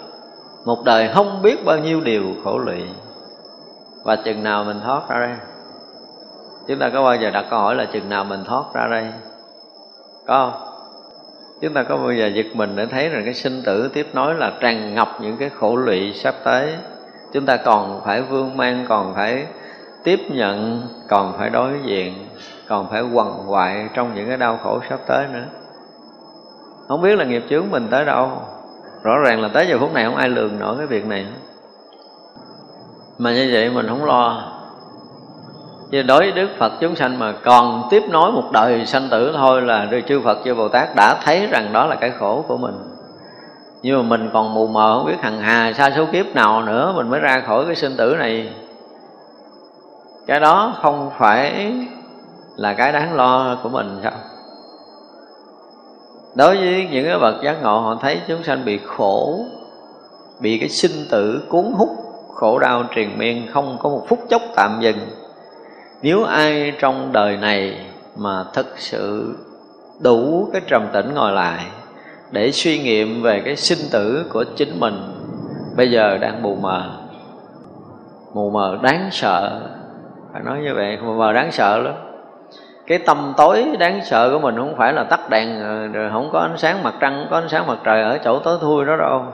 Một 0.65 0.85
đời 0.85 1.11
không 1.15 1.43
biết 1.43 1.65
bao 1.65 1.79
nhiêu 1.79 2.01
điều 2.01 2.25
khổ 2.45 2.59
lụy. 2.59 2.83
Và 4.05 4.17
chừng 4.17 4.43
nào 4.43 4.65
mình 4.65 4.81
thoát 4.85 5.09
ra 5.09 5.21
đây? 5.21 5.37
Chúng 6.69 6.79
ta 6.79 6.91
có 6.91 7.03
bao 7.03 7.17
giờ 7.17 7.31
đặt 7.31 7.47
câu 7.51 7.59
hỏi 7.59 7.75
là 7.75 7.85
chừng 7.85 8.09
nào 8.09 8.25
mình 8.25 8.45
thoát 8.45 8.65
ra 8.75 8.87
đây? 8.91 9.07
Có 10.27 10.51
không? 10.51 10.71
Chúng 11.61 11.75
ta 11.75 11.83
có 11.83 11.97
bao 11.97 12.13
giờ 12.13 12.27
giật 12.27 12.47
mình 12.55 12.77
để 12.77 12.87
thấy 12.87 13.09
rằng 13.09 13.25
cái 13.25 13.35
sinh 13.35 13.63
tử 13.65 13.89
tiếp 13.89 14.07
nối 14.13 14.35
là 14.35 14.53
tràn 14.61 14.95
ngập 14.95 15.09
những 15.21 15.37
cái 15.37 15.51
khổ 15.51 15.77
lụy 15.77 16.13
sắp 16.15 16.35
tới? 16.45 16.75
Chúng 17.33 17.47
ta 17.47 17.57
còn 17.57 18.01
phải 18.05 18.23
vương 18.23 18.57
mang, 18.57 18.85
còn 18.89 19.15
phải 19.15 19.47
tiếp 20.05 20.21
nhận, 20.31 20.83
còn 21.09 21.35
phải 21.39 21.51
đối 21.51 21.73
diện 21.85 22.15
còn 22.71 22.91
phải 22.91 23.03
quằn 23.03 23.45
quại 23.49 23.89
trong 23.95 24.15
những 24.15 24.29
cái 24.29 24.37
đau 24.37 24.59
khổ 24.63 24.81
sắp 24.89 25.01
tới 25.07 25.27
nữa. 25.33 25.45
Không 26.89 27.03
biết 27.03 27.19
là 27.19 27.25
nghiệp 27.25 27.45
chướng 27.51 27.71
mình 27.71 27.89
tới 27.91 28.05
đâu. 28.05 28.31
Rõ 29.03 29.19
ràng 29.19 29.43
là 29.43 29.49
tới 29.49 29.67
giờ 29.67 29.79
phút 29.79 29.93
này 29.93 30.05
không 30.05 30.17
ai 30.17 30.29
lường 30.29 30.59
nổi 30.59 30.75
cái 30.79 30.87
việc 30.87 31.07
này. 31.07 31.27
Mà 33.19 33.33
như 33.33 33.51
vậy 33.53 33.71
mình 33.71 33.89
không 33.89 34.05
lo. 34.05 34.53
Chứ 35.91 36.03
đối 36.03 36.19
với 36.19 36.33
đức 36.33 36.49
phật 36.59 36.73
chúng 36.81 36.97
sanh 36.97 37.19
mà 37.19 37.33
còn 37.45 37.83
tiếp 37.91 38.03
nối 38.11 38.33
một 38.33 38.51
đời 38.53 38.87
sanh 38.87 39.09
tử 39.11 39.33
thôi 39.37 39.63
là 39.63 39.85
rồi 39.85 40.05
chư 40.09 40.21
phật 40.21 40.39
chư 40.45 40.55
bồ 40.55 40.69
tát 40.69 40.89
đã 40.97 41.21
thấy 41.25 41.47
rằng 41.47 41.73
đó 41.73 41.87
là 41.87 41.97
cái 41.97 42.11
khổ 42.11 42.45
của 42.49 42.57
mình. 42.57 42.75
Nhưng 43.83 43.97
mà 43.97 44.03
mình 44.03 44.31
còn 44.33 44.55
mù 44.55 44.67
mờ 44.67 44.99
không 44.99 45.07
biết 45.07 45.21
hằng 45.21 45.41
hà 45.41 45.73
xa 45.73 45.91
số 45.97 46.07
kiếp 46.13 46.27
nào 46.35 46.63
nữa 46.63 46.93
mình 46.97 47.11
mới 47.11 47.21
ra 47.21 47.43
khỏi 47.47 47.65
cái 47.67 47.75
sinh 47.75 47.97
tử 47.97 48.17
này. 48.19 48.53
Cái 50.27 50.41
đó 50.41 50.75
không 50.83 51.11
phải 51.19 51.73
là 52.57 52.73
cái 52.75 52.93
đáng 52.93 53.15
lo 53.15 53.59
của 53.63 53.69
mình 53.69 53.99
sao? 54.03 54.13
Đối 56.35 56.57
với 56.57 56.89
những 56.91 57.07
cái 57.07 57.19
bậc 57.19 57.35
giác 57.43 57.63
ngộ, 57.63 57.81
họ 57.81 57.99
thấy 58.01 58.21
chúng 58.29 58.43
sanh 58.43 58.65
bị 58.65 58.81
khổ, 58.87 59.45
bị 60.41 60.59
cái 60.59 60.69
sinh 60.69 61.07
tử 61.11 61.43
cuốn 61.49 61.65
hút, 61.73 61.89
khổ 62.35 62.59
đau 62.59 62.85
triền 62.95 63.19
miên, 63.19 63.47
không 63.53 63.77
có 63.81 63.89
một 63.89 64.05
phút 64.09 64.19
chốc 64.29 64.43
tạm 64.57 64.79
dừng. 64.81 64.99
Nếu 66.03 66.25
ai 66.25 66.73
trong 66.79 67.13
đời 67.13 67.37
này 67.37 67.87
mà 68.17 68.45
thực 68.55 68.79
sự 68.79 69.35
đủ 70.01 70.49
cái 70.53 70.63
trầm 70.67 70.89
tĩnh 70.93 71.15
ngồi 71.15 71.33
lại 71.33 71.65
để 72.31 72.53
suy 72.53 72.79
nghiệm 72.79 73.23
về 73.23 73.43
cái 73.45 73.57
sinh 73.57 73.89
tử 73.93 74.25
của 74.33 74.45
chính 74.57 74.81
mình, 74.81 74.95
bây 75.77 75.91
giờ 75.91 76.19
đang 76.19 76.43
mù 76.43 76.55
mờ. 76.55 76.91
Mù 78.35 78.51
mờ 78.51 78.79
đáng 78.83 79.09
sợ. 79.13 79.61
Phải 80.33 80.43
nói 80.43 80.61
như 80.61 80.75
vậy, 80.75 80.99
mù 81.03 81.13
mờ 81.13 81.33
đáng 81.33 81.53
sợ 81.53 81.79
lắm 81.79 81.95
cái 82.91 82.99
tâm 82.99 83.33
tối 83.37 83.65
đáng 83.79 84.01
sợ 84.05 84.31
của 84.31 84.39
mình 84.39 84.57
không 84.57 84.75
phải 84.77 84.93
là 84.93 85.05
tắt 85.05 85.31
đèn 85.31 85.61
ờ, 85.61 85.87
rồi 85.87 86.11
không 86.13 86.31
có 86.33 86.39
ánh 86.39 86.57
sáng 86.57 86.83
mặt 86.83 86.95
trăng, 87.01 87.17
không 87.19 87.27
có 87.31 87.39
ánh 87.39 87.49
sáng 87.49 87.67
mặt 87.67 87.79
trời 87.85 88.03
ở 88.03 88.19
chỗ 88.25 88.39
tối 88.39 88.59
thui 88.61 88.85
đó 88.85 88.97
đâu. 88.97 89.25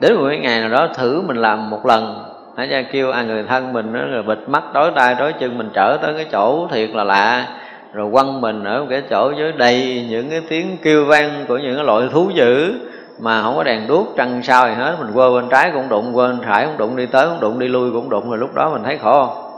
Đến 0.00 0.14
một 0.14 0.24
cái 0.28 0.38
ngày 0.38 0.60
nào 0.60 0.68
đó 0.68 0.88
thử 0.94 1.22
mình 1.22 1.36
làm 1.36 1.70
một 1.70 1.86
lần 1.86 2.24
hãy 2.56 2.66
ra 2.66 2.82
kêu 2.92 3.10
ai 3.10 3.24
người 3.24 3.44
thân 3.48 3.72
mình 3.72 3.92
đó 3.92 4.00
rồi 4.12 4.22
bịt 4.22 4.38
mắt, 4.46 4.62
đối 4.74 4.90
tay, 4.90 5.14
đối 5.18 5.32
chân 5.32 5.58
mình 5.58 5.70
trở 5.72 5.98
tới 6.02 6.14
cái 6.14 6.26
chỗ 6.32 6.68
thiệt 6.70 6.90
là 6.90 7.04
lạ. 7.04 7.46
Rồi 7.92 8.10
quăng 8.12 8.40
mình 8.40 8.64
ở 8.64 8.80
một 8.80 8.86
cái 8.90 9.02
chỗ 9.10 9.32
dưới 9.38 9.52
đầy 9.52 10.06
những 10.10 10.30
cái 10.30 10.42
tiếng 10.48 10.76
kêu 10.82 11.04
vang 11.04 11.44
của 11.48 11.58
những 11.58 11.76
cái 11.76 11.84
loại 11.84 12.08
thú 12.12 12.30
dữ 12.34 12.74
mà 13.20 13.42
không 13.42 13.56
có 13.56 13.64
đèn 13.64 13.86
đuốc, 13.86 14.08
trăng 14.16 14.42
sao 14.42 14.68
gì 14.68 14.74
hết. 14.74 14.96
Mình 15.00 15.12
quơ 15.14 15.30
bên 15.30 15.48
trái 15.48 15.70
cũng 15.74 15.88
đụng 15.88 16.16
quên 16.16 16.38
bên 16.38 16.48
phải 16.48 16.66
cũng 16.66 16.78
đụng, 16.78 16.96
đi 16.96 17.06
tới 17.06 17.28
cũng 17.28 17.40
đụng, 17.40 17.58
đi 17.58 17.68
lui 17.68 17.92
cũng 17.92 18.10
đụng, 18.10 18.30
rồi 18.30 18.38
lúc 18.38 18.54
đó 18.54 18.70
mình 18.70 18.82
thấy 18.84 18.98
khổ. 18.98 19.26
không 19.26 19.51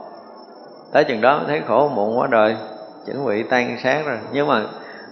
tới 0.95 1.05
chừng 1.05 1.21
đó 1.21 1.41
thấy 1.47 1.63
khổ 1.69 1.89
muộn 1.95 2.19
quá 2.19 2.29
đời 2.31 2.57
chuẩn 3.07 3.27
bị 3.27 3.43
tan 3.43 3.79
xác 3.83 4.03
rồi. 4.07 4.19
Nhưng 4.33 4.47
mà 4.47 4.63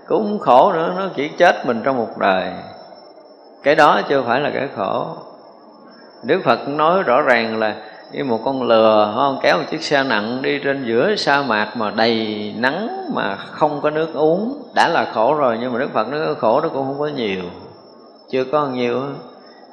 cũng 0.08 0.38
khổ 0.38 0.72
nữa, 0.72 0.92
nó 0.96 1.08
chỉ 1.14 1.28
chết 1.28 1.66
mình 1.66 1.80
trong 1.84 1.96
một 1.96 2.18
đời. 2.18 2.52
Cái 3.62 3.74
đó 3.74 4.00
chưa 4.08 4.22
phải 4.22 4.40
là 4.40 4.50
cái 4.54 4.68
khổ. 4.76 5.06
Đức 6.22 6.40
phật 6.44 6.68
nói 6.68 7.02
rõ 7.02 7.20
ràng 7.20 7.58
là 7.58 7.74
như 8.12 8.24
một 8.24 8.40
con 8.44 8.62
lừa 8.62 9.12
không? 9.14 9.38
Kéo 9.42 9.58
một 9.58 9.64
chiếc 9.70 9.82
xe 9.82 10.02
nặng 10.02 10.42
đi 10.42 10.58
trên 10.58 10.84
giữa 10.84 11.16
sa 11.16 11.42
mạc 11.42 11.72
mà 11.76 11.90
đầy 11.96 12.54
nắng 12.58 13.10
mà 13.14 13.36
không 13.36 13.80
có 13.80 13.90
nước 13.90 14.14
uống. 14.14 14.62
Đã 14.74 14.88
là 14.88 15.10
khổ 15.14 15.34
rồi, 15.34 15.58
nhưng 15.60 15.72
mà 15.72 15.78
đức 15.78 15.92
phật 15.92 16.08
nói 16.08 16.34
khổ 16.34 16.60
nó 16.60 16.68
cũng 16.68 16.86
không 16.86 16.98
có 16.98 17.06
nhiều. 17.06 17.42
Chưa 18.30 18.44
có 18.44 18.66
nhiều 18.66 19.02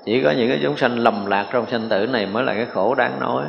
chỉ 0.06 0.24
có 0.24 0.32
những 0.32 0.50
cái 0.50 0.60
chúng 0.64 0.78
sanh 0.78 1.00
lầm 1.00 1.26
lạc 1.26 1.46
trong 1.52 1.66
sanh 1.72 1.90
tử 1.90 2.06
này 2.06 2.26
mới 2.26 2.44
là 2.44 2.54
cái 2.54 2.66
khổ 2.66 2.96
đáng 2.96 3.20
nói 3.20 3.44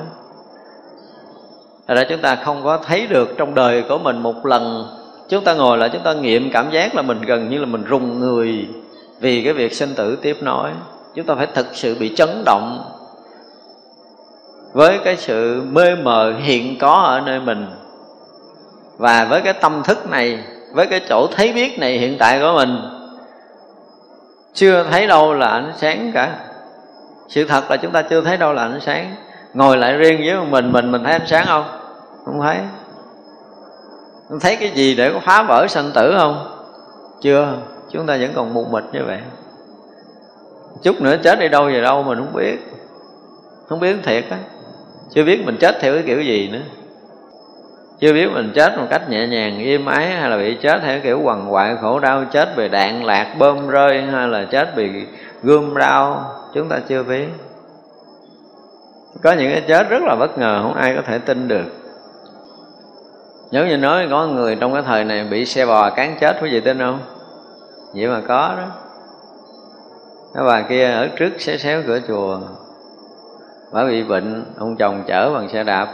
ra 1.94 2.04
chúng 2.04 2.20
ta 2.20 2.36
không 2.36 2.64
có 2.64 2.76
thấy 2.76 3.06
được 3.06 3.28
trong 3.38 3.54
đời 3.54 3.82
của 3.88 3.98
mình 3.98 4.18
một 4.18 4.46
lần. 4.46 4.86
Chúng 5.28 5.44
ta 5.44 5.54
ngồi 5.54 5.78
lại, 5.78 5.90
chúng 5.92 6.02
ta 6.02 6.12
nghiệm 6.12 6.50
cảm 6.52 6.70
giác 6.70 6.94
là 6.94 7.02
mình 7.02 7.20
gần 7.20 7.48
như 7.48 7.58
là 7.58 7.66
mình 7.66 7.84
rùng 7.84 8.20
người 8.20 8.68
Vì 9.20 9.44
cái 9.44 9.52
việc 9.52 9.74
sinh 9.74 9.94
tử 9.96 10.16
tiếp 10.16 10.36
nối. 10.40 10.70
Chúng 11.14 11.26
ta 11.26 11.34
phải 11.34 11.46
thực 11.46 11.66
sự 11.72 11.96
bị 12.00 12.14
chấn 12.16 12.28
động 12.44 12.84
Với 14.72 14.98
cái 15.04 15.16
sự 15.16 15.62
mê 15.72 15.94
mờ 15.94 16.34
hiện 16.42 16.78
có 16.78 16.92
ở 16.92 17.20
nơi 17.20 17.40
mình. 17.40 17.66
Và 18.98 19.24
với 19.24 19.40
cái 19.40 19.52
tâm 19.52 19.82
thức 19.84 20.10
này, 20.10 20.38
Với 20.72 20.86
cái 20.86 21.00
chỗ 21.08 21.26
thấy 21.36 21.52
biết 21.52 21.78
này 21.78 21.98
hiện 21.98 22.16
tại 22.18 22.40
của 22.40 22.52
mình, 22.56 22.76
Chưa 24.54 24.84
thấy 24.90 25.06
đâu 25.06 25.34
là 25.34 25.48
ánh 25.48 25.72
sáng 25.76 26.10
cả. 26.14 26.38
Sự 27.28 27.44
thật 27.44 27.70
là 27.70 27.76
chúng 27.76 27.92
ta 27.92 28.02
chưa 28.02 28.20
thấy 28.20 28.36
đâu 28.36 28.52
là 28.52 28.62
ánh 28.62 28.80
sáng. 28.80 29.14
Ngồi 29.54 29.76
lại 29.76 29.92
riêng 29.96 30.20
với 30.24 30.46
mình 30.50 30.72
Mình 30.72 30.92
mình 30.92 31.04
thấy 31.04 31.12
ánh 31.12 31.26
sáng 31.26 31.46
không? 31.46 31.79
Không 32.32 32.40
thấy 32.40 32.58
không 34.28 34.40
thấy 34.40 34.56
cái 34.56 34.70
gì 34.70 34.94
để 34.94 35.12
có 35.12 35.20
phá 35.20 35.42
vỡ 35.42 35.66
sanh 35.68 35.90
tử 35.94 36.14
không? 36.18 36.62
Chưa. 37.20 37.58
Chúng 37.90 38.06
ta 38.06 38.16
vẫn 38.20 38.30
còn 38.34 38.54
mù 38.54 38.64
mịt 38.64 38.84
như 38.92 39.00
vậy. 39.06 39.18
Chút 40.82 41.00
nữa 41.00 41.16
chết 41.22 41.38
đi 41.38 41.48
đâu 41.48 41.66
về 41.66 41.80
đâu 41.80 42.02
mình 42.02 42.18
không 42.18 42.32
biết. 42.34 42.58
Không 43.68 43.80
biết 43.80 43.96
thiệt 44.02 44.24
á. 44.30 44.38
Chưa 45.14 45.24
biết 45.24 45.46
mình 45.46 45.56
chết 45.60 45.76
theo 45.80 45.94
cái 45.94 46.02
kiểu 46.06 46.22
gì 46.22 46.48
nữa. 46.48 46.60
Chưa 48.00 48.12
biết 48.12 48.28
mình 48.34 48.52
chết 48.54 48.78
một 48.78 48.86
cách 48.90 49.10
nhẹ 49.10 49.26
nhàng, 49.26 49.58
im 49.58 49.86
ái 49.86 50.10
hay 50.10 50.30
là 50.30 50.36
bị 50.36 50.56
chết 50.62 50.80
theo 50.82 51.00
kiểu 51.00 51.20
quằn 51.22 51.52
quại, 51.52 51.76
khổ 51.80 51.98
đau, 51.98 52.24
chết 52.32 52.48
vì 52.56 52.68
đạn, 52.68 53.04
lạc, 53.04 53.34
bơm 53.38 53.68
rơi 53.68 54.02
hay 54.02 54.28
là 54.28 54.44
chết 54.50 54.68
vì 54.76 55.06
gươm 55.42 55.76
đau 55.76 56.34
chúng 56.54 56.68
ta 56.68 56.78
chưa 56.88 57.02
biết. 57.02 57.28
Có 59.22 59.32
những 59.32 59.52
cái 59.52 59.62
chết 59.68 59.88
rất 59.88 60.02
là 60.02 60.16
bất 60.16 60.38
ngờ, 60.38 60.60
không 60.62 60.74
ai 60.74 60.94
có 60.96 61.02
thể 61.02 61.18
tin 61.18 61.48
được 61.48 61.79
giống 63.50 63.68
như 63.68 63.76
nói 63.76 64.06
có 64.10 64.26
người 64.26 64.56
trong 64.56 64.72
cái 64.72 64.82
thời 64.82 65.04
này 65.04 65.24
bị 65.24 65.44
xe 65.44 65.66
bò 65.66 65.90
cán 65.90 66.16
chết, 66.20 66.36
quý 66.42 66.50
vị 66.50 66.60
tin 66.60 66.78
không? 66.78 67.00
Vậy 67.94 68.06
mà 68.06 68.20
có 68.28 68.54
đó. 68.56 68.66
Cái 70.34 70.44
bà 70.46 70.62
kia 70.62 70.90
ở 70.90 71.08
trước 71.16 71.30
xé 71.38 71.56
xéo 71.56 71.82
cửa 71.86 72.00
chùa. 72.08 72.40
Bà 73.72 73.84
bị 73.84 74.02
bệnh, 74.02 74.44
ông 74.58 74.76
chồng 74.76 75.04
chở 75.06 75.30
bằng 75.34 75.48
xe 75.48 75.64
đạp. 75.64 75.88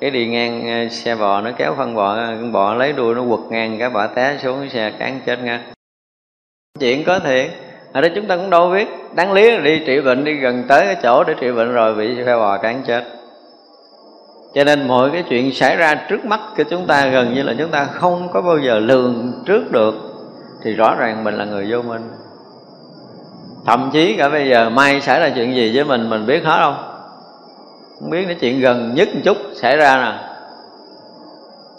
Cái 0.00 0.10
đi 0.10 0.26
ngang 0.26 0.68
ờ, 0.68 0.88
xe 0.88 1.14
bò 1.14 1.40
nó 1.40 1.50
kéo 1.56 1.74
phân 1.76 1.94
bò, 1.94 2.16
con 2.16 2.52
bò 2.52 2.74
lấy 2.74 2.92
đuôi 2.92 3.14
nó 3.14 3.22
quật 3.28 3.40
ngang, 3.50 3.78
cái 3.78 3.90
bà 3.90 4.06
té 4.06 4.38
xuống 4.42 4.68
xe 4.68 4.90
cán 4.98 5.20
chết 5.26 5.38
ngay. 5.42 5.60
chuyện 6.80 7.04
có 7.04 7.18
thiệt. 7.18 7.50
Ở 7.92 8.00
đây 8.00 8.10
chúng 8.14 8.26
ta 8.26 8.36
cũng 8.36 8.50
đâu 8.50 8.70
biết. 8.70 8.88
Đáng 9.14 9.32
lý 9.32 9.50
là 9.50 9.60
đi 9.60 9.82
trị 9.86 10.00
bệnh, 10.00 10.24
đi 10.24 10.34
gần 10.34 10.64
tới 10.68 10.80
cái 10.80 10.96
chỗ 11.02 11.24
để 11.24 11.34
trị 11.40 11.52
bệnh 11.52 11.72
rồi 11.72 11.94
bị 11.94 12.16
xe 12.26 12.36
bò 12.36 12.58
cán 12.58 12.82
chết 12.86 13.04
cho 14.56 14.64
nên 14.64 14.88
mọi 14.88 15.10
cái 15.10 15.24
chuyện 15.28 15.52
xảy 15.52 15.76
ra 15.76 15.94
trước 15.94 16.24
mắt 16.24 16.40
của 16.56 16.62
chúng 16.70 16.86
ta 16.86 17.06
gần 17.06 17.34
như 17.34 17.42
là 17.42 17.54
chúng 17.58 17.70
ta 17.70 17.84
không 17.84 18.28
có 18.32 18.42
bao 18.42 18.58
giờ 18.58 18.78
lường 18.78 19.32
trước 19.46 19.72
được. 19.72 19.94
Thì 20.62 20.72
rõ 20.72 20.94
ràng 20.98 21.24
mình 21.24 21.34
là 21.34 21.44
người 21.44 21.66
vô 21.70 21.82
minh. 21.82 22.02
Thậm 23.66 23.90
chí 23.92 24.16
cả 24.16 24.28
bây 24.28 24.48
giờ 24.48 24.70
may 24.70 25.00
xảy 25.00 25.20
ra 25.20 25.30
chuyện 25.34 25.54
gì 25.54 25.72
với 25.74 25.84
mình 25.84 26.10
mình 26.10 26.26
biết 26.26 26.44
hết 26.44 26.58
không? 26.60 26.76
Không 28.00 28.10
biết 28.10 28.24
cái 28.26 28.34
chuyện 28.34 28.60
gần 28.60 28.94
nhất 28.94 29.08
một 29.14 29.20
chút 29.24 29.36
xảy 29.54 29.76
ra 29.76 29.96
nè. 29.96 30.18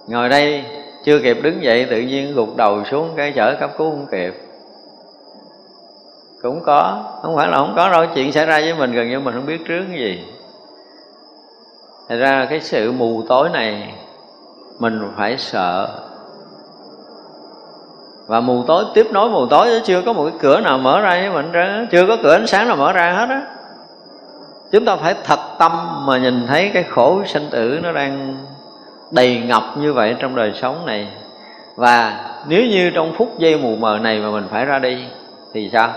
Ngồi 0.08 0.30
đây, 0.30 0.64
chưa 1.06 1.20
kịp 1.20 1.38
đứng 1.44 1.64
dậy, 1.64 1.88
tự 1.90 2.02
nhiên 2.02 2.36
gục 2.36 2.56
đầu 2.56 2.84
xuống 2.84 3.10
cái 3.16 3.32
chở 3.36 3.56
cấp 3.60 3.72
cứu 3.78 3.92
không 3.92 4.08
kịp. 4.12 4.34
Cũng 6.42 6.64
có, 6.66 7.04
không 7.22 7.36
phải 7.36 7.48
là 7.48 7.58
không 7.58 7.74
có 7.76 7.90
đâu, 7.92 8.06
chuyện 8.16 8.32
xảy 8.32 8.46
ra 8.46 8.60
với 8.60 8.74
mình 8.74 8.92
gần 8.92 9.10
như 9.10 9.20
mình 9.20 9.34
không 9.34 9.46
biết 9.46 9.66
trước 9.68 9.84
cái 9.90 10.00
gì. 10.00 10.24
Thật 12.10 12.16
ra 12.16 12.48
cái 12.50 12.62
sự 12.62 12.92
mù 12.92 13.24
tối 13.30 13.50
này 13.50 13.94
mình 14.80 15.02
phải 15.18 15.38
sợ. 15.38 15.90
Và 18.28 18.40
mù 18.40 18.64
tối, 18.64 18.86
tiếp 18.94 19.08
nối 19.12 19.30
mù 19.30 19.46
tối 19.46 19.68
chứ 19.68 19.82
chưa 19.86 20.02
có 20.02 20.14
một 20.14 20.24
cái 20.26 20.40
cửa 20.40 20.62
nào 20.62 20.78
mở 20.78 21.02
ra 21.02 21.10
với 21.10 21.30
mình 21.30 21.52
ra, 21.52 21.88
chưa 21.92 22.08
có 22.08 22.18
cửa 22.24 22.34
ánh 22.34 22.48
sáng 22.48 22.68
nào 22.68 22.76
mở 22.78 22.94
ra 22.94 23.12
hết 23.12 23.30
á. 23.30 23.42
Chúng 24.72 24.86
ta 24.86 24.96
phải 24.96 25.16
thật 25.24 25.40
tâm 25.60 25.72
mà 26.06 26.18
nhìn 26.18 26.48
thấy 26.48 26.72
cái 26.74 26.84
khổ 26.84 27.22
sinh 27.26 27.48
tử 27.52 27.80
nó 27.84 27.92
đang 27.92 28.38
đầy 29.12 29.44
ngập 29.48 29.64
như 29.78 29.94
vậy 29.94 30.16
trong 30.20 30.36
đời 30.36 30.54
sống 30.62 30.86
này. 30.86 31.08
Và 31.76 32.26
nếu 32.48 32.66
như 32.66 32.90
trong 32.90 33.14
phút 33.18 33.40
giây 33.40 33.58
mù 33.58 33.76
mờ 33.76 34.00
này 34.02 34.20
mà 34.20 34.32
mình 34.32 34.48
phải 34.52 34.66
ra 34.66 34.80
đi, 34.80 35.06
thì 35.54 35.70
sao? 35.74 35.94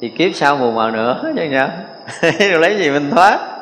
Thì 0.00 0.08
kiếp 0.08 0.30
sau 0.34 0.56
mù 0.56 0.72
mờ 0.72 0.90
nữa, 0.90 1.20
chứ 1.36 1.42
sao. 1.52 1.68
Lấy 2.60 2.78
gì 2.78 2.90
mình 2.90 3.10
thoát? 3.10 3.53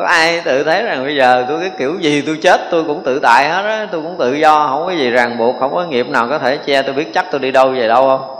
Có 0.00 0.06
ai 0.06 0.40
tự 0.44 0.64
thấy 0.64 0.82
rằng 0.82 1.04
bây 1.04 1.16
giờ 1.16 1.44
tôi 1.48 1.60
cái 1.60 1.70
kiểu 1.78 1.98
gì 1.98 2.22
tôi 2.26 2.38
chết, 2.42 2.60
tôi 2.70 2.84
cũng 2.84 3.02
tự 3.04 3.18
tại 3.18 3.48
hết 3.48 3.62
á, 3.62 3.88
tôi 3.92 4.02
cũng 4.02 4.16
tự 4.18 4.34
do, 4.34 4.68
không 4.68 4.86
có 4.86 4.92
gì 4.92 5.10
ràng 5.10 5.38
buộc, 5.38 5.56
không 5.60 5.74
có 5.74 5.84
nghiệp 5.84 6.08
nào 6.08 6.26
có 6.30 6.38
thể 6.38 6.56
che, 6.56 6.82
tôi 6.82 6.94
biết 6.94 7.14
chắc 7.14 7.26
tôi 7.30 7.40
đi 7.40 7.50
đâu 7.50 7.70
về 7.70 7.88
đâu 7.88 8.08
không? 8.08 8.36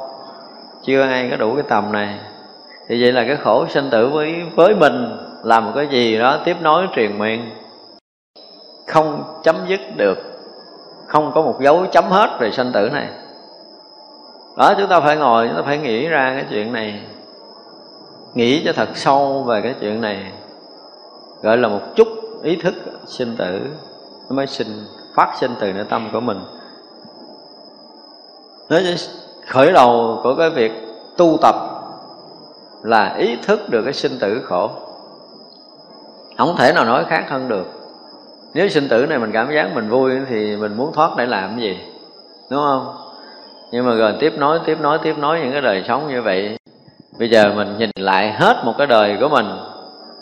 Chưa 0.85 1.03
ai 1.03 1.29
có 1.31 1.37
đủ 1.37 1.55
cái 1.55 1.65
tầm 1.69 1.93
này. 1.93 2.15
Thì 2.89 3.03
vậy 3.03 3.13
là 3.13 3.25
cái 3.25 3.37
khổ 3.37 3.67
sinh 3.69 3.91
tử 3.91 4.09
với 4.09 4.43
với 4.55 4.75
mình 4.75 5.17
làm 5.45 5.65
một 5.65 5.73
cái 5.75 5.87
gì 5.87 6.19
đó 6.19 6.39
tiếp 6.45 6.57
nối 6.61 6.87
truyền 6.97 7.19
miệng 7.19 7.51
không 8.87 9.25
chấm 9.43 9.57
dứt 9.67 9.81
được, 9.97 10.19
không 11.07 11.33
có 11.35 11.43
một 11.43 11.61
dấu 11.61 11.87
chấm 11.93 12.05
hết 12.05 12.31
về 12.41 12.51
sinh 12.51 12.73
tử 12.73 12.91
này. 12.93 13.09
Đó, 14.57 14.75
chúng 14.79 14.89
ta 14.89 15.01
phải 15.01 15.17
ngồi, 15.17 15.49
chúng 15.49 15.57
ta 15.57 15.63
phải 15.67 15.79
nghĩ 15.79 16.09
ra 16.09 16.33
cái 16.37 16.45
chuyện 16.51 16.73
này. 16.73 17.01
Nghĩ 18.35 18.63
cho 18.65 18.73
thật 18.73 18.89
sâu 18.95 19.43
về 19.43 19.61
cái 19.61 19.75
chuyện 19.81 20.01
này 20.01 20.17
gọi 21.43 21.57
là 21.57 21.69
một 21.69 21.81
chút 21.97 22.09
ý 22.43 22.57
thức 22.57 22.75
sinh 23.07 23.37
tử. 23.37 23.61
Nó 24.29 24.37
mới 24.37 24.47
sinh, 24.47 24.87
phát 25.15 25.37
sinh 25.41 25.51
từ 25.61 25.73
nội 25.73 25.87
tâm 25.91 26.09
của 26.13 26.21
mình. 26.21 26.41
Nó 28.69 28.79
khởi 29.47 29.73
đầu 29.73 30.21
của 30.23 30.35
cái 30.35 30.51
việc 30.51 30.73
tu 31.17 31.39
tập 31.43 31.55
là 32.83 33.15
ý 33.15 33.37
thức 33.47 33.61
được 33.69 33.83
cái 33.85 33.93
sinh 33.93 34.19
tử 34.21 34.41
khổ. 34.45 34.71
Không 36.39 36.57
thể 36.57 36.73
nào 36.73 36.85
nói 36.85 37.05
khác 37.09 37.25
hơn 37.29 37.49
được. 37.49 37.67
Nếu 38.55 38.69
sinh 38.69 38.89
tử 38.89 39.07
này 39.07 39.19
mình 39.19 39.33
cảm 39.33 39.53
giác 39.55 39.75
mình 39.75 39.89
vui 39.89 40.13
thì 40.29 40.57
mình 40.57 40.77
muốn 40.77 40.93
thoát 40.93 41.11
để 41.17 41.27
làm 41.27 41.51
cái 41.51 41.61
gì, 41.63 41.79
đúng 42.51 42.61
không? 42.61 42.97
Nhưng 43.73 43.87
mà 43.87 43.95
rồi 43.95 44.15
tiếp 44.21 44.33
nói 44.39 44.61
tiếp 44.65 44.79
nói 44.81 44.99
tiếp 45.03 45.19
nói 45.19 45.41
những 45.41 45.53
cái 45.53 45.61
đời 45.61 45.85
sống 45.89 46.09
như 46.09 46.23
vậy, 46.23 46.59
bây 47.19 47.31
giờ 47.31 47.53
mình 47.57 47.79
nhìn 47.79 47.91
lại 47.97 48.33
hết 48.33 48.63
một 48.65 48.75
cái 48.79 48.87
đời 48.87 49.17
của 49.21 49.29
mình 49.29 49.47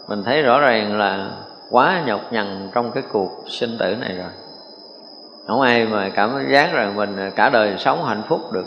mình 0.08 0.24
thấy 0.24 0.42
rõ 0.42 0.60
ràng 0.60 0.98
là 0.98 1.30
quá 1.70 2.02
nhọc 2.06 2.20
nhằn 2.30 2.70
trong 2.74 2.90
cái 2.90 3.02
cuộc 3.12 3.44
sinh 3.46 3.78
tử 3.78 3.96
này 3.96 4.14
rồi. 4.16 4.30
Không 5.46 5.60
ai 5.60 5.86
mà 5.86 6.08
cảm 6.08 6.46
giác 6.50 6.72
rằng 6.72 6.96
mình 6.96 7.16
cả 7.36 7.48
đời 7.48 7.74
sống 7.78 8.04
hạnh 8.04 8.22
phúc 8.28 8.52
được. 8.52 8.66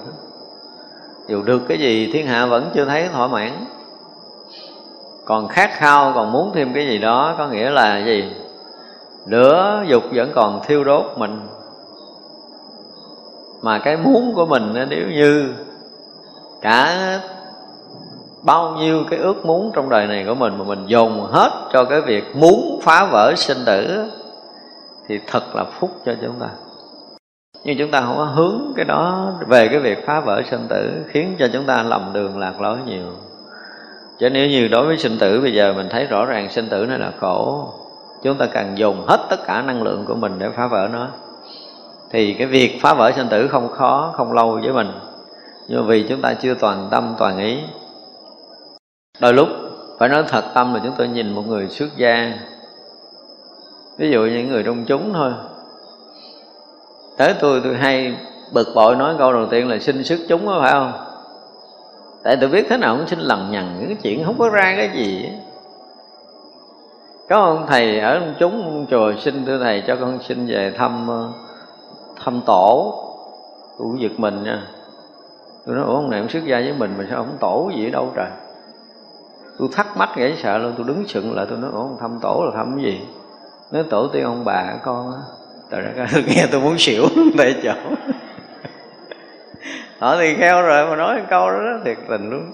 Dù 1.27 1.43
được 1.43 1.62
cái 1.67 1.80
gì, 1.80 2.10
thiên 2.13 2.27
hạ 2.27 2.45
vẫn 2.45 2.69
chưa 2.73 2.86
thấy 2.86 3.08
thỏa 3.08 3.27
mãn. 3.27 3.51
Còn 5.25 5.47
khát 5.47 5.69
khao, 5.73 6.12
còn 6.15 6.32
muốn 6.32 6.51
thêm 6.54 6.73
cái 6.73 6.88
gì 6.88 6.97
đó, 6.97 7.36
có 7.38 7.47
nghĩa 7.47 7.69
là 7.69 8.06
gì? 8.06 8.34
Lửa 9.25 9.84
dục 9.88 10.04
vẫn 10.13 10.32
còn 10.36 10.62
thiêu 10.65 10.84
đốt 10.84 11.06
mình. 11.17 11.41
Mà 13.62 13.80
cái 13.80 13.97
muốn 13.97 14.34
của 14.36 14.45
mình, 14.45 14.73
nếu 14.89 15.08
như 15.08 15.54
cả 16.62 17.19
bao 18.43 18.75
nhiêu 18.75 19.04
cái 19.10 19.19
ước 19.19 19.45
muốn 19.45 19.71
trong 19.75 19.89
đời 19.89 20.08
này 20.08 20.25
của 20.27 20.36
mình 20.36 20.58
mà 20.58 20.63
mình 20.63 20.86
dồn 20.86 21.27
hết 21.32 21.51
cho 21.73 21.86
cái 21.86 22.01
việc 22.01 22.36
muốn 22.36 22.80
phá 22.84 23.06
vỡ 23.12 23.34
sinh 23.36 23.58
tử 23.65 24.06
thì 25.08 25.19
thật 25.27 25.56
là 25.56 25.63
phúc 25.63 25.91
cho 26.06 26.13
chúng 26.21 26.36
ta. 26.39 26.47
Nhưng 27.63 27.77
chúng 27.77 27.91
ta 27.91 28.01
không 28.01 28.17
có 28.17 28.23
hướng 28.23 28.62
cái 28.75 28.86
đó 28.86 29.34
về 29.47 29.67
cái 29.67 29.80
việc 29.80 30.06
phá 30.06 30.19
vỡ 30.19 30.41
sinh 30.49 30.67
tử 30.69 30.91
khiến 31.08 31.36
cho 31.39 31.47
chúng 31.54 31.65
ta 31.65 31.84
lầm 31.84 32.13
đường 32.13 32.38
lạc 32.38 32.62
lối 32.62 32.77
nhiều. 32.86 33.06
Chứ 34.19 34.30
nếu 34.30 34.49
như 34.49 34.67
đối 34.67 34.86
với 34.86 34.97
sinh 34.97 35.17
tử 35.19 35.41
bây 35.41 35.54
giờ 35.54 35.73
mình 35.73 35.88
thấy 35.89 36.06
rõ 36.06 36.25
ràng 36.25 36.49
sinh 36.49 36.69
tử 36.69 36.86
này 36.86 36.99
là 36.99 37.12
khổ, 37.19 37.69
chúng 38.23 38.38
ta 38.38 38.45
cần 38.45 38.77
dùng 38.77 39.06
hết 39.08 39.19
tất 39.30 39.45
cả 39.45 39.62
năng 39.62 39.84
lượng 39.84 40.06
của 40.06 40.15
mình 40.15 40.39
để 40.39 40.49
phá 40.56 40.67
vỡ 40.67 40.88
nó. 40.93 41.08
Thì 42.12 42.34
cái 42.34 42.47
việc 42.47 42.80
phá 42.82 42.93
vỡ 42.93 43.12
sinh 43.15 43.27
tử 43.30 43.47
không 43.47 43.69
khó, 43.69 44.13
không 44.13 44.34
lâu 44.34 44.60
với 44.63 44.73
mình. 44.73 44.91
Nhưng 45.67 45.88
vì 45.88 46.06
chúng 46.10 46.21
ta 46.21 46.34
chưa 46.34 46.54
toàn 46.54 46.88
tâm, 46.91 47.15
toàn 47.17 47.38
ý 47.38 47.58
đôi 49.21 49.34
lúc 49.34 49.47
phải 49.99 50.10
nói 50.10 50.23
thật 50.27 50.43
tâm 50.53 50.73
là 50.73 50.81
chúng 50.84 50.93
tôi 50.97 51.07
nhìn 51.07 51.34
một 51.34 51.47
người 51.47 51.67
xuất 51.67 51.97
gia, 51.97 52.34
ví 53.97 54.12
dụ 54.12 54.25
những 54.25 54.49
người 54.49 54.63
trong 54.63 54.86
chúng 54.86 55.13
thôi. 55.13 55.31
Tới 57.17 57.34
tôi 57.39 57.62
tôi 57.63 57.75
hay 57.75 58.15
bực 58.53 58.67
bội 58.75 58.95
nói 58.95 59.15
câu 59.17 59.34
đầu 59.34 59.45
tiên 59.45 59.69
là 59.69 59.79
xin 59.79 60.03
sức 60.03 60.19
chúng 60.29 60.45
đó 60.45 60.60
phải 60.62 60.71
không? 60.71 60.93
Tại 62.23 62.38
tôi 62.41 62.49
biết 62.49 62.65
thế 62.69 62.77
nào 62.77 62.97
cũng 62.97 63.07
xin 63.07 63.19
lằng 63.19 63.51
nhằng, 63.51 63.75
những 63.79 63.88
cái 63.88 63.97
chuyện 64.03 64.25
không 64.25 64.39
có 64.39 64.49
ra 64.49 64.73
cái 64.77 64.89
gì 64.93 65.29
có 67.29 67.38
ông 67.38 67.65
thầy 67.67 67.99
ở 67.99 68.19
trong 68.19 68.34
chúng, 68.39 68.86
chùa 68.89 69.13
xin 69.19 69.45
thưa 69.45 69.60
thầy 69.63 69.84
cho 69.88 69.95
con 70.01 70.19
xin 70.21 70.47
về 70.47 70.73
thăm 70.77 71.07
ờ, 71.07 71.29
thăm 72.23 72.41
tổ 72.45 72.93
tôi 73.77 73.88
cũng 73.88 74.01
giật 74.01 74.12
mình 74.17 74.43
nha. 74.43 74.63
Tôi 75.65 75.75
nói, 75.75 75.86
ủa, 75.86 75.95
ông 75.95 76.10
này 76.10 76.19
ông 76.19 76.29
xuất 76.29 76.45
gia 76.45 76.60
với 76.60 76.73
mình 76.73 76.93
mà 76.97 77.05
sao 77.10 77.17
không 77.17 77.38
tổ 77.39 77.71
gì 77.75 77.88
ở 77.88 77.89
đâu 77.89 78.12
trời? 78.15 78.29
Tôi 79.62 79.69
thắc 79.74 79.97
mắc 79.97 80.10
dễ 80.17 80.36
sợ 80.43 80.58
luôn 80.58 80.74
tôi 80.78 80.88
đứng 80.88 81.08
sững 81.08 81.36
lại 81.36 81.45
tôi 81.50 81.58
nói 81.58 81.71
ủa 81.74 81.88
thăm 82.00 82.19
tổ 82.21 82.43
là 82.45 82.52
thăm 82.58 82.76
cái 82.76 82.84
gì? 82.84 83.02
Nói 83.71 83.84
tổ 83.89 84.08
tiên 84.08 84.24
ông 84.24 84.45
bà 84.45 84.74
con 84.84 85.12
á. 85.13 85.19
Trời 85.71 85.82
đất 85.82 86.08
tôi 86.13 86.24
nghe 86.28 86.47
tôi 86.52 86.62
muốn 86.62 86.78
xỉu 86.78 87.04
tại 87.38 87.56
chỗ. 87.63 87.74
Họ 90.00 90.17
thì 90.17 90.36
kheo 90.36 90.62
rồi 90.62 90.89
mà 90.89 90.95
nói 90.95 91.21
câu 91.30 91.52
đó, 91.52 91.58
đó 91.58 91.80
thiệt 91.86 91.97
tình 92.10 92.30
luôn. 92.30 92.52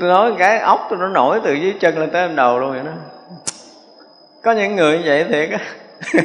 Tôi 0.00 0.08
nói 0.08 0.32
cái 0.38 0.58
ốc 0.58 0.86
tôi 0.90 0.98
nó 0.98 1.08
nổi 1.08 1.40
từ 1.44 1.52
dưới 1.52 1.74
chân 1.80 1.98
lên 1.98 2.10
tới 2.10 2.28
đầu 2.28 2.58
luôn 2.58 2.70
vậy 2.70 2.80
đó. 2.84 2.92
Có 4.42 4.52
những 4.52 4.76
người 4.76 4.98
như 4.98 5.04
vậy 5.06 5.24
thiệt 5.24 5.50
á. 5.50 5.58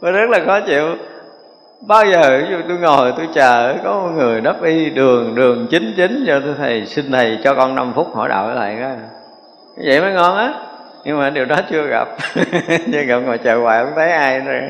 Tôi 0.00 0.12
rất 0.12 0.30
là 0.30 0.42
khó 0.46 0.60
chịu 0.60 0.96
bao 1.80 2.06
giờ, 2.06 2.40
ví 2.42 2.50
dụ 2.50 2.56
tôi 2.68 2.78
ngồi, 2.78 3.12
tôi 3.16 3.28
chờ, 3.34 3.74
có 3.84 4.00
một 4.00 4.10
người 4.14 4.40
đắp 4.40 4.62
y, 4.62 4.90
đường 4.90 5.34
đường 5.34 5.66
chính 5.70 5.94
chính, 5.96 6.24
cho 6.26 6.40
tôi 6.40 6.54
thầy, 6.58 6.86
xin 6.86 7.12
thầy 7.12 7.38
cho 7.44 7.54
con 7.54 7.74
5 7.74 7.92
phút, 7.94 8.14
hỏi 8.14 8.28
đạo 8.28 8.46
với 8.46 8.56
thầy 8.56 8.80
đó 8.80 8.88
vậy 9.76 10.00
mới 10.00 10.12
ngon 10.12 10.36
á. 10.36 10.54
Nhưng 11.04 11.18
mà 11.18 11.30
điều 11.30 11.44
đó 11.44 11.56
chưa 11.70 11.86
gặp. 11.86 12.08
Chưa 12.92 13.02
gặp 13.02 13.18
ngồi 13.18 13.38
chờ 13.38 13.58
hoài 13.58 13.84
không 13.84 13.92
thấy 13.96 14.12
ai 14.12 14.40
nữa. 14.40 14.60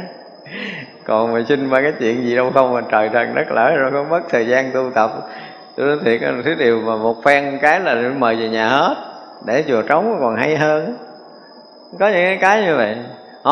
Còn 1.05 1.33
mà 1.33 1.41
xin 1.49 1.71
ba 1.71 1.81
cái 1.83 1.93
chuyện 1.99 2.25
gì 2.25 2.37
đâu, 2.37 2.51
không 2.55 2.75
mà 2.75 2.81
trời 2.91 3.11
trần 3.13 3.35
đất 3.35 3.51
lỡ 3.51 3.77
rồi 3.77 3.91
có 3.93 4.03
mất 4.03 4.21
thời 4.31 4.47
gian 4.47 4.71
tu 4.73 4.91
tập. 4.95 5.11
Tôi 5.77 5.87
nói 5.87 5.99
thiệt 6.05 6.21
thứ 6.45 6.55
điều 6.55 6.81
mà 6.81 6.97
một 6.97 7.17
phen 7.25 7.59
cái 7.63 7.81
là 7.81 7.95
mời 8.19 8.37
về 8.37 8.49
nhà 8.49 8.69
hết, 8.69 8.95
để 9.47 9.65
chùa 9.69 9.83
trống 9.83 10.19
còn 10.21 10.37
hay 10.37 10.57
hơn. 10.57 10.97
Có 11.99 12.09
những 12.09 12.39
cái 12.41 12.63
như 12.63 12.77
vậy 12.77 12.97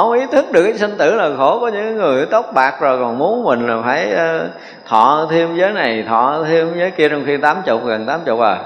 không, 0.00 0.12
ý 0.12 0.26
thức 0.26 0.44
được 0.52 0.62
cái 0.64 0.78
sinh 0.78 0.94
tử 0.98 1.14
là 1.14 1.30
khổ. 1.36 1.58
Có 1.60 1.68
những 1.68 1.96
người 1.96 2.26
tóc 2.26 2.46
bạc 2.54 2.74
rồi 2.80 2.98
còn 2.98 3.18
muốn 3.18 3.44
mình 3.44 3.66
là 3.66 3.82
phải 3.82 4.12
ờ, 4.12 4.48
thọ 4.86 5.26
thêm 5.30 5.56
giới 5.56 5.72
này, 5.72 6.04
thọ 6.08 6.44
thêm 6.48 6.72
giới 6.78 6.90
kia. 6.90 7.08
Trong 7.08 7.22
khi 7.26 7.36
tám 7.36 7.62
chục 7.66 7.84
gần 7.84 8.06
tám 8.06 8.20
chục 8.24 8.40
à 8.40 8.64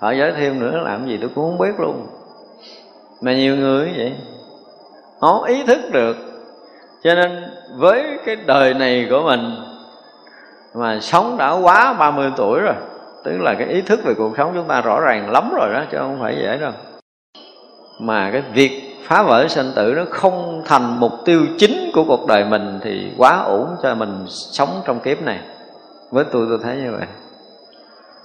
thọ 0.00 0.10
giới 0.10 0.32
thêm 0.32 0.60
nữa, 0.60 0.80
làm 0.84 1.06
gì 1.06 1.18
tôi 1.20 1.30
cũng 1.34 1.44
không 1.44 1.58
biết 1.58 1.80
luôn. 1.80 2.06
Mà 3.20 3.34
nhiều 3.34 3.56
người 3.56 3.92
vậy, 3.96 4.12
không 5.20 5.42
ý 5.42 5.64
thức 5.64 5.78
được. 5.92 6.16
Cho 7.02 7.14
nên 7.14 7.44
với 7.76 8.18
cái 8.26 8.36
đời 8.36 8.74
này 8.74 9.06
của 9.10 9.22
mình, 9.22 9.56
mà 10.74 11.00
sống 11.00 11.36
đã 11.38 11.52
quá 11.52 11.92
30 11.92 12.32
tuổi 12.36 12.60
rồi, 12.60 12.74
tức 13.24 13.40
là 13.40 13.54
cái 13.58 13.68
ý 13.68 13.80
thức 13.80 14.00
về 14.04 14.14
cuộc 14.14 14.34
sống 14.36 14.52
chúng 14.54 14.68
ta 14.68 14.80
rõ 14.80 15.00
ràng 15.00 15.30
lắm 15.30 15.52
rồi 15.58 15.68
đó, 15.74 15.82
chứ 15.90 15.98
không 15.98 16.18
phải 16.20 16.36
dễ 16.42 16.58
đâu. 16.58 16.72
Mà 18.00 18.30
cái 18.32 18.42
việc 18.54 18.85
phá 19.06 19.22
vỡ 19.22 19.48
sanh 19.48 19.72
tử 19.74 19.92
nó 19.96 20.02
không 20.10 20.62
thành 20.64 21.00
mục 21.00 21.12
tiêu 21.24 21.46
chính 21.58 21.90
của 21.94 22.04
cuộc 22.04 22.26
đời 22.26 22.44
mình 22.44 22.78
thì 22.82 23.12
quá 23.18 23.42
ổn 23.46 23.68
cho 23.82 23.94
mình 23.94 24.24
sống 24.26 24.82
trong 24.84 25.00
kiếp 25.00 25.22
này. 25.22 25.38
Với 26.10 26.24
tôi 26.24 26.46
tôi 26.48 26.58
thấy 26.62 26.76
như 26.76 26.92
vậy. 26.98 27.06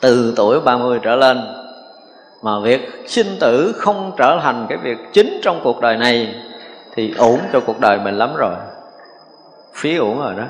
Từ 0.01 0.33
tuổi 0.35 0.59
30 0.59 0.99
trở 1.01 1.15
lên 1.15 1.41
mà 2.41 2.59
việc 2.59 3.03
sinh 3.05 3.27
tử 3.39 3.75
không 3.77 4.11
trở 4.17 4.39
thành 4.41 4.65
cái 4.69 4.77
việc 4.77 4.97
chính 5.13 5.39
trong 5.43 5.59
cuộc 5.63 5.81
đời 5.81 5.97
này 5.97 6.35
thì 6.95 7.13
ổn 7.17 7.39
cho 7.53 7.59
cuộc 7.59 7.79
đời 7.79 7.99
mình 7.99 8.17
lắm 8.17 8.35
rồi. 8.35 8.53
Phí 9.73 9.97
ổn 9.97 10.19
rồi 10.19 10.33
đó. 10.35 10.43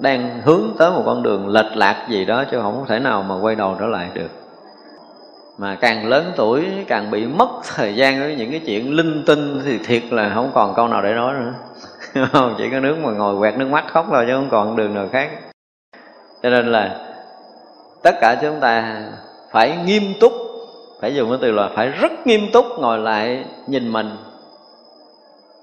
Đang 0.00 0.40
hướng 0.44 0.62
tới 0.78 0.90
một 0.90 1.02
con 1.06 1.22
đường 1.22 1.48
lệch 1.48 1.76
lạc 1.76 2.06
gì 2.10 2.24
đó 2.24 2.44
chứ 2.50 2.58
không 2.62 2.84
thể 2.88 2.98
nào 2.98 3.22
mà 3.22 3.34
quay 3.40 3.54
đầu 3.54 3.76
trở 3.80 3.86
lại 3.86 4.08
được 4.14 4.30
mà 5.58 5.74
càng 5.74 6.08
lớn 6.08 6.32
tuổi, 6.36 6.66
càng 6.88 7.10
bị 7.10 7.26
mất 7.26 7.48
thời 7.74 7.94
gian 7.94 8.20
với 8.20 8.34
những 8.34 8.50
cái 8.50 8.60
chuyện 8.66 8.94
linh 8.94 9.22
tinh 9.26 9.60
thì 9.64 9.78
thiệt 9.78 10.02
là 10.10 10.32
không 10.34 10.50
còn 10.54 10.74
câu 10.74 10.88
nào 10.88 11.02
để 11.02 11.12
nói 11.12 11.34
nữa. 11.34 11.54
Chỉ 12.58 12.70
có 12.72 12.80
nước 12.80 12.96
mà 13.02 13.10
ngồi 13.10 13.38
quẹt 13.38 13.58
nước 13.58 13.68
mắt 13.68 13.84
khóc 13.88 14.06
thôi 14.10 14.24
chứ 14.26 14.32
không 14.34 14.48
còn 14.50 14.76
đường 14.76 14.94
nào 14.94 15.08
khác. 15.12 15.30
Cho 16.42 16.50
nên 16.50 16.72
là 16.72 16.96
tất 18.02 18.14
cả 18.20 18.36
chúng 18.42 18.60
ta 18.60 19.02
phải 19.50 19.76
nghiêm 19.84 20.02
túc, 20.20 20.32
phải 21.00 21.14
dùng 21.14 21.28
cái 21.28 21.38
từ 21.42 21.52
là 21.52 21.68
phải 21.74 21.88
rất 21.88 22.26
nghiêm 22.26 22.40
túc 22.52 22.66
ngồi 22.78 22.98
lại 22.98 23.44
nhìn 23.66 23.92
mình. 23.92 24.10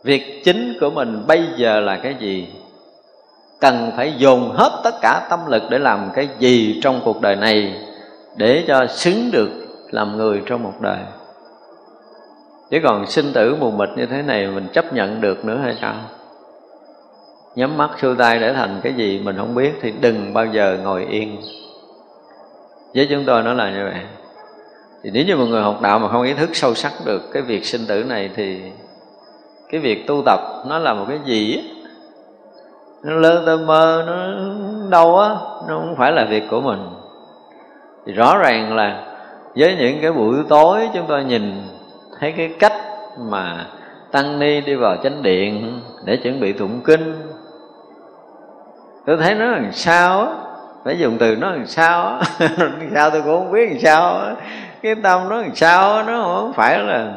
Việc 0.03 0.41
chính 0.43 0.77
của 0.79 0.89
mình 0.89 1.23
bây 1.27 1.43
giờ 1.57 1.79
là 1.79 1.97
cái 1.97 2.15
gì? 2.19 2.47
Cần 3.61 3.91
phải 3.97 4.13
dồn 4.17 4.51
hết 4.55 4.81
tất 4.83 4.95
cả 5.01 5.27
tâm 5.29 5.39
lực 5.47 5.63
để 5.69 5.79
làm 5.79 6.09
cái 6.13 6.29
gì 6.39 6.79
trong 6.83 7.01
cuộc 7.05 7.21
đời 7.21 7.35
này 7.35 7.73
để 8.35 8.63
cho 8.67 8.87
xứng 8.87 9.31
được 9.31 9.64
làm 9.95 10.17
người 10.17 10.43
trong 10.45 10.63
một 10.63 10.73
đời. 10.81 10.97
Chứ 12.71 12.79
còn 12.83 13.05
sinh 13.05 13.33
tử 13.33 13.55
mù 13.59 13.71
mịt 13.71 13.89
như 13.95 14.05
thế 14.05 14.21
này 14.21 14.47
mình 14.47 14.67
chấp 14.73 14.93
nhận 14.93 15.21
được 15.21 15.45
nữa 15.45 15.57
hay 15.63 15.77
sao? 15.81 15.95
Nhắm 17.55 17.77
mắt 17.77 17.89
xuôi 18.01 18.15
tay 18.15 18.39
để 18.39 18.53
thành 18.53 18.79
cái 18.83 18.93
gì 18.93 19.21
mình 19.23 19.37
không 19.37 19.55
biết 19.55 19.73
thì 19.81 19.93
đừng 20.01 20.33
bao 20.33 20.45
giờ 20.45 20.77
ngồi 20.83 21.05
yên. 21.05 21.41
Với 22.95 23.07
chúng 23.09 23.23
tôi 23.25 23.43
nó 23.43 23.53
là 23.53 23.71
như 23.71 23.83
vậy. 23.83 24.01
Thì 25.03 25.11
nếu 25.13 25.25
như 25.25 25.35
một 25.35 25.45
người 25.45 25.61
học 25.61 25.81
đạo 25.81 25.99
mà 25.99 26.09
không 26.09 26.23
ý 26.23 26.33
thức 26.33 26.49
sâu 26.53 26.75
sắc 26.75 26.93
được 27.05 27.21
cái 27.33 27.41
việc 27.41 27.65
sinh 27.65 27.81
tử 27.87 28.03
này 28.03 28.29
thì 28.35 28.61
cái 29.69 29.81
việc 29.81 30.07
tu 30.07 30.23
tập 30.25 30.39
nó 30.67 30.79
là 30.79 30.93
một 30.93 31.05
cái 31.09 31.19
gì 31.25 31.57
á? 31.57 31.63
Nó 33.03 33.13
lơ 33.13 33.43
tơ 33.45 33.57
mơ, 33.57 34.03
nó 34.07 34.13
đâu 34.89 35.19
á, 35.19 35.29
nó 35.67 35.79
không 35.79 35.95
phải 35.97 36.11
là 36.11 36.25
việc 36.29 36.43
của 36.49 36.61
mình. 36.61 36.79
Thì 38.05 38.13
rõ 38.13 38.37
ràng 38.37 38.75
là 38.75 39.14
với 39.55 39.75
những 39.75 40.01
cái 40.01 40.11
buổi 40.11 40.35
tối 40.49 40.89
chúng 40.93 41.05
tôi 41.07 41.23
nhìn 41.23 41.67
thấy 42.19 42.31
cái 42.31 42.55
cách 42.59 42.73
mà 43.19 43.65
tăng 44.11 44.39
ni 44.39 44.61
đi 44.61 44.75
vào 44.75 44.97
chánh 45.03 45.23
điện 45.23 45.81
để 46.05 46.17
chuẩn 46.17 46.39
bị 46.39 46.53
tụng 46.53 46.81
kinh 46.83 47.13
tôi 49.05 49.17
thấy 49.17 49.35
nó 49.35 49.45
làm 49.45 49.71
sao 49.71 50.19
á? 50.21 50.27
Phải 50.85 50.99
dùng 50.99 51.17
từ 51.17 51.35
nó 51.35 51.51
làm 51.51 51.67
sao 51.67 52.07
á? 52.07 52.21
Sao 52.93 53.09
tôi 53.09 53.21
cũng 53.21 53.39
không 53.39 53.51
biết 53.51 53.69
làm 53.69 53.79
sao 53.79 54.17
á. 54.17 54.35
Cái 54.81 54.95
tâm 54.95 55.29
nó 55.29 55.41
làm 55.41 55.55
sao 55.55 55.95
á 55.95 56.03
nó 56.07 56.23
không 56.23 56.53
phải 56.53 56.79
là 56.79 57.11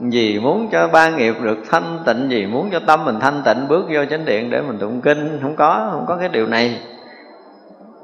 gì 0.00 0.38
muốn 0.38 0.68
cho 0.72 0.88
ba 0.88 1.10
nghiệp 1.10 1.34
được 1.42 1.58
thanh 1.70 1.98
tịnh 2.06 2.30
gì 2.30 2.46
muốn 2.46 2.70
cho 2.72 2.80
tâm 2.86 3.04
mình 3.04 3.20
thanh 3.20 3.42
tịnh 3.44 3.68
bước 3.68 3.86
vô 3.94 4.04
chánh 4.10 4.24
điện 4.24 4.50
để 4.50 4.60
mình 4.60 4.78
tụng 4.78 5.00
kinh. 5.00 5.38
Không 5.42 5.56
có 5.56 5.88
không 5.92 6.04
có 6.06 6.16
cái 6.16 6.28
điều 6.28 6.46
này. 6.46 6.80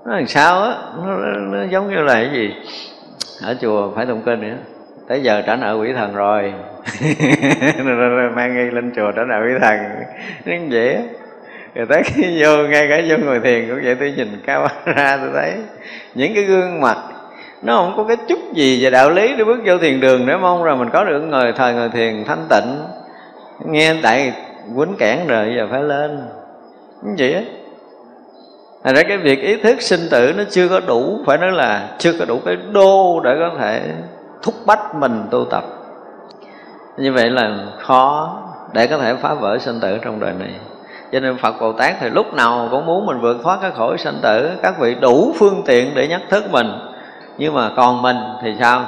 Nó 0.07 0.15
làm 0.17 0.27
sao 0.27 0.63
á? 0.63 0.75
Nó, 1.05 1.17
nó 1.53 1.65
giống 1.71 1.91
như 1.91 1.97
là 1.97 2.15
cái 2.15 2.31
gì? 2.33 2.55
Ở 3.43 3.57
chùa 3.61 3.93
phải 3.97 4.07
tụng 4.07 4.23
kinh 4.27 4.41
nữa. 4.41 4.57
Tới 5.09 5.23
giờ 5.23 5.43
trả 5.47 5.57
nợ 5.57 5.77
quỷ 5.81 5.93
thần 5.93 6.15
rồi. 6.15 6.53
Mang 8.35 8.57
nghi 8.57 8.71
lên 8.71 8.93
chùa 8.97 9.13
trả 9.17 9.25
nợ 9.25 9.41
quỷ 9.45 9.53
thần. 9.61 9.79
Nó 10.45 10.53
dễ. 10.69 11.03
Rồi 11.75 11.87
tới 11.89 12.03
khi 12.05 12.43
vô, 12.43 12.57
ngay 12.57 12.87
cả 12.89 13.03
vô 13.09 13.17
ngồi 13.25 13.41
thiền 13.41 13.69
cũng 13.69 13.81
vậy, 13.85 13.95
tôi 13.95 14.15
nhìn 14.17 14.29
cao 14.47 14.69
ra 14.85 15.17
tôi 15.17 15.31
thấy 15.35 15.53
những 16.15 16.35
cái 16.35 16.45
gương 16.45 16.81
mặt, 16.81 16.97
nó 17.63 17.77
không 17.77 17.95
có 17.97 18.05
cái 18.05 18.17
chút 18.29 18.39
gì 18.55 18.85
về 18.85 18.91
đạo 18.91 19.11
lý 19.11 19.35
để 19.39 19.45
bước 19.45 19.61
vô 19.65 19.79
thiền 19.79 20.01
đường 20.01 20.27
để 20.27 20.37
mong 20.37 20.65
rằng 20.65 20.79
mình 20.79 20.89
có 20.93 21.05
được 21.05 21.21
ngồi, 21.21 21.53
thời 21.57 21.75
ngồi 21.75 21.89
thiền 21.89 22.25
thanh 22.25 22.47
tịnh. 22.51 22.83
Nghe 23.65 23.95
tại 24.03 24.33
quýnh 24.77 24.95
cản 24.99 25.27
rồi 25.27 25.55
giờ 25.57 25.69
phải 25.71 25.83
lên. 25.83 26.19
Như 27.03 27.15
vậy 27.19 27.35
á 27.35 27.43
Thành 28.85 28.95
ra 28.95 29.03
cái 29.03 29.19
việc 29.19 29.41
ý 29.41 29.57
thức 29.57 29.83
sinh 29.83 30.01
tử 30.11 30.33
nó 30.37 30.45
chưa 30.51 30.69
có 30.69 30.81
đủ 30.81 31.19
Phải 31.27 31.39
nói 31.39 31.53
là 31.53 31.89
chưa 31.99 32.13
có 32.19 32.25
đủ 32.25 32.41
cái 32.45 32.57
đô 32.73 33.21
để 33.25 33.37
có 33.39 33.51
thể 33.59 33.95
thúc 34.43 34.55
bách 34.67 34.95
mình 34.95 35.23
tu 35.31 35.45
tập. 35.45 35.65
Như 36.97 37.13
vậy 37.13 37.31
là 37.31 37.57
khó 37.79 38.39
để 38.73 38.87
có 38.87 38.99
thể 38.99 39.15
phá 39.15 39.35
vỡ 39.35 39.59
sinh 39.59 39.81
tử 39.81 39.99
trong 40.03 40.21
đời 40.21 40.33
này. 40.39 40.55
Cho 41.13 41.21
nên 41.21 41.39
Phật 41.39 41.55
Bồ 41.61 41.73
Tát 41.73 41.95
thì 42.01 42.11
lúc 42.11 42.35
nào 42.35 42.69
cũng 42.71 42.87
muốn 42.87 43.07
mình 43.07 43.21
vượt 43.21 43.37
thoát 43.43 43.59
cái 43.63 43.71
khổ 43.71 43.97
sanh 43.97 44.19
tử 44.23 44.51
Các 44.63 44.79
vị 44.81 44.95
đủ 44.95 45.33
phương 45.39 45.63
tiện 45.67 45.95
để 45.95 46.09
nhắc 46.09 46.21
thức 46.31 46.45
mình. 46.51 46.67
Nhưng 47.39 47.55
mà 47.55 47.71
còn 47.77 48.03
mình 48.03 48.17
thì 48.43 48.55
sao? 48.61 48.85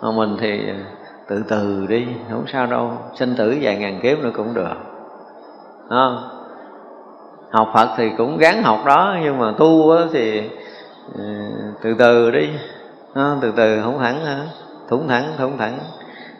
Còn 0.00 0.16
mình 0.16 0.36
thì 0.40 0.68
ờ, 0.68 0.74
từ 1.28 1.42
từ 1.48 1.86
đi, 1.88 2.06
không 2.30 2.44
sao 2.52 2.66
đâu. 2.66 2.92
Sinh 3.14 3.36
tử 3.36 3.58
vài 3.60 3.76
ngàn 3.76 4.00
kiếp 4.02 4.18
nữa 4.18 4.30
cũng 4.34 4.54
được. 4.54 4.74
Đúng 5.88 5.98
không? 5.98 6.35
Học 7.50 7.70
Phật 7.74 7.88
thì 7.96 8.10
cũng 8.18 8.38
gắng 8.38 8.62
học 8.62 8.78
đó 8.86 9.16
Nhưng 9.22 9.38
mà 9.38 9.52
tu 9.58 9.96
thì 10.12 10.50
ừ, 11.14 11.22
từ 11.82 11.94
từ 11.98 12.30
đi. 12.30 12.50
Nó 13.14 13.36
Từ 13.40 13.52
từ 13.56 13.82
không 13.82 13.98
thẳng 13.98 14.24
hả? 14.24 14.38
Thủng 14.88 15.08
thẳng, 15.08 15.32
thủng 15.38 15.58
thẳng. 15.58 15.78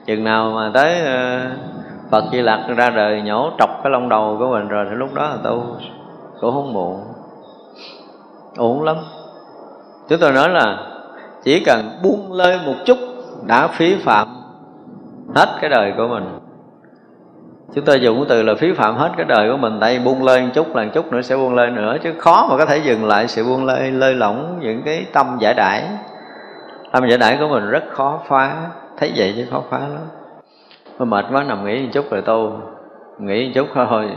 Chừng 0.06 0.24
nào 0.24 0.50
mà 0.50 0.70
tới 0.74 1.00
ờ, 1.00 1.40
Phật 2.10 2.24
Di 2.32 2.42
Lặc 2.42 2.60
ra 2.76 2.90
đời 2.90 3.22
nhổ 3.22 3.50
trọc 3.58 3.70
cái 3.82 3.92
lông 3.92 4.08
đầu 4.08 4.36
của 4.38 4.48
mình 4.50 4.68
rồi 4.68 4.86
thì 4.90 4.96
lúc 4.96 5.14
đó 5.14 5.28
là 5.28 5.36
tu. 5.44 5.64
Cũng 6.40 6.54
không 6.54 6.72
muộn. 6.72 7.02
Ổn 8.56 8.82
lắm. 8.82 8.96
Chúng 10.08 10.18
tôi 10.20 10.32
nói 10.32 10.48
là 10.48 10.78
chỉ 11.44 11.64
cần 11.64 12.00
buông 12.02 12.32
lơi 12.32 12.58
một 12.66 12.74
chút 12.84 12.98
đã 13.46 13.68
phí 13.68 13.96
phạm 14.04 14.28
hết 15.34 15.48
cái 15.60 15.70
đời 15.70 15.94
của 15.96 16.08
mình 16.08 16.38
chúng 17.74 17.84
ta 17.84 17.94
dùng 17.94 18.16
cái 18.16 18.26
từ 18.28 18.42
là 18.42 18.54
phí 18.54 18.72
phạm 18.72 18.94
hết 18.94 19.10
cái 19.16 19.26
đời 19.28 19.50
của 19.50 19.56
mình, 19.56 19.78
tại 19.80 19.98
buông 19.98 20.24
lên 20.24 20.44
một 20.44 20.50
chút 20.54 20.76
là 20.76 20.84
một 20.84 20.90
chút 20.94 21.12
nữa 21.12 21.22
sẽ 21.22 21.36
buông 21.36 21.54
lên 21.54 21.74
nữa, 21.74 21.96
chứ 22.02 22.12
khó 22.18 22.46
mà 22.50 22.56
có 22.58 22.66
thể 22.66 22.78
dừng 22.78 23.04
lại 23.04 23.28
sự 23.28 23.44
buông 23.44 23.64
lơi 23.64 23.90
lơi 23.90 24.14
lỏng 24.14 24.58
những 24.60 24.82
cái 24.82 25.06
tâm 25.12 25.36
giải 25.40 25.54
đãi. 25.54 25.82
Tâm 26.92 27.08
giải 27.08 27.18
đãi 27.18 27.36
của 27.40 27.48
mình 27.48 27.70
rất 27.70 27.84
khó 27.90 28.20
phá, 28.28 28.56
thấy 28.98 29.12
vậy 29.16 29.34
chứ 29.36 29.46
khó 29.50 29.62
phá 29.70 29.78
lắm. 29.78 30.08
Mới 30.98 31.06
mệt 31.06 31.24
quá, 31.32 31.44
nằm 31.44 31.64
nghỉ 31.64 31.82
một 31.82 31.88
chút 31.92 32.04
rồi 32.10 32.22
tu 32.22 32.60
Nghỉ 33.18 33.46
một 33.46 33.52
chút 33.54 33.66
thôi, 33.74 34.10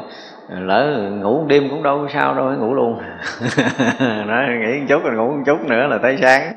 Lỡ 0.49 1.09
ngủ 1.21 1.45
đêm 1.47 1.69
cũng 1.69 1.83
đâu 1.83 2.07
sao 2.13 2.35
đâu 2.35 2.45
ngủ 2.45 2.73
luôn. 2.73 2.99
Nói 4.27 4.45
nghỉ 4.59 4.79
một 4.79 4.85
chút 4.89 5.03
rồi 5.03 5.15
ngủ 5.15 5.31
một 5.31 5.43
chút 5.45 5.57
nữa 5.67 5.87
là 5.87 5.97
tới 5.97 6.17
sáng. 6.21 6.53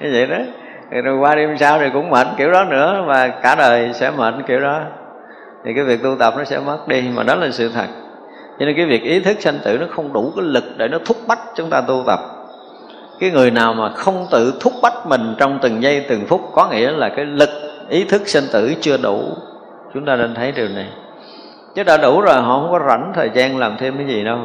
Như 0.00 0.10
vậy 0.12 0.26
đó. 0.26 0.36
Rồi 1.02 1.18
qua 1.18 1.34
đêm 1.34 1.56
sau 1.56 1.78
thì 1.78 1.90
cũng 1.92 2.10
mệt 2.10 2.26
kiểu 2.36 2.50
đó 2.50 2.64
nữa 2.64 3.04
Và 3.06 3.28
cả 3.28 3.54
đời 3.54 3.90
sẽ 3.92 4.10
mệt 4.10 4.34
kiểu 4.46 4.60
đó. 4.60 4.80
Thì 5.66 5.72
cái 5.74 5.84
việc 5.84 6.02
tu 6.02 6.16
tập 6.18 6.34
nó 6.36 6.44
sẽ 6.44 6.58
mất 6.58 6.88
đi, 6.88 7.02
Mà 7.14 7.22
đó 7.22 7.34
là 7.34 7.50
sự 7.50 7.68
thật. 7.68 7.86
Cho 8.58 8.66
nên 8.66 8.76
cái 8.76 8.86
việc 8.86 9.02
ý 9.02 9.20
thức 9.20 9.36
sanh 9.40 9.58
tử 9.64 9.78
nó 9.78 9.86
không 9.90 10.12
đủ 10.12 10.32
cái 10.36 10.44
lực 10.44 10.64
để 10.76 10.88
nó 10.88 10.98
thúc 11.04 11.16
bách 11.26 11.38
chúng 11.54 11.70
ta 11.70 11.80
tu 11.80 12.04
tập. 12.06 12.20
Cái 13.20 13.30
người 13.30 13.50
nào 13.50 13.74
mà 13.74 13.88
không 13.88 14.26
tự 14.30 14.54
thúc 14.60 14.72
bách 14.82 15.06
mình 15.06 15.34
trong 15.38 15.58
từng 15.62 15.82
giây, 15.82 16.06
từng 16.08 16.26
phút, 16.26 16.40
có 16.52 16.68
nghĩa 16.70 16.90
là 16.90 17.08
cái 17.08 17.24
lực, 17.24 17.48
ý 17.88 18.04
thức 18.04 18.28
sanh 18.28 18.42
tử 18.52 18.74
chưa 18.80 18.96
đủ. 18.96 19.22
Chúng 19.94 20.04
ta 20.04 20.16
nên 20.16 20.34
thấy 20.34 20.52
điều 20.52 20.68
này. 20.68 20.88
Chứ 21.74 21.82
đã 21.82 21.96
đủ 21.96 22.20
rồi, 22.20 22.34
họ 22.34 22.60
không 22.60 22.72
có 22.72 22.80
rảnh 22.88 23.12
thời 23.14 23.30
gian 23.34 23.58
làm 23.58 23.76
thêm 23.78 23.96
cái 23.96 24.06
gì 24.06 24.24
đâu. 24.24 24.38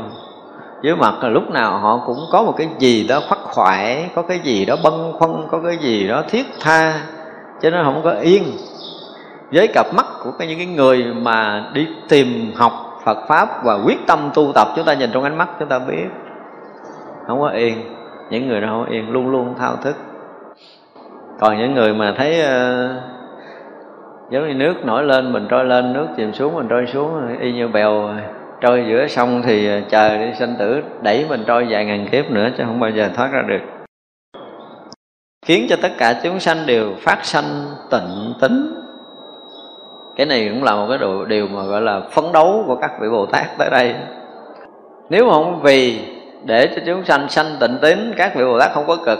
Dưới 0.84 0.96
mặt 0.96 1.14
là 1.22 1.30
lúc 1.30 1.52
nào 1.52 1.80
họ 1.80 2.04
cũng 2.06 2.20
có 2.32 2.44
một 2.44 2.54
cái 2.58 2.68
gì 2.80 3.08
đó 3.08 3.22
khắc 3.30 3.40
khoải, 3.44 4.10
có 4.16 4.22
cái 4.22 4.40
gì 4.40 4.66
đó 4.66 4.76
bâng 4.84 5.14
khuâng, 5.20 5.48
có 5.52 5.62
cái 5.66 5.78
gì 5.78 6.08
đó 6.08 6.24
thiết 6.30 6.46
tha 6.60 7.02
cho 7.62 7.70
nên 7.70 7.84
không 7.84 8.02
có 8.04 8.12
yên 8.12 8.44
với 9.52 9.68
cặp 9.68 9.86
mắt 9.94 10.06
của 10.24 10.32
những 10.40 10.58
cái 10.58 10.68
người 10.68 11.14
mà 11.22 11.70
đi 11.74 11.88
tìm 12.10 12.52
học 12.56 12.72
Phật 13.06 13.18
pháp 13.28 13.64
và 13.64 13.80
quyết 13.86 14.08
tâm 14.08 14.30
tu 14.34 14.52
tập. 14.56 14.68
Chúng 14.76 14.86
ta 14.86 14.94
nhìn 14.94 15.10
trong 15.14 15.24
ánh 15.24 15.38
mắt 15.38 15.50
chúng 15.60 15.70
ta 15.70 15.80
biết 15.80 16.08
không 17.28 17.40
có 17.40 17.50
yên. 17.50 17.76
Những 18.30 18.48
người 18.48 18.62
đó 18.62 18.68
không 18.68 18.86
có 18.86 18.92
yên 18.92 19.10
luôn 19.10 19.32
luôn 19.32 19.56
thao 19.58 19.76
thức. 19.76 19.96
Còn 21.40 21.58
những 21.58 21.74
người 21.74 21.94
mà 21.94 22.14
thấy 22.18 22.40
uh, 22.40 22.92
giống 24.32 24.48
như 24.48 24.54
nước 24.54 24.86
nổi 24.86 25.04
lên 25.04 25.34
mình 25.34 25.48
trôi 25.50 25.66
lên 25.66 25.94
nước 25.94 26.08
chìm 26.18 26.34
xuống 26.34 26.56
mình 26.56 26.68
trôi 26.70 26.86
xuống 26.88 27.38
y 27.40 27.54
như 27.54 27.68
bèo 27.68 28.10
trôi 28.62 28.86
giữa 28.90 29.08
sông 29.08 29.42
thì 29.46 29.68
ờ, 29.68 29.82
chờ 29.90 30.18
đi 30.18 30.34
sanh 30.34 30.56
tử 30.60 30.84
đẩy 31.02 31.26
mình 31.30 31.44
trôi 31.48 31.68
vài 31.70 31.86
ngàn 31.86 32.08
kiếp 32.12 32.32
nữa 32.32 32.50
chứ 32.58 32.64
không 32.66 32.80
bao 32.80 32.90
giờ 32.90 33.10
thoát 33.16 33.32
ra 33.32 33.42
được. 33.48 33.62
Khiến 35.46 35.66
cho 35.70 35.76
tất 35.82 35.92
cả 35.98 36.20
chúng 36.24 36.40
sanh 36.40 36.58
đều 36.66 36.94
phát 37.00 37.26
sanh 37.26 37.66
tịnh 37.92 38.34
tính 38.42 38.81
cái 40.16 40.26
này 40.26 40.50
cũng 40.50 40.64
là 40.64 40.76
một 40.76 40.88
cái 40.90 40.98
điều 41.28 41.48
mà 41.48 41.64
gọi 41.64 41.82
là 41.82 42.02
phấn 42.12 42.24
đấu 42.34 42.64
của 42.68 42.76
các 42.76 42.92
vị 43.02 43.10
bồ 43.10 43.26
tát 43.26 43.58
tới 43.58 43.70
đây. 43.70 43.96
Nếu 45.10 45.26
mà 45.26 45.34
không 45.34 45.62
vì 45.62 46.00
để 46.46 46.68
cho 46.76 46.82
chúng 46.86 47.06
sanh 47.06 47.30
sanh 47.30 47.46
tịnh 47.60 47.78
tín 47.82 48.14
các 48.18 48.36
vị 48.36 48.44
bồ 48.44 48.60
tát 48.60 48.72
không 48.74 48.88
có 48.88 48.98
cực. 49.06 49.20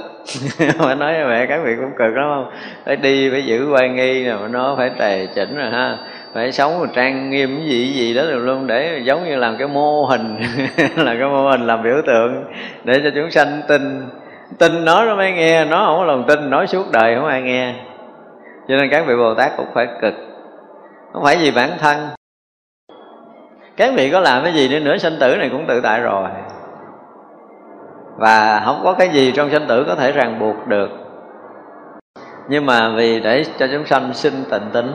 Mà 0.80 0.96
nói 0.96 1.14
mẹ 1.28 1.46
các 1.46 1.62
vị 1.66 1.72
cũng 1.76 1.92
cực 1.98 2.16
lắm 2.16 2.26
không? 2.36 2.52
Phải 2.86 2.96
đi, 2.96 3.30
phải 3.30 3.46
giữ 3.46 3.70
quan 3.74 3.96
nghi, 3.96 4.24
rồi 4.24 4.50
nó 4.50 4.76
phải 4.78 4.90
tề 4.90 5.28
chỉnh 5.36 5.58
rồi 5.58 5.70
ha. 5.70 5.98
Phải 6.34 6.52
sống 6.52 6.80
một 6.80 6.86
trang 6.94 7.30
nghiêm 7.30 7.58
cái 7.58 7.68
gì 7.68 7.94
gì 7.94 8.14
đó 8.14 8.24
luôn 8.24 8.46
luôn, 8.46 8.68
để 8.68 9.02
giống 9.04 9.26
như 9.26 9.36
làm 9.36 9.58
cái 9.58 9.68
mô 9.68 10.06
hình 10.06 10.36
là 10.96 11.16
cái 11.20 11.30
mô 11.30 11.50
hình 11.50 11.68
làm 11.68 11.84
biểu 11.84 12.02
tượng 12.08 12.44
để 12.84 13.02
cho 13.04 13.10
chúng 13.16 13.32
sanh 13.32 13.62
tin. 13.68 14.02
Tin 14.60 14.86
nó 14.86 15.06
nó 15.06 15.16
mới 15.16 15.32
nghe, 15.32 15.66
nó 15.66 15.86
không 15.86 15.98
có 15.98 16.06
lòng 16.06 16.24
tin, 16.28 16.50
nói 16.50 16.68
suốt 16.68 16.92
đời 16.92 17.16
không 17.16 17.26
ai 17.26 17.42
nghe. 17.42 17.74
Cho 18.68 18.76
nên 18.76 18.90
các 18.90 19.04
vị 19.08 19.16
bồ 19.16 19.34
tát 19.34 19.52
cũng 19.58 19.68
phải 19.74 19.88
cực 20.02 20.31
không 21.14 21.24
phải 21.24 21.38
vì 21.38 21.52
bản 21.52 21.70
thân. 21.80 21.98
Cái 23.78 23.92
vị 23.92 24.10
có 24.12 24.20
làm 24.20 24.44
cái 24.44 24.54
gì 24.54 24.70
nữa 24.70 24.80
nữa 24.80 24.98
sinh 24.98 25.18
tử 25.20 25.36
này 25.38 25.50
cũng 25.50 25.66
tự 25.68 25.82
tại 25.82 26.02
rồi. 26.02 26.30
Và 28.18 28.62
không 28.66 28.82
có 28.84 28.94
cái 28.94 29.10
gì 29.10 29.32
trong 29.32 29.50
sinh 29.50 29.68
tử 29.68 29.84
có 29.88 29.96
thể 29.96 30.12
ràng 30.12 30.40
buộc 30.40 30.68
được. 30.68 30.90
Nhưng 32.50 32.66
mà 32.66 32.90
vì 32.96 33.20
để 33.20 33.44
cho 33.60 33.68
chúng 33.72 33.86
sanh 33.86 34.14
sinh 34.14 34.44
tịnh 34.52 34.70
tính, 34.74 34.92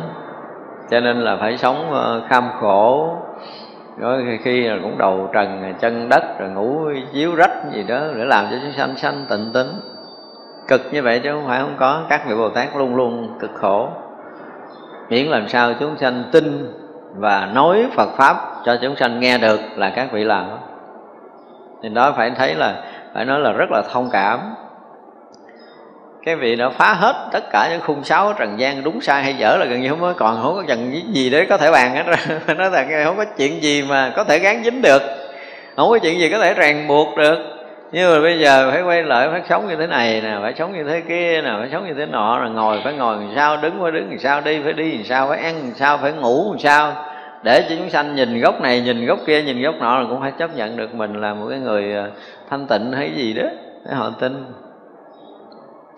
cho 0.91 1.01
nên 1.01 1.21
là 1.21 1.37
phải 1.41 1.59
sống 1.59 1.91
ờ, 1.93 2.23
kham 2.29 2.45
khổ. 2.61 3.17
Rồi 3.99 4.39
khi 4.43 4.63
là 4.63 4.77
cũng 4.83 4.99
đầu 4.99 5.31
trần 5.33 5.75
chân 5.81 6.09
đất, 6.09 6.23
rồi 6.39 6.51
ngủ 6.51 6.81
chiếu 7.13 7.35
rách 7.35 7.73
gì 7.73 7.83
đó 7.83 8.01
để 8.17 8.25
làm 8.25 8.45
cho 8.51 8.57
chúng 8.63 8.73
sanh 8.73 8.97
sanh 8.97 9.27
tịnh 9.31 9.51
tính. 9.55 9.69
Cực 10.69 10.81
như 10.93 11.03
vậy 11.03 11.21
chứ 11.25 11.33
không 11.33 11.47
phải 11.47 11.61
không 11.61 11.77
có. 11.79 12.03
Các 12.09 12.27
vị 12.29 12.35
bồ 12.35 12.49
tát 12.49 12.77
luôn 12.77 12.97
luôn 12.97 13.39
cực 13.41 13.51
khổ 13.55 13.89
miễn 15.09 15.27
làm 15.27 15.49
sao 15.49 15.75
chúng 15.81 15.97
sanh 15.99 16.25
tin 16.33 16.73
và 17.15 17.49
nói 17.55 17.87
phật 17.95 18.09
pháp 18.17 18.37
cho 18.65 18.77
chúng 18.83 18.97
sanh 18.97 19.21
nghe 19.21 19.39
được 19.39 19.61
là 19.77 19.91
các 19.91 20.13
vị 20.13 20.25
làm. 20.25 20.47
Thì 21.83 21.89
đó 21.89 22.15
phải 22.17 22.31
thấy 22.31 22.55
là, 22.55 22.83
phải 23.15 23.25
nói 23.25 23.41
là 23.41 23.53
rất 23.53 23.71
là 23.71 23.83
thông 23.93 24.11
cảm. 24.13 24.55
Cái 26.25 26.37
vị 26.37 26.57
đã 26.57 26.69
phá 26.71 26.95
hết 26.95 27.29
tất 27.33 27.51
cả 27.51 27.69
những 27.71 27.81
khung 27.81 28.05
sáo 28.05 28.33
trần 28.33 28.59
gian 28.59 28.85
đúng 28.85 29.01
sai 29.01 29.23
hay 29.23 29.35
dở 29.35 29.57
là 29.57 29.65
gần 29.65 29.81
như 29.81 29.89
không 29.89 30.01
có, 30.01 30.15
còn 30.17 30.43
không 30.43 30.55
có 30.55 30.65
cần 30.69 30.93
gì 31.15 31.31
để 31.31 31.45
có 31.45 31.57
thể 31.57 31.71
bàn 31.71 31.95
hết 31.95 32.03
rồi 32.07 32.57
nói 32.57 32.71
là 32.71 33.05
không 33.05 33.17
có 33.17 33.25
chuyện 33.25 33.63
gì 33.63 33.83
mà 33.83 34.13
có 34.17 34.25
thể 34.25 34.39
gán 34.39 34.65
dính 34.65 34.83
được, 34.83 35.03
không 35.77 35.91
có 35.91 35.99
chuyện 35.99 36.19
gì 36.19 36.31
có 36.31 36.39
thể 36.39 36.55
ràng 36.55 36.89
buộc 36.89 37.17
được 37.17 37.56
nhưng 37.93 38.13
mà 38.13 38.21
bây 38.21 38.39
giờ 38.39 38.71
phải 38.71 38.83
quay 38.83 39.03
lại, 39.03 39.29
phải 39.31 39.43
sống 39.49 39.69
như 39.69 39.77
thế 39.77 39.87
này 39.87 40.21
nè, 40.21 40.39
phải 40.43 40.55
sống 40.59 40.73
như 40.73 40.85
thế 40.85 41.01
kia 41.01 41.43
nè, 41.43 41.51
phải 41.59 41.69
sống 41.73 41.87
như 41.87 41.95
thế 41.95 42.07
nọ 42.07 42.39
rồi 42.39 42.51
ngồi 42.51 42.81
phải 42.85 42.95
ngồi 42.95 43.17
làm 43.17 43.33
sao, 43.35 43.57
đứng 43.57 43.83
phải 43.83 43.93
đứng 43.93 44.11
làm 44.11 44.19
sao, 44.19 44.41
đi 44.41 44.61
phải 44.65 44.73
đi 44.73 44.93
làm 44.93 45.05
sao, 45.05 45.29
phải 45.29 45.39
ăn 45.39 45.55
làm 45.55 45.75
sao, 45.75 45.99
phải 45.99 46.13
ngủ 46.13 46.51
làm 46.51 46.59
sao. 46.59 46.93
Để 47.43 47.67
cho 47.69 47.77
chúng 47.79 47.91
sanh 47.91 48.15
nhìn 48.15 48.41
góc 48.41 48.61
này, 48.61 48.81
nhìn 48.81 49.07
góc 49.07 49.19
kia, 49.27 49.43
nhìn 49.43 49.63
góc 49.63 49.75
nọ 49.81 49.99
là 49.99 50.07
cũng 50.11 50.21
phải 50.21 50.33
chấp 50.39 50.57
nhận 50.57 50.77
được 50.77 50.95
mình 50.95 51.21
là 51.21 51.35
một 51.35 51.47
cái 51.51 51.59
người 51.59 51.97
à, 51.97 52.07
thanh 52.51 52.67
tịnh 52.67 52.93
hay 52.93 53.11
gì 53.17 53.33
đó, 53.33 53.45
để 53.85 53.95
họ 53.95 54.11
tin. 54.21 54.45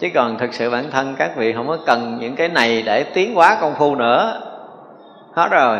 Chứ 0.00 0.08
còn 0.14 0.38
thực 0.38 0.54
sự 0.54 0.70
bản 0.70 0.84
thân 0.90 1.14
các 1.18 1.36
vị 1.36 1.52
không 1.52 1.68
có 1.68 1.78
cần 1.86 2.18
những 2.20 2.36
cái 2.36 2.48
này 2.48 2.82
để 2.86 3.02
tiến 3.02 3.34
hóa 3.34 3.58
công 3.60 3.74
phu 3.74 3.94
nữa. 3.94 4.40
Hết 5.34 5.48
rồi. 5.50 5.78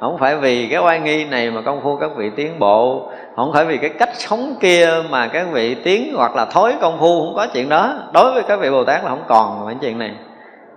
Không 0.00 0.18
phải 0.18 0.36
vì 0.36 0.68
cái 0.70 0.80
oai 0.80 1.00
nghi 1.00 1.24
này 1.24 1.50
mà 1.50 1.60
công 1.62 1.80
phu 1.80 1.96
các 1.96 2.10
vị 2.16 2.30
tiến 2.36 2.58
bộ 2.58 3.10
không 3.38 3.52
phải 3.52 3.64
vì 3.64 3.78
cái 3.78 3.90
cách 3.90 4.10
sống 4.12 4.54
kia 4.60 4.88
mà 5.10 5.28
các 5.28 5.46
vị 5.52 5.74
tiến 5.74 6.14
hoặc 6.16 6.36
là 6.36 6.44
thối 6.44 6.74
công 6.80 6.98
phu 6.98 7.20
không 7.20 7.34
có 7.36 7.46
chuyện 7.52 7.68
đó. 7.68 7.94
Đối 8.12 8.32
với 8.32 8.42
các 8.42 8.60
vị 8.60 8.70
bồ 8.70 8.84
tát 8.84 9.04
là 9.04 9.10
không 9.10 9.24
còn 9.28 9.66
cái 9.66 9.76
chuyện 9.80 9.98
này. 9.98 10.14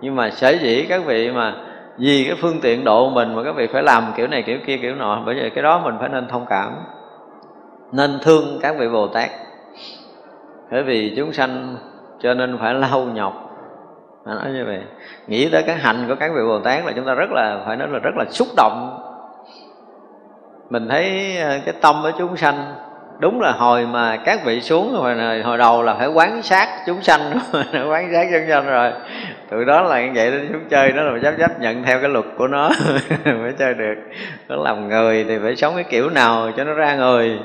Nhưng 0.00 0.16
mà 0.16 0.30
sở 0.30 0.50
dĩ 0.50 0.86
các 0.88 1.04
vị 1.06 1.30
mà 1.30 1.54
vì 1.98 2.24
cái 2.28 2.36
phương 2.40 2.60
tiện 2.62 2.84
độ 2.84 3.10
mình 3.10 3.34
mà 3.34 3.42
các 3.44 3.56
vị 3.56 3.66
phải 3.72 3.82
làm 3.82 4.12
kiểu 4.16 4.26
này, 4.26 4.42
kiểu 4.42 4.58
kia, 4.66 4.76
kiểu 4.76 4.94
nọ, 4.94 5.22
bởi 5.26 5.34
vì 5.34 5.50
cái 5.50 5.62
đó 5.62 5.80
mình 5.84 5.94
phải 6.00 6.08
nên 6.08 6.28
thông 6.28 6.46
cảm, 6.46 6.72
nên 7.92 8.18
thương 8.22 8.58
các 8.62 8.76
vị 8.78 8.88
bồ 8.88 9.06
tát. 9.06 9.30
Bởi 10.70 10.82
vì 10.82 11.14
chúng 11.16 11.32
sanh 11.32 11.76
cho 12.20 12.34
nên 12.34 12.58
phải 12.58 12.74
lau 12.74 13.04
nhọc. 13.04 13.50
Nói 14.26 14.50
như 14.52 14.64
vậy, 14.66 14.80
nghĩ 15.26 15.48
tới 15.50 15.62
cái 15.62 15.76
hành 15.76 16.04
của 16.08 16.14
các 16.20 16.32
vị 16.34 16.40
bồ 16.48 16.60
tát 16.60 16.86
là 16.86 16.92
chúng 16.96 17.06
ta 17.06 17.14
rất 17.14 17.30
là, 17.30 17.60
phải 17.66 17.76
nói 17.76 17.88
là 17.88 17.98
rất 17.98 18.14
là 18.16 18.24
xúc 18.30 18.48
động 18.56 18.98
mình 20.72 20.88
thấy 20.88 21.36
ờ, 21.36 21.58
cái 21.64 21.74
tâm 21.80 21.96
của 22.02 22.10
chúng 22.18 22.36
sanh 22.36 22.74
đúng 23.18 23.40
là 23.40 23.52
hồi 23.52 23.86
mà 23.86 24.16
các 24.24 24.44
vị 24.44 24.60
xuống 24.60 24.94
hồi, 24.94 25.42
hồi 25.44 25.58
đầu 25.58 25.82
là 25.82 25.94
phải 25.94 26.08
quán 26.08 26.42
sát 26.42 26.68
chúng 26.86 27.02
sanh 27.02 27.20
quán 27.90 28.10
sát 28.12 28.28
chúng 28.32 28.48
sanh 28.48 28.66
rồi. 28.66 28.92
Tụi 29.50 29.64
đó 29.64 29.82
là 29.82 30.06
như 30.06 30.12
vậy 30.14 30.30
đó 30.30 30.36
chúng 30.52 30.68
chơi 30.68 30.92
đó 30.92 31.02
là 31.02 31.18
chấp 31.22 31.34
chấp 31.38 31.60
nhận 31.60 31.82
theo 31.82 32.00
cái 32.00 32.08
luật 32.08 32.24
của 32.38 32.46
nó 32.48 32.70
mới 33.24 33.52
chơi 33.58 33.74
được. 33.74 33.94
Nó 34.48 34.56
làm 34.56 34.88
người 34.88 35.24
thì 35.28 35.38
phải 35.42 35.56
sống 35.56 35.74
cái 35.74 35.84
kiểu 35.84 36.10
nào 36.10 36.50
cho 36.56 36.64
nó 36.64 36.72
ra 36.72 36.94
người. 36.94 37.38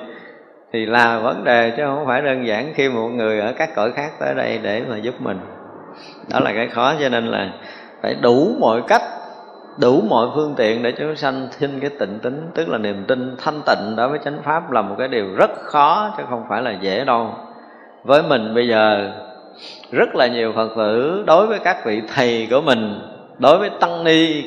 Thì 0.73 0.85
là 0.85 1.19
vấn 1.19 1.43
đề 1.43 1.73
chứ 1.77 1.83
không 1.85 2.05
phải 2.07 2.21
đơn 2.21 2.47
giản 2.47 2.73
khi 2.75 2.89
một 2.89 3.07
người 3.07 3.39
ở 3.39 3.53
các 3.57 3.69
cõi 3.75 3.91
khác 3.91 4.11
tới 4.19 4.35
đây 4.35 4.59
để 4.63 4.81
mà 4.89 4.97
giúp 4.97 5.15
mình. 5.19 5.39
Đó 6.33 6.39
là 6.39 6.51
cái 6.55 6.67
khó 6.67 6.93
cho 6.99 7.09
nên 7.09 7.25
là 7.27 7.49
phải 8.01 8.15
đủ 8.21 8.55
mọi 8.59 8.81
cách 8.87 9.01
đủ 9.77 10.01
mọi 10.09 10.27
phương 10.35 10.53
tiện 10.57 10.83
để 10.83 10.91
chúng 10.91 11.15
sanh 11.15 11.47
thêm 11.59 11.79
cái 11.79 11.89
tịnh 11.99 12.19
tính, 12.19 12.49
tức 12.53 12.69
là 12.69 12.77
niềm 12.77 13.05
tin 13.07 13.35
thanh 13.37 13.61
tịnh 13.65 13.95
đối 13.95 14.09
với 14.09 14.19
chánh 14.25 14.37
pháp 14.43 14.71
là 14.71 14.81
một 14.81 14.95
cái 14.99 15.07
điều 15.07 15.35
rất 15.35 15.51
khó, 15.55 16.13
chứ 16.17 16.23
không 16.29 16.43
phải 16.49 16.61
là 16.61 16.71
dễ 16.81 17.05
đâu. 17.05 17.29
Với 18.03 18.23
mình 18.23 18.53
bây 18.55 18.67
giờ, 18.67 19.11
rất 19.91 20.15
là 20.15 20.27
nhiều 20.27 20.53
phật 20.55 20.69
tử 20.77 21.23
đối 21.27 21.47
với 21.47 21.59
các 21.59 21.85
vị 21.85 22.01
thầy 22.15 22.47
của 22.51 22.61
mình, 22.61 22.99
đối 23.37 23.57
với 23.57 23.69
tăng 23.79 24.03
ni, 24.03 24.43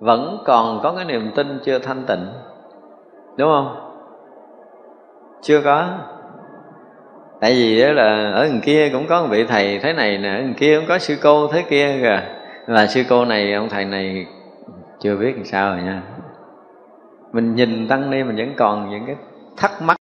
vẫn 0.00 0.38
còn 0.44 0.80
có 0.82 0.92
cái 0.96 1.04
niềm 1.04 1.30
tin 1.34 1.58
chưa 1.64 1.78
thanh 1.78 2.02
tịnh. 2.06 2.26
Đúng 3.36 3.48
không? 3.48 3.76
Chưa 5.42 5.60
có. 5.60 5.86
Tại 7.40 7.52
vì 7.52 7.82
đó 7.82 7.92
là 7.92 8.32
ở 8.32 8.46
gần 8.46 8.60
kia 8.60 8.88
cũng 8.92 9.06
có 9.06 9.22
một 9.22 9.28
vị 9.30 9.44
thầy 9.44 9.78
thế 9.78 9.92
này 9.92 10.18
nè, 10.18 10.28
ở 10.28 10.40
gần 10.40 10.54
kia 10.54 10.76
cũng 10.76 10.88
có 10.88 10.98
sư 10.98 11.16
cô 11.22 11.46
thế 11.46 11.62
kia 11.62 11.98
kìa 12.02 12.39
là 12.66 12.86
sư 12.86 13.02
cô 13.08 13.24
này, 13.24 13.54
ông 13.54 13.68
thầy 13.68 13.84
này 13.84 14.26
chưa 15.00 15.16
biết 15.16 15.32
làm 15.36 15.44
sao 15.44 15.70
rồi 15.70 15.82
nha. 15.82 16.02
Mình 17.32 17.54
nhìn 17.54 17.88
tăng 17.88 18.10
ni 18.10 18.22
mình 18.22 18.36
vẫn 18.36 18.54
còn 18.56 18.90
những 18.90 19.06
cái 19.06 19.16
thắc 19.56 19.70
mắc. 19.82 19.96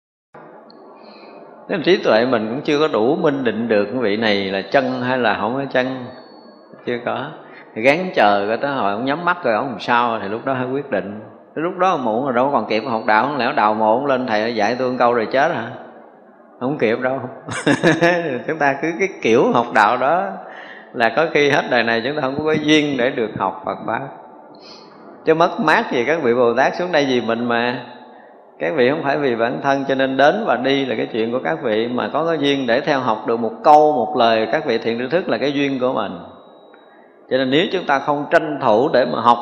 Nên 1.70 1.84
trí 1.84 2.03
tuệ 2.03 2.26
mình 2.26 2.47
cũng 2.49 2.62
chưa 2.62 2.80
có 2.80 2.88
đủ 2.88 3.16
minh 3.16 3.43
định 3.43 3.68
được 3.68 3.86
cái 3.86 4.01
vị 4.01 4.18
này 4.18 4.51
là 4.51 4.62
chân 4.62 5.01
hay 5.01 5.18
là 5.18 5.38
không 5.41 5.53
có 5.53 5.66
chân. 5.72 6.05
Chưa 6.86 6.97
có. 7.05 7.32
Thì 7.76 7.82
gắn 7.82 8.10
chờ 8.16 8.45
cái 8.47 8.57
tới 8.57 8.72
hồi 8.72 8.91
ông 8.91 9.05
nhắm 9.05 9.26
mắt 9.26 9.38
rồi 9.43 9.53
ông 9.53 9.70
làm 9.70 9.80
sao 9.80 10.20
thì 10.22 10.28
lúc 10.28 10.45
đó 10.45 10.53
hãy 10.53 10.68
quyết 10.72 10.91
định. 10.91 11.20
Lúc 11.55 11.78
đó 11.78 11.97
muộn 11.97 12.26
rồi, 12.26 12.34
đâu 12.34 12.49
còn 12.53 12.66
kịp 12.70 12.84
học 12.88 13.01
đạo, 13.05 13.26
không 13.26 13.38
lẽ 13.38 13.53
đào 13.55 13.74
mộ 13.74 14.05
lên 14.05 14.28
thầy 14.28 14.55
dạy 14.55 14.76
tôi 14.80 14.95
câu 14.99 15.14
rồi 15.14 15.28
chết 15.32 15.51
hả? 15.51 15.72
Không 16.60 16.78
kịp 16.78 16.99
đâu. 16.99 17.20
Chúng 18.47 18.57
ta 18.57 18.76
cứ 18.82 18.91
cái 18.99 19.10
kiểu 19.22 19.51
học 19.51 19.66
đạo 19.76 19.97
đó 19.97 20.32
là 20.93 21.09
có 21.09 21.25
khi 21.33 21.49
hết 21.49 21.63
đời 21.71 21.83
này 21.83 22.01
chúng 22.05 22.15
ta 22.15 22.21
không 22.21 22.45
có 22.45 22.51
duyên 22.51 22.97
để 22.97 23.09
được 23.09 23.29
học 23.37 23.61
Phật 23.65 23.77
pháp 23.87 24.07
chứ 25.25 25.33
mất 25.33 25.59
mát 25.59 25.91
gì 25.91 26.05
các 26.05 26.23
vị 26.23 26.33
Bồ 26.33 26.53
Tát 26.53 26.75
xuống 26.75 26.91
đây 26.91 27.05
vì 27.09 27.21
mình 27.21 27.45
mà. 27.45 27.85
Các 28.59 28.73
vị 28.75 28.89
không 28.89 29.03
phải 29.03 29.17
vì 29.17 29.35
bản 29.35 29.59
thân, 29.63 29.85
cho 29.87 29.95
nên 29.95 30.17
đến 30.17 30.43
và 30.45 30.55
đi 30.55 30.85
là 30.85 30.95
cái 30.95 31.05
chuyện 31.05 31.31
của 31.31 31.39
các 31.43 31.63
vị. 31.63 31.87
Mà 31.87 32.09
có 32.13 32.25
cái 32.25 32.37
duyên 32.39 32.67
để 32.67 32.81
theo 32.81 32.99
học 32.99 33.27
được 33.27 33.39
một 33.39 33.51
câu, 33.63 33.93
một 33.93 34.17
lời, 34.17 34.47
các 34.51 34.65
vị 34.65 34.77
thiện 34.77 34.99
tri 34.99 35.07
thức 35.07 35.29
là 35.29 35.37
cái 35.37 35.53
duyên 35.53 35.79
của 35.79 35.93
mình. 35.93 36.11
Cho 37.29 37.37
nên 37.37 37.49
nếu 37.49 37.65
chúng 37.71 37.85
ta 37.85 37.99
không 37.99 38.25
tranh 38.31 38.59
thủ 38.61 38.89
để 38.93 39.05
mà 39.05 39.21
học, 39.21 39.37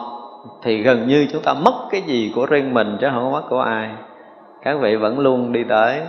thì 0.64 0.82
gần 0.82 1.08
như 1.08 1.28
chúng 1.32 1.42
ta 1.42 1.54
mất 1.54 1.74
cái 1.92 2.02
gì 2.02 2.32
của 2.36 2.46
riêng 2.46 2.74
mình, 2.74 2.98
chứ 3.02 3.08
không 3.14 3.24
có 3.24 3.42
mất 3.42 3.48
của 3.50 3.60
ai. 3.60 3.90
Các 4.64 4.80
vị 4.80 4.96
vẫn 4.96 5.20
luôn 5.20 5.52
đi 5.52 5.64
tới. 5.64 6.02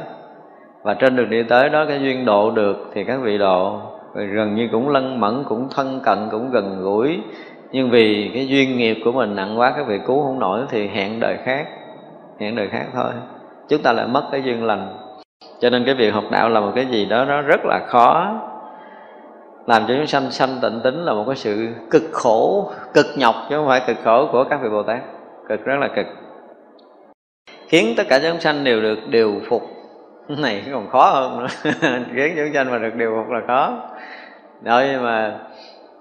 Và 0.82 0.94
trên 0.94 1.16
đường 1.16 1.30
đi 1.30 1.42
tới 1.42 1.68
đó, 1.68 1.84
cái 1.88 2.00
duyên 2.00 2.24
độ 2.24 2.50
được, 2.50 2.90
thì 2.94 3.04
các 3.04 3.20
vị 3.22 3.38
độ 3.38 3.80
rồi 4.14 4.26
gần 4.26 4.54
như 4.54 4.68
cũng 4.72 4.88
lân 4.88 5.20
mẫn, 5.20 5.44
cũng 5.48 5.68
thân 5.74 6.00
cận, 6.04 6.18
cũng 6.30 6.50
gần 6.50 6.82
gũi. 6.82 7.20
Nhưng 7.72 7.90
vì 7.90 8.30
cái 8.34 8.48
duyên 8.48 8.76
nghiệp 8.76 8.96
của 9.04 9.12
mình 9.12 9.36
nặng 9.36 9.58
quá 9.58 9.72
các 9.76 9.86
vị 9.86 9.98
cứu 10.06 10.22
không 10.22 10.38
nổi 10.38 10.60
thì 10.70 10.88
hẹn 10.88 11.20
đời 11.20 11.36
khác, 11.44 11.66
hẹn 12.40 12.56
đời 12.56 12.68
khác 12.68 12.86
thôi. 12.94 13.12
Chúng 13.68 13.82
ta 13.82 13.92
lại 13.92 14.06
mất 14.06 14.28
cái 14.32 14.42
duyên 14.42 14.64
lành. 14.64 14.96
Cho 15.60 15.70
nên 15.70 15.84
cái 15.84 15.94
việc 15.94 16.10
học 16.10 16.24
đạo 16.30 16.48
là 16.48 16.60
một 16.60 16.72
cái 16.74 16.86
gì 16.86 17.06
đó, 17.06 17.24
nó 17.24 17.42
rất 17.42 17.60
là 17.64 17.80
khó. 17.86 18.40
Làm 19.66 19.82
cho 19.88 19.94
chúng 19.96 20.06
sanh 20.06 20.30
sanh 20.30 20.58
tịnh 20.62 20.80
tính 20.84 21.04
là 21.04 21.12
một 21.12 21.24
cái 21.26 21.36
sự 21.36 21.68
cực 21.90 22.02
khổ, 22.12 22.72
cực 22.94 23.06
nhọc, 23.16 23.34
chứ 23.50 23.56
không 23.56 23.66
phải 23.66 23.82
cực 23.86 23.96
khổ 24.04 24.28
của 24.32 24.44
các 24.44 24.60
vị 24.62 24.68
bồ 24.68 24.82
tát. 24.82 25.00
Cực, 25.48 25.64
rất 25.64 25.76
là 25.80 25.88
cực. 25.88 26.06
Khiến 27.68 27.94
tất 27.96 28.04
cả 28.08 28.20
chúng 28.22 28.40
sanh 28.40 28.64
đều 28.64 28.80
được 28.80 28.98
điều 29.08 29.40
phục. 29.48 29.62
Này 30.28 30.62
còn 30.72 30.90
khó 30.90 31.10
hơn 31.10 31.38
nữa. 31.38 31.46
Khiến 32.14 32.34
chúng 32.36 32.54
sanh 32.54 32.70
mà 32.70 32.78
được 32.78 32.94
điều 32.94 33.10
phục 33.16 33.32
là 33.32 33.40
khó 33.46 33.88
đôi 34.60 34.96
mà 35.02 35.38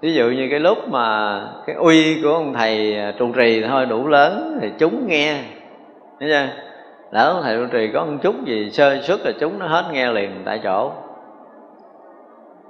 ví 0.00 0.14
dụ 0.14 0.24
như 0.30 0.48
cái 0.50 0.60
lúc 0.60 0.78
mà 0.88 1.40
cái 1.66 1.76
uy 1.76 2.22
của 2.22 2.28
ông 2.28 2.54
thầy 2.54 2.96
à, 2.96 3.12
trụ 3.18 3.32
trì 3.32 3.62
thôi, 3.68 3.86
đủ 3.86 4.06
lớn 4.06 4.58
thì 4.60 4.70
chúng 4.78 5.06
nghe. 5.06 5.42
Thấy 6.20 6.28
chưa? 6.28 6.48
Lỡ 7.10 7.32
ông 7.32 7.42
thầy 7.42 7.56
trụ 7.56 7.66
trì 7.72 7.90
có 7.94 8.04
một 8.04 8.18
chút 8.22 8.34
gì 8.44 8.70
sơ 8.70 9.02
xuất 9.02 9.20
là 9.24 9.32
chúng 9.40 9.58
nó 9.58 9.66
hết 9.66 9.84
nghe 9.92 10.12
liền 10.12 10.42
tại 10.44 10.60
chỗ. 10.64 10.92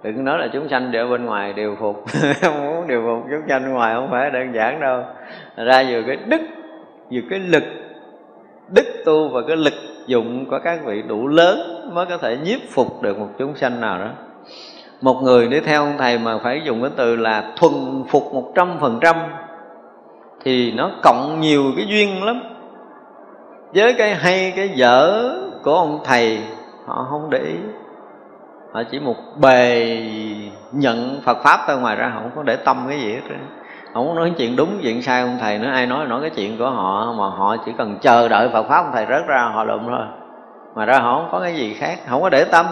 Đừng 0.02 0.24
nói 0.24 0.38
là 0.38 0.48
chúng 0.52 0.68
sanh 0.68 0.92
ở 0.92 1.06
bên 1.06 1.24
ngoài 1.24 1.52
điều 1.52 1.76
phục. 1.80 2.04
Không 2.42 2.66
muốn 2.66 2.86
điều 2.86 3.02
phục, 3.06 3.30
chúng 3.30 3.48
sanh 3.48 3.72
ngoài 3.72 3.94
không 3.94 4.08
phải 4.10 4.30
đơn 4.30 4.54
giản 4.54 4.80
đâu. 4.80 5.02
Ra 5.56 5.84
vừa 5.90 6.02
cái 6.06 6.16
đức, 6.16 6.40
vừa 7.10 7.20
cái 7.30 7.38
lực, 7.38 7.64
đức 8.68 8.84
tu 9.04 9.28
và 9.28 9.40
cái 9.48 9.56
lực 9.56 9.72
dụng 10.06 10.46
của 10.50 10.58
các 10.64 10.84
vị 10.84 11.02
đủ 11.08 11.28
lớn 11.28 11.58
mới 11.94 12.06
có 12.06 12.18
thể 12.18 12.36
nhiếp 12.36 12.60
phục 12.70 13.02
được 13.02 13.18
một 13.18 13.28
chúng 13.38 13.54
sanh 13.54 13.80
nào 13.80 13.98
đó 13.98 14.10
một 15.00 15.22
người 15.22 15.48
đi 15.48 15.60
theo 15.60 15.82
ông 15.82 15.94
thầy 15.98 16.18
mà 16.18 16.38
phải 16.38 16.62
dùng 16.64 16.82
cái 16.82 16.90
từ 16.96 17.16
là 17.16 17.52
thuần 17.56 18.04
phục 18.08 18.34
một 18.34 18.52
trăm 18.54 18.76
phần 18.80 18.98
trăm 19.00 19.16
thì 20.44 20.72
nó 20.72 20.90
cộng 21.02 21.40
nhiều 21.40 21.62
cái 21.76 21.86
duyên 21.86 22.24
lắm. 22.24 22.42
Với 23.74 23.94
cái 23.98 24.14
hay, 24.14 24.52
cái 24.56 24.68
dở 24.68 25.30
của 25.64 25.74
ông 25.74 26.00
thầy, 26.04 26.38
họ 26.86 27.06
không 27.10 27.30
để 27.30 27.38
ý. 27.38 27.54
Họ 28.72 28.82
chỉ 28.90 29.00
một 29.00 29.16
bề 29.40 29.96
nhận 30.72 31.20
Phật 31.24 31.38
pháp 31.42 31.60
thôi, 31.66 31.76
ngoài 31.80 31.96
ra 31.96 32.08
họ 32.14 32.20
không 32.20 32.30
có 32.36 32.42
để 32.42 32.56
tâm 32.56 32.84
cái 32.88 33.00
gì 33.00 33.14
hết 33.14 33.20
trơn. 33.28 33.38
Không 33.94 34.14
nói 34.14 34.32
chuyện 34.38 34.56
đúng, 34.56 34.78
chuyện 34.82 35.02
sai 35.02 35.22
ông 35.22 35.38
thầy 35.40 35.58
nữa. 35.58 35.70
Ai 35.70 35.86
nói 35.86 36.06
nói 36.06 36.20
cái 36.20 36.30
chuyện 36.30 36.58
của 36.58 36.70
họ 36.70 37.12
mà 37.12 37.28
họ 37.28 37.56
chỉ 37.66 37.72
cần 37.78 37.98
chờ 38.00 38.28
đợi 38.28 38.48
Phật 38.52 38.62
pháp 38.68 38.84
ông 38.84 38.90
thầy 38.92 39.06
rớt 39.06 39.26
ra 39.28 39.50
họ 39.54 39.64
lụm 39.64 39.86
thôi. 39.86 40.06
Mà 40.74 40.84
ra 40.84 40.98
họ 40.98 41.14
không 41.14 41.28
có 41.32 41.40
cái 41.40 41.54
gì 41.56 41.74
khác, 41.74 41.98
không 42.08 42.22
có 42.22 42.28
để 42.28 42.44
tâm 42.44 42.66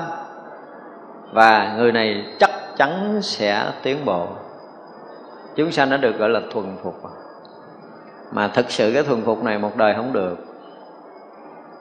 và 1.36 1.74
người 1.76 1.92
này 1.92 2.24
chắc 2.38 2.50
chắn 2.76 3.18
sẽ 3.22 3.64
tiến 3.82 4.04
bộ. 4.04 4.26
Chúng 5.56 5.72
sanh 5.72 5.90
nó 5.90 5.96
được 5.96 6.18
gọi 6.18 6.28
là 6.28 6.40
thuần 6.52 6.76
phục. 6.82 6.94
Mà 8.32 8.48
thực 8.48 8.70
sự 8.70 8.90
cái 8.94 9.02
thuần 9.02 9.22
phục 9.22 9.44
này 9.44 9.58
một 9.58 9.76
đời 9.76 9.94
không 9.94 10.12
được. 10.12 10.36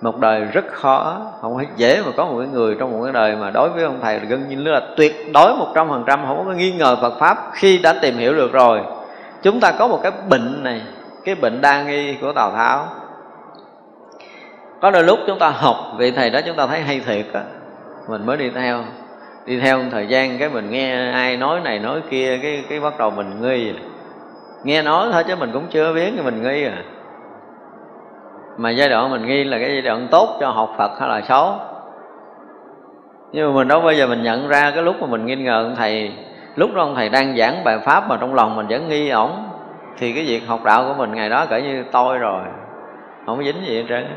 Một 0.01 0.20
đời 0.20 0.41
rất 0.41 0.66
khó, 0.72 1.22
không 1.41 1.58
phải 1.58 1.68
dễ 1.76 2.01
mà 2.06 2.12
có 2.18 2.26
một 2.26 2.39
cái 2.39 2.47
người 2.47 2.76
trong 2.80 2.91
một 2.91 3.03
cái 3.03 3.14
đời 3.14 3.36
mà 3.36 3.49
đối 3.49 3.70
với 3.70 3.84
ông 3.84 3.99
thầy 4.01 4.20
là 4.20 4.26
gần 4.26 4.49
như 4.49 4.56
là 4.56 4.82
tuyệt 4.97 5.16
đối 5.34 5.56
một 5.56 5.68
trăm 5.76 5.89
phần 5.89 6.03
trăm, 6.08 6.26
không 6.26 6.45
có 6.45 6.53
nghi 6.53 6.72
ngờ 6.72 6.97
Phật 7.01 7.20
pháp 7.20 7.38
khi 7.53 7.78
đã 7.78 7.95
tìm 8.01 8.18
hiểu 8.18 8.34
được 8.34 8.51
rồi. 8.53 8.82
Chúng 9.41 9.60
ta 9.60 9.72
có 9.80 9.88
một 9.88 9.99
cái 10.03 10.12
bệnh 10.30 10.64
này, 10.64 10.82
cái 11.26 11.36
bệnh 11.36 11.62
đa 11.62 11.84
nghi 11.84 12.18
của 12.22 12.34
Tào 12.34 12.51
Tháo. 12.51 12.88
Có 14.82 14.91
đôi 14.91 15.03
lúc 15.03 15.20
chúng 15.28 15.39
ta 15.39 15.49
học 15.49 15.76
vị 15.97 16.12
thầy 16.12 16.30
đó, 16.30 16.39
chúng 16.45 16.56
ta 16.56 16.68
thấy 16.68 16.80
hay 16.80 16.99
thiệt 16.99 17.26
á. 17.34 17.41
Mình 18.10 18.26
mới 18.26 18.38
đi 18.38 18.49
theo 18.49 18.84
đi 19.46 19.60
theo 19.60 19.78
một 19.78 19.89
thời 19.91 20.08
gian 20.08 20.38
cái 20.38 20.50
mình 20.50 20.70
nghe 20.70 21.12
ai 21.12 21.38
nói 21.38 21.60
này 21.60 21.80
nói 21.80 22.02
kia, 22.10 22.39
cái 22.41 22.64
cái 22.70 22.80
bắt 22.80 22.93
đầu 23.00 23.12
mình 23.12 23.41
nghi. 23.41 23.74
Nghe 24.64 24.82
nói 24.82 25.10
thôi 25.12 25.24
chứ 25.28 25.36
mình 25.36 25.50
cũng 25.54 25.68
chưa 25.70 25.93
biết 25.93 26.12
thì 26.16 26.22
mình 26.22 26.41
nghi 26.41 26.64
à. 26.64 26.84
Mà 28.58 28.70
giai 28.70 28.89
đoạn 28.89 29.12
mình 29.12 29.26
nghi 29.26 29.43
là 29.43 29.58
cái 29.60 29.70
giai 29.70 29.82
đoạn 29.82 30.08
tốt 30.12 30.38
cho 30.39 30.50
học 30.50 30.76
Phật 30.78 30.91
hay 31.00 31.10
là 31.10 31.22
xấu. 31.22 31.54
Nhưng 33.32 33.48
mà 33.48 33.56
mình 33.56 33.68
đâu 33.68 33.82
bao 33.82 33.93
giờ 33.93 34.08
mình 34.08 34.24
nhận 34.24 34.48
ra 34.48 34.72
cái 34.72 34.84
lúc 34.84 34.96
mà 35.02 35.08
mình 35.08 35.26
nghi 35.26 35.36
ngờ 35.36 35.64
ông 35.64 35.76
thầy. 35.76 36.12
Lúc 36.56 36.74
đó 36.74 36.82
ông 36.82 36.96
thầy 36.96 37.10
đang 37.10 37.38
giảng 37.38 37.64
bài 37.64 37.80
pháp 37.80 38.10
mà 38.10 38.18
trong 38.22 38.36
lòng 38.36 38.56
mình 38.56 38.68
vẫn 38.68 38.89
nghi 38.89 39.10
ổng, 39.10 39.50
thì 39.98 40.14
cái 40.14 40.24
việc 40.24 40.48
học 40.48 40.64
đạo 40.64 40.86
của 40.88 40.93
mình 40.93 41.12
ngày 41.12 41.30
đó 41.30 41.46
cỡ 41.46 41.58
như 41.58 41.84
tôi 41.91 42.18
rồi. 42.18 42.41
Không 43.26 43.43
dính 43.43 43.66
gì 43.66 43.78
hết 43.78 43.86
trơn 43.89 44.08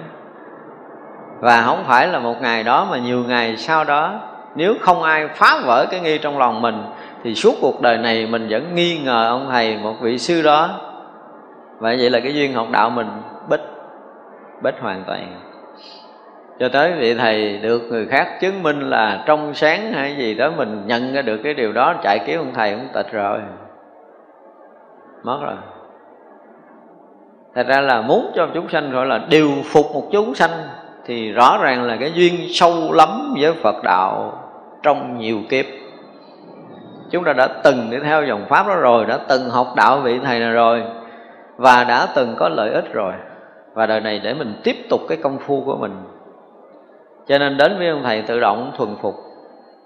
và 1.40 1.62
không 1.62 1.84
phải 1.86 2.08
là 2.08 2.18
một 2.18 2.42
ngày 2.42 2.62
đó 2.62 2.86
mà 2.90 2.98
nhiều 2.98 3.24
ngày 3.28 3.56
sau 3.56 3.84
đó 3.84 4.20
nếu 4.54 4.74
không 4.80 5.02
ai 5.02 5.28
phá 5.34 5.60
vỡ 5.66 5.86
cái 5.90 6.00
nghi 6.00 6.18
trong 6.18 6.38
lòng 6.38 6.62
mình, 6.62 6.82
thì 7.24 7.34
suốt 7.34 7.54
cuộc 7.60 7.80
đời 7.80 7.98
này 7.98 8.26
mình 8.26 8.46
vẫn 8.50 8.74
nghi 8.74 8.98
ngờ 9.04 9.28
ông 9.28 9.48
thầy, 9.50 9.76
một 9.76 9.94
vị 10.00 10.18
sư 10.18 10.42
đó. 10.42 10.70
Và 11.78 11.94
vậy 11.98 12.10
là 12.10 12.20
cái 12.20 12.34
duyên 12.34 12.54
học 12.54 12.66
đạo 12.70 12.90
mình 12.90 13.08
bích 13.50 13.60
bích 14.62 14.74
hoàn 14.80 15.04
toàn. 15.06 15.40
Cho 16.58 16.68
tới 16.68 16.92
vị 16.92 17.14
thầy 17.14 17.58
được 17.58 17.82
người 17.82 18.06
khác 18.06 18.28
chứng 18.40 18.62
minh 18.62 18.90
là 18.90 19.24
trong 19.26 19.54
sáng 19.54 19.92
hay 19.92 20.16
gì 20.16 20.34
đó, 20.34 20.50
mình 20.56 20.82
nhận 20.86 21.12
ra 21.12 21.22
được 21.22 21.40
cái 21.44 21.54
điều 21.54 21.72
đó, 21.72 21.94
chạy 22.02 22.18
kiếm 22.26 22.38
ông 22.38 22.54
thầy 22.54 22.70
cũng 22.70 22.88
tịch 22.92 23.12
rồi. 23.12 23.38
Mất 25.22 25.38
rồi. 25.42 25.56
Thật 27.54 27.66
ra 27.66 27.80
là 27.80 28.00
muốn 28.00 28.32
cho 28.34 28.48
chúng 28.54 28.68
sanh 28.68 28.90
gọi 28.90 29.06
là 29.06 29.20
điều 29.30 29.50
phục 29.64 29.86
một 29.94 30.08
chúng 30.12 30.34
sanh 30.34 30.50
thì 31.08 31.32
rõ 31.32 31.58
ràng 31.62 31.82
là 31.82 31.96
cái 31.96 32.12
duyên 32.14 32.34
sâu 32.50 32.92
lắm 32.92 33.34
với 33.40 33.52
phật 33.62 33.76
đạo 33.82 34.32
trong 34.82 35.18
nhiều 35.18 35.38
kiếp. 35.48 35.64
Chúng 37.10 37.24
ta 37.24 37.32
đã 37.32 37.46
từng 37.46 37.90
đi 37.90 37.98
theo 37.98 38.24
dòng 38.24 38.46
pháp 38.48 38.66
đó 38.66 38.74
rồi, 38.74 39.04
đã 39.04 39.18
từng 39.28 39.50
học 39.50 39.66
đạo 39.76 40.00
vị 40.00 40.18
thầy 40.24 40.40
này 40.40 40.50
rồi, 40.50 40.82
và 41.56 41.84
đã 41.84 42.06
từng 42.14 42.34
có 42.38 42.48
lợi 42.48 42.70
ích 42.70 42.92
rồi. 42.92 43.12
Và 43.74 43.86
đời 43.86 44.00
này 44.00 44.18
để 44.18 44.34
mình 44.34 44.60
tiếp 44.64 44.76
tục 44.90 45.00
cái 45.08 45.18
công 45.22 45.38
phu 45.38 45.62
của 45.64 45.76
mình. 45.76 45.92
Cho 47.26 47.38
nên 47.38 47.56
đến 47.56 47.78
với 47.78 47.88
ông 47.88 48.02
thầy 48.02 48.22
tự 48.22 48.40
động 48.40 48.72
thuần 48.76 48.96
phục. 49.02 49.14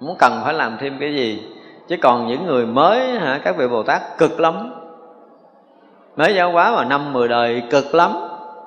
Muốn 0.00 0.16
cần 0.18 0.32
phải 0.44 0.54
làm 0.54 0.76
thêm 0.80 0.96
cái 1.00 1.14
gì? 1.14 1.42
Chứ 1.88 1.96
còn 2.02 2.26
những 2.26 2.46
người 2.46 2.66
mới, 2.66 3.18
hả, 3.18 3.40
các 3.44 3.56
vị 3.56 3.68
bồ 3.68 3.82
tát 3.82 4.02
cực 4.18 4.40
lắm. 4.40 4.74
Mới 6.16 6.34
giáo 6.34 6.52
hóa 6.52 6.72
mà 6.76 6.84
năm 6.84 7.12
mười 7.12 7.28
đời 7.28 7.62
cực 7.70 7.94
lắm 7.94 8.10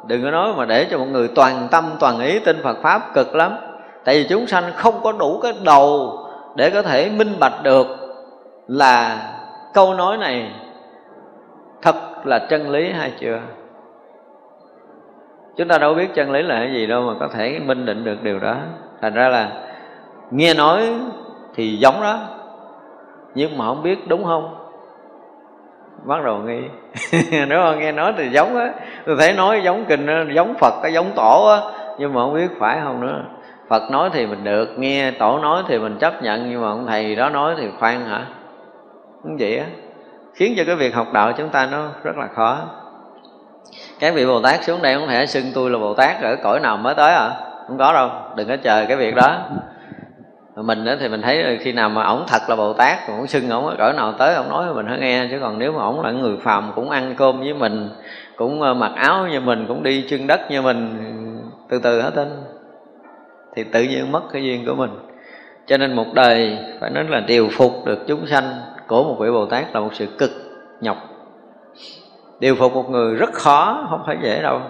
đừng 0.08 0.24
có 0.24 0.32
nói 0.32 0.54
mà 0.58 0.66
để 0.66 0.88
cho 0.92 0.98
một 0.98 1.06
người 1.06 1.28
toàn 1.36 1.68
tâm, 1.72 1.86
toàn 2.00 2.20
ý 2.20 2.40
tin 2.40 2.64
phật 2.64 2.78
pháp 2.82 3.14
cực 3.14 3.36
lắm. 3.36 3.56
Tại 4.04 4.16
vì 4.16 4.28
chúng 4.30 4.48
sanh 4.48 4.64
không 4.76 4.96
có 5.04 5.12
đủ 5.12 5.40
cái 5.44 5.54
đầu 5.64 6.20
để 6.56 6.70
có 6.70 6.82
thể 6.82 7.10
minh 7.10 7.36
bạch 7.40 7.64
được 7.64 7.88
là 8.68 9.18
câu 9.74 9.94
nói 9.94 10.18
này 10.18 10.52
thật 11.82 11.96
là 12.24 12.40
chân 12.40 12.70
lý 12.70 12.92
hay 12.92 13.12
chưa. 13.20 13.40
Chúng 15.58 15.68
ta 15.68 15.78
đâu 15.78 15.94
biết 15.94 16.14
chân 16.14 16.32
lý 16.32 16.42
là 16.42 16.60
cái 16.60 16.74
gì 16.74 16.88
đâu 16.88 17.02
mà 17.02 17.14
có 17.20 17.28
thể 17.28 17.60
minh 17.66 17.86
định 17.86 18.04
được 18.04 18.24
điều 18.24 18.40
đó. 18.40 18.56
Thành 19.02 19.14
ra 19.14 19.30
là 19.30 19.52
nghe 20.32 20.54
nói 20.54 20.94
thì 21.56 21.78
giống 21.78 22.02
đó, 22.02 22.20
nhưng 23.36 23.58
mà 23.58 23.66
không 23.66 23.84
biết 23.84 24.08
đúng 24.08 24.24
không? 24.24 24.56
Bắt 26.04 26.24
đầu 26.26 26.38
nghi. 26.38 26.62
Đúng 27.50 27.64
không 27.64 27.80
nghe 27.80 27.92
nói 27.92 28.14
thì 28.18 28.30
giống 28.30 28.58
á. 28.58 28.70
Tôi 29.06 29.16
thấy 29.20 29.34
nói 29.34 29.62
giống 29.64 29.86
kinh 29.86 30.08
giống 30.36 30.54
phật 30.60 30.74
cái 30.84 30.94
giống 30.94 31.12
tổ 31.16 31.48
á. 31.48 31.60
Nhưng 32.00 32.14
mà 32.14 32.22
không 32.22 32.34
biết 32.34 32.48
phải 32.60 32.80
không 32.84 33.02
nữa. 33.02 33.24
Phật 33.70 33.92
nói 33.92 34.10
thì 34.14 34.28
mình 34.28 34.44
được, 34.44 34.80
nghe 34.80 35.12
tổ 35.12 35.40
nói 35.40 35.64
thì 35.68 35.80
mình 35.80 35.98
chấp 36.00 36.24
nhận. 36.24 36.50
Nhưng 36.50 36.62
mà 36.62 36.68
ông 36.68 36.86
thầy 36.88 37.16
đó 37.16 37.30
nói 37.30 37.56
thì 37.58 37.68
khoan 37.80 38.06
hả? 38.06 38.26
Cũng 39.24 39.38
vậy 39.40 39.58
á. 39.58 39.66
Khiến 40.34 40.54
cho 40.58 40.64
cái 40.68 40.76
việc 40.76 40.96
học 40.96 41.08
đạo 41.14 41.32
chúng 41.38 41.50
ta 41.50 41.68
nó 41.72 41.88
rất 42.04 42.18
là 42.18 42.28
khó. 42.36 42.58
Các 44.00 44.14
vị 44.14 44.26
bồ 44.26 44.42
tát 44.42 44.64
xuống 44.64 44.82
đây 44.82 44.96
không 44.96 45.08
thể 45.08 45.26
xưng 45.26 45.46
tôi 45.56 45.70
là 45.70 45.80
bồ 45.80 45.94
tát 45.94 46.22
ở 46.22 46.36
cõi 46.44 46.60
nào 46.60 46.78
mới 46.78 46.96
tới 46.96 47.14
à? 47.14 47.32
Không 47.68 47.78
có 47.78 47.94
đâu. 47.94 48.10
Đừng 48.36 48.48
có 48.48 48.58
chờ 48.64 48.86
cái 48.88 48.98
việc 48.98 49.16
đó 49.16 49.38
mình 50.64 50.86
thì 51.00 51.08
mình 51.08 51.22
thấy 51.22 51.60
khi 51.62 51.72
nào 51.72 51.90
mà 51.90 52.04
ổng 52.04 52.24
thật 52.28 52.42
là 52.50 52.56
bồ 52.56 52.74
tát 52.74 53.08
ổng 53.08 53.28
xưng 53.28 53.50
ổng 53.50 53.66
ở 53.66 53.76
cỡ 53.78 53.94
nào 53.94 54.14
tới 54.14 54.36
ổng 54.36 54.50
nói 54.50 54.74
mình 54.74 54.86
hãy 54.86 55.00
nghe. 55.00 55.28
Chứ 55.32 55.38
còn 55.42 55.60
nếu 55.60 55.72
mà 55.72 55.84
ổng 55.84 56.02
là 56.02 56.12
người 56.12 56.38
phàm 56.38 56.72
cũng 56.76 56.90
ăn 56.90 57.16
cơm 57.18 57.40
với 57.40 57.54
mình, 57.54 57.90
cũng 58.36 58.62
ờ, 58.62 58.74
mặc 58.74 58.92
áo 58.96 59.28
như 59.28 59.40
mình, 59.40 59.66
cũng 59.68 59.84
đi 59.84 60.06
chân 60.10 60.28
đất 60.28 60.52
như 60.52 60.62
mình, 60.62 60.98
từ 61.70 61.80
từ 61.80 62.02
hết 62.02 62.12
tên 62.16 62.28
thì 63.56 63.64
tự 63.64 63.84
nhiên 63.84 64.12
mất 64.12 64.22
cái 64.34 64.44
duyên 64.44 64.66
của 64.66 64.76
mình. 64.76 64.92
Cho 65.68 65.78
nên 65.78 65.94
một 65.94 66.14
đời 66.14 66.58
phải 66.82 66.90
nói 66.90 67.04
là 67.10 67.20
điều 67.20 67.50
phục 67.52 67.86
được 67.86 68.00
chúng 68.08 68.28
sanh 68.28 68.44
của 68.88 69.04
một 69.04 69.16
vị 69.20 69.32
bồ 69.32 69.46
tát 69.46 69.74
là 69.74 69.80
một 69.80 69.90
sự 69.94 70.08
cực 70.18 70.32
nhọc. 70.82 70.98
Điều 72.40 72.56
phục 72.56 72.74
một 72.74 72.90
người 72.90 73.16
rất 73.16 73.34
khó, 73.34 73.88
không 73.90 74.02
phải 74.06 74.18
dễ 74.24 74.42
đâu. 74.42 74.62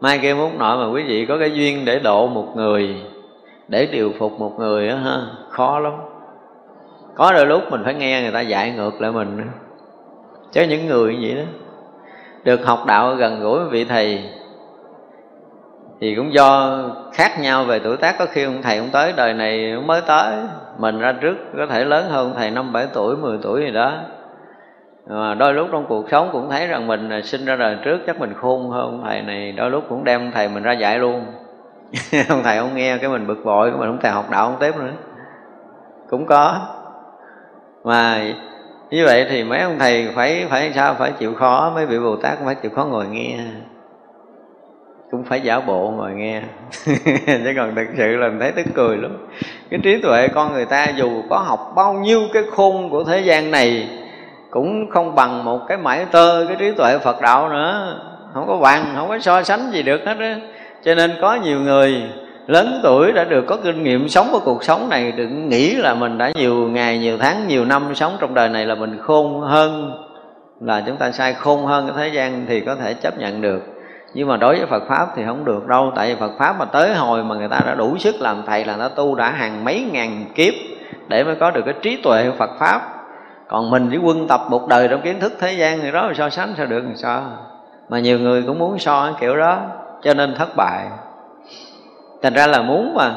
Mai 0.00 0.18
kia 0.18 0.34
muốn 0.34 0.58
nói 0.58 0.76
mà 0.76 0.90
quý 0.90 1.02
vị 1.02 1.26
có 1.26 1.38
cái 1.38 1.50
duyên 1.50 1.84
để 1.84 1.98
độ 1.98 2.26
một 2.26 2.46
người 2.56 2.96
để 3.68 3.86
điều 3.86 4.12
phục 4.18 4.40
một 4.40 4.58
người 4.58 4.88
á 4.88 4.96
ha, 4.96 5.20
khó 5.48 5.78
lắm. 5.78 5.92
Có 7.14 7.32
đôi 7.32 7.46
lúc 7.46 7.62
mình 7.70 7.80
phải 7.84 7.94
nghe 7.94 8.22
người 8.22 8.32
ta 8.32 8.40
dạy 8.40 8.70
ngược 8.70 9.00
lại 9.00 9.12
mình 9.12 9.50
chứ 10.52 10.62
những 10.62 10.86
người 10.86 11.16
như 11.16 11.18
vậy 11.22 11.36
đó, 11.36 11.50
được 12.44 12.66
học 12.66 12.78
đạo 12.86 13.14
gần 13.14 13.40
gũi 13.40 13.58
với 13.58 13.68
vị 13.68 13.84
thầy, 13.84 14.24
thì 16.00 16.14
cũng 16.14 16.32
do 16.32 16.78
khác 17.12 17.40
nhau 17.40 17.64
về 17.64 17.78
tuổi 17.78 17.96
tác. 17.96 18.14
Có 18.18 18.26
khi 18.30 18.44
ông 18.44 18.62
thầy 18.62 18.78
cũng 18.78 18.88
tới, 18.92 19.12
đời 19.16 19.34
này 19.34 19.76
mới 19.86 20.00
tới. 20.06 20.36
Mình 20.78 20.98
ra 20.98 21.12
trước 21.20 21.36
có 21.56 21.66
thể 21.66 21.84
lớn 21.84 22.04
hơn 22.10 22.34
thầy 22.36 22.50
năm 22.50 22.72
bảy 22.72 22.86
tuổi 22.92 23.16
10 23.16 23.38
tuổi 23.42 23.60
gì 23.60 23.70
đó. 23.70 23.92
Mà 25.06 25.34
đôi 25.34 25.54
lúc 25.54 25.68
trong 25.72 25.86
cuộc 25.88 26.10
sống 26.10 26.28
cũng 26.32 26.50
thấy 26.50 26.66
rằng 26.66 26.86
mình 26.86 27.22
sinh 27.24 27.44
ra 27.44 27.56
đời 27.56 27.76
trước, 27.84 27.98
chắc 28.06 28.20
mình 28.20 28.34
khôn 28.34 28.70
hơn 28.70 29.02
thầy 29.04 29.22
này. 29.22 29.52
Đôi 29.52 29.70
lúc 29.70 29.84
cũng 29.88 30.04
đem 30.04 30.32
thầy 30.32 30.48
mình 30.48 30.62
ra 30.62 30.72
dạy 30.72 30.98
luôn. 30.98 31.24
ông 32.28 32.42
thầy 32.42 32.58
không 32.58 32.74
nghe, 32.74 32.98
cái 32.98 33.10
mình 33.10 33.26
bực 33.26 33.44
bội, 33.44 33.70
cái 33.70 33.78
mình 33.78 33.88
không 33.88 34.00
thèm 34.00 34.12
học 34.12 34.30
đạo, 34.30 34.46
không 34.46 34.60
tiếp 34.60 34.76
nữa. 34.76 34.92
Cũng 36.08 36.26
có. 36.26 36.60
Mà 37.84 38.24
như 38.90 39.04
vậy 39.04 39.26
thì 39.30 39.44
mấy 39.44 39.60
ông 39.60 39.78
thầy 39.78 40.08
phải 40.14 40.46
phải 40.50 40.72
sao? 40.74 40.94
Phải 40.94 41.12
chịu 41.18 41.34
khó, 41.34 41.72
mấy 41.74 41.86
vị 41.86 41.98
bồ 41.98 42.16
tát 42.16 42.38
cũng 42.38 42.46
phải 42.46 42.54
chịu 42.54 42.70
khó 42.70 42.84
ngồi 42.84 43.06
nghe. 43.06 43.38
Cũng 45.10 45.24
phải 45.24 45.40
giả 45.40 45.60
bộ 45.60 45.90
ngồi 45.90 46.12
nghe. 46.12 46.42
Chứ 47.26 47.52
còn 47.56 47.74
thực 47.74 47.86
sự 47.96 48.16
là 48.16 48.28
mình 48.28 48.40
thấy 48.40 48.52
tức 48.52 48.66
cười 48.74 48.96
lắm. 48.96 49.26
Cái 49.70 49.80
trí 49.82 50.02
tuệ 50.02 50.28
con 50.28 50.52
người 50.52 50.64
ta 50.64 50.86
dù 50.96 51.22
có 51.30 51.38
học 51.38 51.72
bao 51.76 51.94
nhiêu 51.94 52.20
cái 52.32 52.42
khung 52.50 52.90
của 52.90 53.04
thế 53.04 53.20
gian 53.20 53.50
này, 53.50 53.88
cũng 54.50 54.90
không 54.90 55.14
bằng 55.14 55.44
một 55.44 55.60
cái 55.68 55.78
mãi 55.78 56.06
tơ 56.10 56.46
cái 56.48 56.56
trí 56.60 56.72
tuệ 56.72 56.98
phật 56.98 57.20
đạo 57.20 57.48
nữa. 57.48 58.00
Không 58.34 58.46
có 58.46 58.56
bằng, 58.56 58.84
không 58.96 59.08
có 59.08 59.18
so 59.18 59.42
sánh 59.42 59.70
gì 59.72 59.82
được 59.82 60.00
hết 60.06 60.16
á 60.18 60.36
cho 60.84 60.94
nên 60.94 61.10
có 61.20 61.34
nhiều 61.34 61.60
người 61.60 62.02
lớn 62.46 62.80
tuổi 62.82 63.12
đã 63.12 63.24
được 63.24 63.44
có 63.46 63.56
kinh 63.56 63.82
nghiệm 63.82 64.08
sống 64.08 64.28
của 64.32 64.40
cuộc 64.44 64.64
sống 64.64 64.88
này, 64.88 65.12
đừng 65.12 65.48
nghĩ 65.48 65.74
là 65.74 65.94
mình 65.94 66.18
đã 66.18 66.32
nhiều 66.34 66.54
ngày, 66.54 66.98
nhiều 66.98 67.18
tháng, 67.18 67.48
nhiều 67.48 67.64
năm 67.64 67.94
sống 67.94 68.16
trong 68.20 68.34
đời 68.34 68.48
này 68.48 68.66
là 68.66 68.74
mình 68.74 68.98
khôn 68.98 69.40
hơn, 69.40 69.92
là 70.60 70.82
chúng 70.86 70.96
ta 70.96 71.10
sai 71.10 71.34
khôn 71.34 71.66
hơn 71.66 71.86
cái 71.86 71.96
thế 71.98 72.14
gian 72.14 72.44
thì 72.48 72.60
có 72.60 72.74
thể 72.74 72.94
chấp 72.94 73.18
nhận 73.18 73.40
được. 73.40 73.62
Nhưng 74.14 74.28
mà 74.28 74.36
đối 74.36 74.56
với 74.56 74.66
Phật 74.66 74.82
pháp 74.88 75.06
thì 75.16 75.22
không 75.26 75.44
được 75.44 75.66
đâu, 75.66 75.92
tại 75.96 76.08
vì 76.08 76.20
Phật 76.20 76.32
pháp 76.38 76.58
mà 76.58 76.64
tới 76.64 76.94
hồi 76.94 77.24
mà 77.24 77.34
người 77.34 77.48
ta 77.48 77.60
đã 77.66 77.74
đủ 77.74 77.98
sức 77.98 78.14
làm 78.20 78.42
thầy 78.46 78.64
là 78.64 78.76
nó 78.76 78.88
tu 78.88 79.14
đã 79.14 79.30
hàng 79.30 79.64
mấy 79.64 79.86
ngàn 79.92 80.24
kiếp 80.34 80.54
để 81.08 81.24
mới 81.24 81.34
có 81.34 81.50
được 81.50 81.62
cái 81.64 81.74
trí 81.82 81.96
tuệ 81.96 82.30
của 82.30 82.36
Phật 82.38 82.50
pháp. 82.58 82.80
Còn 83.48 83.70
mình 83.70 83.88
chỉ 83.90 83.96
quân 83.96 84.28
tập 84.28 84.40
một 84.50 84.68
đời 84.68 84.88
trong 84.88 85.00
kiến 85.00 85.20
thức 85.20 85.32
thế 85.40 85.52
gian 85.52 85.80
thì 85.80 85.90
đó 85.90 86.06
là 86.06 86.14
so 86.14 86.30
sánh 86.30 86.54
sao 86.56 86.66
được 86.66 86.80
làm 86.84 86.96
sao? 86.96 87.22
Mà 87.88 87.98
nhiều 87.98 88.18
người 88.18 88.42
cũng 88.46 88.58
muốn 88.58 88.78
so 88.78 89.04
cái 89.04 89.14
kiểu 89.20 89.36
đó 89.36 89.58
cho 90.02 90.14
nên 90.14 90.34
thất 90.34 90.56
bại. 90.56 90.86
Thành 92.22 92.34
ra 92.34 92.46
là 92.46 92.62
muốn 92.62 92.94
mà, 92.94 93.14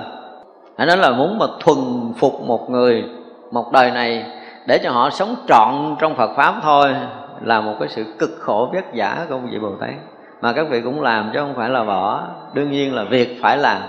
hãy 0.77 0.87
nói 0.87 0.97
là 0.97 1.11
muốn 1.11 1.37
mà 1.37 1.45
thuần 1.59 1.77
phục 2.17 2.41
một 2.41 2.69
người 2.69 3.03
một 3.51 3.71
đời 3.71 3.91
này 3.91 4.25
để 4.67 4.77
cho 4.83 4.91
họ 4.91 5.09
sống 5.09 5.35
trọn 5.47 5.95
trong 5.99 6.15
Phật 6.15 6.35
pháp 6.35 6.55
thôi 6.63 6.95
là 7.41 7.61
một 7.61 7.73
cái 7.79 7.89
sự 7.89 8.05
cực 8.19 8.29
khổ 8.39 8.69
vất 8.73 8.85
vả 8.93 9.25
của 9.29 9.37
vị 9.37 9.59
Bồ 9.59 9.71
Tát. 9.81 9.93
Mà 10.41 10.53
các 10.53 10.67
vị 10.69 10.81
cũng 10.81 11.01
làm 11.01 11.31
chứ 11.33 11.39
không 11.39 11.53
phải 11.55 11.69
là 11.69 11.83
bỏ, 11.83 12.23
đương 12.53 12.71
nhiên 12.71 12.95
là 12.95 13.03
việc 13.03 13.39
phải 13.41 13.57
làm. 13.57 13.81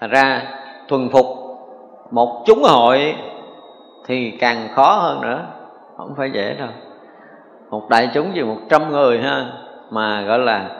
Thành 0.00 0.10
ra 0.10 0.42
thuần 0.88 1.08
phục 1.08 1.26
một 2.10 2.42
chúng 2.46 2.62
hội 2.62 3.14
thì 4.06 4.30
càng 4.30 4.68
khó 4.74 4.94
hơn 4.94 5.20
nữa, 5.20 5.40
không 5.96 6.14
phải 6.16 6.30
dễ 6.30 6.54
đâu. 6.58 6.68
Một 7.70 7.88
đại 7.88 8.10
chúng 8.14 8.34
gì 8.34 8.42
một 8.42 8.58
trăm 8.68 8.90
người 8.90 9.20
ha, 9.20 9.46
mà 9.90 10.22
gọi 10.22 10.38
là 10.38 10.79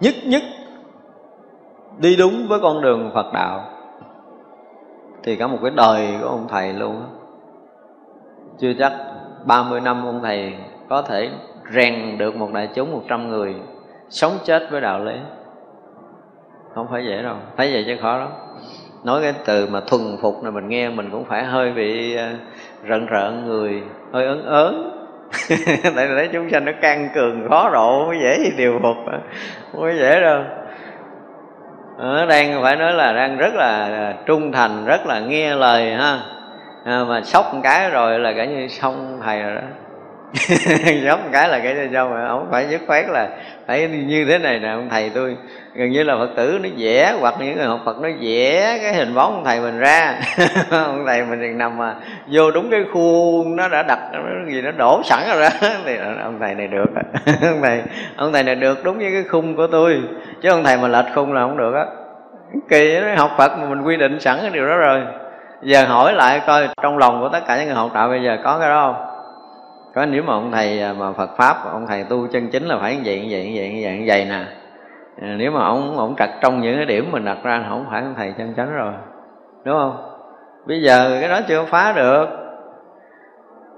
nhất 0.00 0.14
nhất 0.24 0.42
đi 1.98 2.16
đúng 2.16 2.48
với 2.48 2.60
con 2.60 2.80
đường 2.80 3.10
Phật 3.14 3.32
đạo. 3.32 3.64
Thì 5.22 5.36
cả 5.36 5.46
một 5.46 5.58
cái 5.62 5.70
đời 5.70 6.08
của 6.20 6.28
ông 6.28 6.46
thầy 6.48 6.72
luôn 6.72 7.02
chưa 8.58 8.72
chắc 8.78 8.92
30 9.44 9.80
năm 9.80 10.06
ông 10.06 10.20
thầy 10.22 10.54
có 10.88 11.02
thể 11.02 11.30
rèn 11.74 12.18
được 12.18 12.36
một 12.36 12.52
đại 12.52 12.68
chúng 12.74 12.92
một 12.92 13.02
trăm 13.08 13.28
người 13.28 13.54
sống 14.08 14.32
chết 14.44 14.62
với 14.70 14.80
đạo 14.80 15.04
lý. 15.04 15.14
Không 16.74 16.86
phải 16.90 17.04
dễ 17.04 17.22
đâu 17.22 17.36
thấy 17.56 17.72
vậy 17.72 17.84
chứ 17.86 17.96
khó 18.02 18.16
lắm. 18.16 18.28
Nói 19.04 19.22
cái 19.22 19.34
từ 19.44 19.66
mà 19.66 19.80
thuần 19.80 20.00
phục 20.20 20.42
này 20.42 20.52
mình 20.52 20.68
nghe 20.68 20.90
mình 20.90 21.10
cũng 21.12 21.24
phải 21.24 21.44
hơi 21.44 21.72
bị 21.72 22.16
ờ, 22.16 22.28
rợn 22.82 23.06
rợn 23.06 23.46
người, 23.46 23.82
hơi 24.12 24.26
ấn 24.26 24.44
ớn. 24.44 25.05
tại 25.96 26.08
vì 26.08 26.14
thấy 26.16 26.28
chúng 26.32 26.50
sanh 26.50 26.64
nó 26.64 26.72
căng 26.80 27.08
cường 27.14 27.48
khó 27.48 27.70
độ 27.72 28.06
mới 28.06 28.18
dễ 28.20 28.38
gì 28.38 28.50
điều 28.56 28.78
phục 28.82 28.96
không 29.72 29.80
có 29.80 29.92
dễ 29.92 30.20
đâu. 30.20 30.42
Nó 31.98 32.26
đang 32.26 32.62
phải 32.62 32.76
nói 32.76 32.92
là 32.92 33.12
đang 33.12 33.36
rất 33.36 33.54
là 33.54 33.84
à, 33.84 34.14
trung 34.26 34.52
thành 34.52 34.84
rất 34.84 35.06
là 35.06 35.20
nghe 35.20 35.54
lời 35.54 35.92
ha. 35.92 36.20
À, 36.84 37.04
mà 37.08 37.20
sốc 37.22 37.54
một 37.54 37.60
cái 37.62 37.90
rồi 37.90 38.18
là 38.18 38.32
cả 38.36 38.44
như 38.44 38.68
xong 38.68 39.20
thầy 39.24 39.42
rồi 39.42 39.54
đó. 39.54 39.60
sốc 41.06 41.20
một 41.20 41.28
cái 41.32 41.48
là 41.48 41.58
cái 41.58 41.74
ra 41.74 41.86
sao 41.92 42.08
mà 42.08 42.28
không 42.28 42.48
phải 42.50 42.66
dứt 42.70 42.80
khoát 42.86 43.04
là 43.08 43.28
phải 43.66 43.88
như 43.88 44.24
thế 44.24 44.38
này 44.38 44.58
nè, 44.58 44.68
ông 44.68 44.88
thầy 44.90 45.10
tôi. 45.14 45.36
Gần 45.74 45.90
như 45.90 46.02
là 46.02 46.16
phật 46.16 46.28
tử 46.36 46.58
nó 46.62 46.68
vẽ 46.76 47.14
hoặc 47.20 47.34
những 47.40 47.56
người 47.56 47.66
học 47.66 47.80
phật 47.84 48.00
nó 48.00 48.08
vẽ 48.20 48.78
cái 48.82 48.94
hình 48.94 49.14
bóng 49.14 49.34
ông 49.34 49.44
thầy 49.44 49.60
mình 49.60 49.78
ra. 49.78 50.20
Ông 50.70 51.04
thầy 51.06 51.24
mình 51.24 51.58
nằm 51.58 51.78
mà 51.78 51.94
vô 52.26 52.50
đúng 52.50 52.70
cái 52.70 52.84
khuôn 52.92 53.56
nó 53.56 53.68
đã 53.68 53.82
đặt, 53.82 53.98
nó 54.12 54.50
gì 54.52 54.62
nó 54.62 54.70
đổ 54.70 55.02
sẵn 55.04 55.22
rồi 55.28 55.40
đó. 55.40 55.68
Thì 55.84 55.96
ông 56.22 56.38
thầy 56.40 56.54
này 56.54 56.66
được 56.66 56.86
ông 57.42 57.62
thầy 57.62 57.82
ông 58.16 58.32
thầy 58.32 58.42
này 58.42 58.54
được 58.54 58.84
đúng 58.84 58.98
với 58.98 59.12
cái 59.12 59.24
khung 59.30 59.56
của 59.56 59.66
tôi. 59.66 60.00
Chứ 60.42 60.50
ông 60.50 60.64
thầy 60.64 60.76
mà 60.76 60.88
lệch 60.88 61.14
khung 61.14 61.32
là 61.32 61.40
không 61.40 61.56
được 61.56 61.74
á. 61.74 61.84
Kỳ 62.68 63.00
nó 63.00 63.14
học 63.16 63.30
phật 63.38 63.58
mà 63.58 63.68
mình 63.68 63.82
quy 63.82 63.96
định 63.96 64.20
sẵn 64.20 64.38
cái 64.40 64.50
điều 64.50 64.66
đó 64.66 64.76
rồi. 64.76 65.02
Giờ 65.62 65.84
hỏi 65.84 66.12
lại 66.12 66.40
coi 66.46 66.68
trong 66.82 66.98
lòng 66.98 67.20
của 67.20 67.28
tất 67.28 67.40
cả 67.46 67.56
những 67.56 67.66
người 67.66 67.74
học 67.74 67.90
đạo 67.94 68.08
bây 68.08 68.22
giờ 68.22 68.36
có 68.44 68.58
cái 68.58 68.68
đó 68.68 68.92
không? 68.92 69.15
Có 69.96 70.06
nếu 70.06 70.22
mà 70.22 70.32
ông 70.32 70.52
thầy 70.52 70.82
à, 70.82 70.92
mà 70.92 71.12
Phật 71.12 71.36
pháp, 71.36 71.56
ông 71.72 71.86
thầy 71.86 72.04
tu 72.04 72.26
chân 72.32 72.48
chính 72.48 72.66
là 72.66 72.78
phải 72.78 72.96
như 72.96 73.02
vậy 73.04 73.20
như 73.20 73.28
vậy 73.30 73.44
như 73.44 73.52
vậy 73.54 73.68
như 73.68 73.80
vậy 73.82 73.98
như 73.98 74.04
vậy 74.06 74.24
nè. 74.24 74.44
À, 75.22 75.34
nếu 75.38 75.50
mà 75.50 75.64
ông 75.64 75.98
ông 75.98 76.14
trật 76.18 76.30
trong 76.40 76.60
những 76.60 76.76
cái 76.76 76.84
điểm 76.84 77.08
mình 77.12 77.24
đặt 77.24 77.38
ra 77.42 77.64
không 77.68 77.86
phải 77.90 78.02
ông 78.02 78.14
thầy 78.16 78.34
chân 78.38 78.54
chánh 78.56 78.72
rồi. 78.72 78.92
Đúng 79.64 79.78
không? 79.78 79.96
Bây 80.66 80.82
giờ 80.82 81.18
cái 81.20 81.28
đó 81.28 81.40
chưa 81.48 81.64
phá 81.64 81.92
được. 81.92 82.26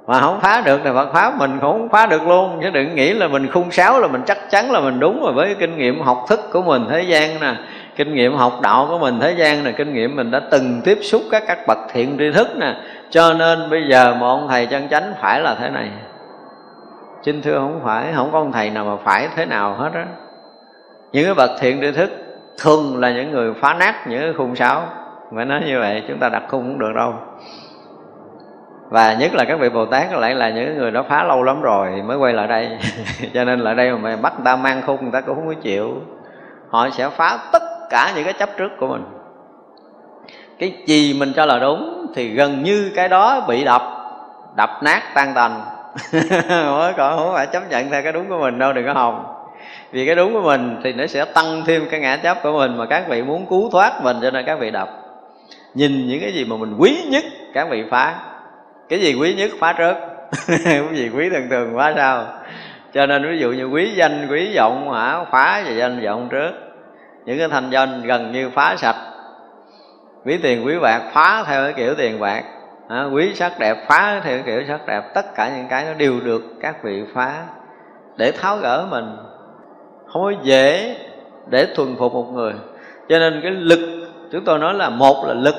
Mà 0.07 0.21
không 0.21 0.41
phá 0.41 0.63
được 0.65 0.81
thì 0.85 0.91
Phật 0.95 1.13
pháp 1.13 1.39
mình 1.39 1.59
cũng 1.61 1.73
không 1.73 1.89
phá 1.89 2.07
được 2.07 2.27
luôn. 2.27 2.59
Chứ 2.63 2.71
đừng 2.71 2.95
nghĩ 2.95 3.13
là 3.13 3.29
mình 3.29 3.47
khung 3.53 3.71
sáo 3.71 4.01
là 4.01 4.09
mình 4.09 4.23
chắc 4.27 4.39
chắn 4.51 4.73
là 4.73 4.81
mình 4.81 5.01
đúng. 5.01 5.23
Rồi 5.23 5.33
với 5.33 5.55
kinh 5.59 5.77
nghiệm 5.77 6.01
học 6.01 6.25
thức 6.29 6.41
của 6.53 6.63
mình 6.63 6.83
thế 6.91 7.03
gian 7.03 7.41
nè, 7.41 7.55
kinh 7.97 8.15
nghiệm 8.15 8.35
học 8.35 8.53
đạo 8.63 8.87
của 8.91 8.99
mình 8.99 9.21
thế 9.21 9.33
gian 9.33 9.65
nè, 9.65 9.73
kinh 9.73 9.95
nghiệm 9.95 10.17
mình 10.17 10.31
đã 10.31 10.41
từng 10.51 10.81
tiếp 10.85 10.99
xúc 11.03 11.23
các 11.31 11.43
các 11.47 11.59
bậc 11.67 11.79
thiện 11.93 12.17
tri 12.19 12.33
thức 12.33 12.49
nè. 12.57 12.75
Cho 13.11 13.33
nên 13.33 13.71
bây 13.71 13.89
giờ 13.89 14.15
một 14.15 14.27
ông 14.27 14.49
thầy 14.49 14.67
chân 14.67 14.89
chánh 14.89 15.13
phải 15.21 15.41
là 15.41 15.55
thế 15.55 15.71
này 15.71 15.89
xin 17.23 17.43
thưa 17.43 17.59
không 17.59 17.81
phải, 17.85 18.13
không 18.15 18.33
có 18.33 18.39
ông 18.39 18.53
thầy 18.53 18.71
nào 18.71 18.85
mà 18.85 18.97
phải 19.05 19.29
thế 19.37 19.47
nào 19.47 19.75
hết 19.75 19.91
á. 19.95 20.07
Những 21.13 21.25
cái 21.25 21.35
bậc 21.35 21.51
thiện 21.61 21.81
tri 21.81 21.93
thức 21.93 22.11
thường 22.63 23.01
là 23.01 23.11
những 23.11 23.31
người 23.31 23.55
phá 23.55 23.75
nát 23.75 24.07
những 24.09 24.21
cái 24.21 24.33
khung 24.37 24.57
sáo. 24.57 24.83
Phải 25.35 25.45
nói 25.45 25.61
như 25.67 25.79
vậy 25.81 26.03
chúng 26.09 26.19
ta 26.19 26.29
đặt 26.29 26.43
khung 26.49 26.63
cũng 26.63 26.79
được 26.79 26.93
đâu. 26.97 27.15
Và 28.91 29.15
nhất 29.15 29.35
là 29.35 29.45
các 29.49 29.61
vị 29.61 29.69
bồ 29.69 29.87
tát 29.87 30.13
lại 30.13 30.35
là 30.35 30.51
những 30.51 30.79
người 30.79 30.91
đó 30.91 31.05
phá 31.09 31.25
lâu 31.25 31.43
lắm 31.43 31.63
rồi 31.63 32.03
mới 32.03 32.17
quay 32.17 32.33
lại 32.33 32.47
đây. 32.47 32.79
Cho 33.35 33.45
nên 33.45 33.61
lại 33.61 33.75
đây 33.75 33.93
mà 33.93 33.99
mày 33.99 34.17
bắt 34.17 34.33
người 34.37 34.45
ta 34.45 34.57
mang 34.57 34.83
khung, 34.87 35.03
người 35.03 35.13
ta 35.13 35.21
cũng 35.21 35.35
không 35.35 35.49
có 35.49 35.55
chịu. 35.63 35.95
Họ 36.69 36.91
sẽ 36.91 37.09
phá 37.09 37.39
tất 37.53 37.63
cả 37.91 38.13
những 38.15 38.25
cái 38.25 38.33
chấp 38.33 38.49
trước 38.57 38.69
của 38.79 38.87
mình. 38.87 39.05
Cái 40.59 40.73
gì 40.87 41.17
mình 41.21 41.33
cho 41.37 41.47
là 41.47 41.59
đúng 41.59 42.07
thì 42.15 42.29
gần 42.29 42.63
như 42.63 42.93
cái 42.97 43.09
đó 43.09 43.45
bị 43.49 43.65
đập 43.65 43.83
đập 44.57 44.71
nát 44.83 45.03
tan 45.15 45.35
tành. 45.35 45.61
còn 46.97 47.17
không 47.17 47.33
phải 47.35 47.47
chấp 47.47 47.71
nhận 47.71 47.91
theo 47.91 48.03
cái 48.03 48.13
đúng 48.13 48.29
của 48.29 48.39
mình 48.39 48.59
đâu, 48.59 48.73
đừng 48.73 48.87
có 48.87 48.93
hồng 48.93 49.35
vì 49.93 50.07
cái 50.07 50.15
đúng 50.15 50.33
của 50.33 50.43
mình 50.43 50.81
thì 50.85 50.93
nó 50.93 51.07
sẽ 51.07 51.25
tăng 51.25 51.63
thêm 51.67 51.89
cái 51.91 52.01
ngã 52.01 52.17
chấp 52.17 52.43
của 52.43 52.53
mình 52.53 52.77
mà 52.77 52.87
các 52.87 53.09
vị 53.09 53.23
muốn 53.23 53.47
cứu 53.47 53.71
thoát 53.71 54.03
mình 54.03 54.17
cho 54.23 54.31
nên 54.31 54.47
các 54.47 54.59
vị 54.59 54.71
đọc 54.71 54.89
nhìn 55.75 56.09
những 56.09 56.21
cái 56.21 56.33
gì 56.33 56.45
mà 56.45 56.57
mình 56.57 56.75
quý 56.79 57.05
nhất, 57.11 57.25
các 57.55 57.69
vị 57.71 57.85
phá. 57.91 58.15
Cái 58.89 59.01
gì 59.01 59.15
quý 59.15 59.35
nhất 59.35 59.51
phá 59.59 59.73
trước 59.73 59.95
cái 60.47 60.83
gì 60.93 61.11
quý 61.17 61.31
thường 61.31 61.49
thường 61.51 61.73
phá 61.77 61.93
sao 61.97 62.27
cho 62.95 63.07
nên 63.07 63.31
ví 63.31 63.39
dụ 63.39 63.53
như 63.53 63.65
quý 63.65 63.91
danh, 63.95 64.27
quý 64.31 64.57
vọng 64.57 64.93
hả, 64.93 65.25
phá 65.31 65.63
về 65.67 65.75
danh 65.79 66.05
vọng 66.05 66.29
trước 66.31 66.53
những 67.25 67.39
cái 67.39 67.49
thành 67.49 67.71
danh 67.71 68.03
gần 68.03 68.33
như 68.33 68.51
phá 68.51 68.77
sạch. 68.77 68.97
Quý 70.25 70.39
tiền, 70.43 70.67
quý 70.67 70.79
bạc, 70.79 71.03
phá 71.13 71.45
theo 71.47 71.65
cái 71.65 71.73
kiểu 71.73 71.95
tiền 71.95 72.21
bạc 72.21 72.43
à, 72.89 73.05
quý 73.05 73.35
sắc 73.35 73.59
đẹp 73.59 73.77
phá 73.89 74.21
theo 74.25 74.39
kiểu 74.47 74.63
sắc 74.69 74.87
đẹp. 74.87 75.03
Tất 75.15 75.35
cả 75.35 75.57
những 75.57 75.67
cái 75.69 75.85
nó 75.85 75.95
đều 75.95 76.21
được 76.25 76.43
các 76.61 76.83
vị 76.83 77.05
phá 77.15 77.45
để 78.17 78.33
tháo 78.33 78.57
gỡ 78.57 78.87
mình. 78.91 79.17
Không 80.07 80.23
có 80.23 80.33
dễ 80.43 80.97
để 81.51 81.67
thuần 81.75 81.97
phục 81.97 82.13
một 82.13 82.33
người. 82.33 82.53
Cho 83.09 83.19
nên 83.19 83.41
cái 83.43 83.51
lực 83.51 84.11
chúng 84.33 84.45
tôi 84.45 84.59
nói 84.59 84.75
là 84.75 84.91
một 84.91 85.27
là 85.27 85.35
lực 85.35 85.55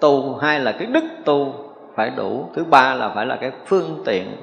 tu 0.00 0.36
hai 0.36 0.60
là 0.60 0.72
cái 0.72 0.86
đức 0.86 1.04
tu 1.24 1.54
phải 1.94 2.10
đủ. 2.10 2.48
Thứ 2.54 2.64
ba 2.64 2.94
là 2.94 3.08
phải 3.14 3.26
là 3.26 3.36
cái 3.36 3.50
phương 3.66 4.02
tiện. 4.04 4.36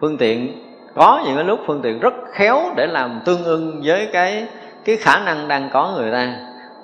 Phương 0.00 0.18
tiện 0.18 0.62
có 0.94 1.22
những 1.26 1.36
cái 1.36 1.44
lúc 1.44 1.60
phương 1.66 1.80
tiện 1.82 2.00
rất 2.00 2.14
khéo 2.32 2.60
để 2.76 2.86
làm 2.86 3.20
tương 3.24 3.44
ưng 3.44 3.80
với 3.84 4.08
cái 4.12 4.46
cái 4.84 4.96
khả 4.96 5.18
năng 5.24 5.48
đang 5.48 5.68
có 5.72 5.92
người 5.96 6.12
ta 6.12 6.34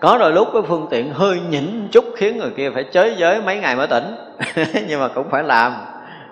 có 0.00 0.18
đôi 0.18 0.32
lúc 0.32 0.48
cái 0.52 0.62
phương 0.62 0.86
tiện 0.90 1.10
hơi 1.12 1.40
nhỉnh 1.50 1.88
chút 1.92 2.04
khiến 2.16 2.38
người 2.38 2.50
kia 2.56 2.70
phải 2.70 2.84
chới 2.84 3.14
giới 3.16 3.42
mấy 3.42 3.60
ngày 3.60 3.76
mới 3.76 3.86
tỉnh. 3.86 4.16
Nhưng 4.88 5.00
mà 5.00 5.08
cũng 5.08 5.30
phải 5.30 5.42
làm. 5.42 5.72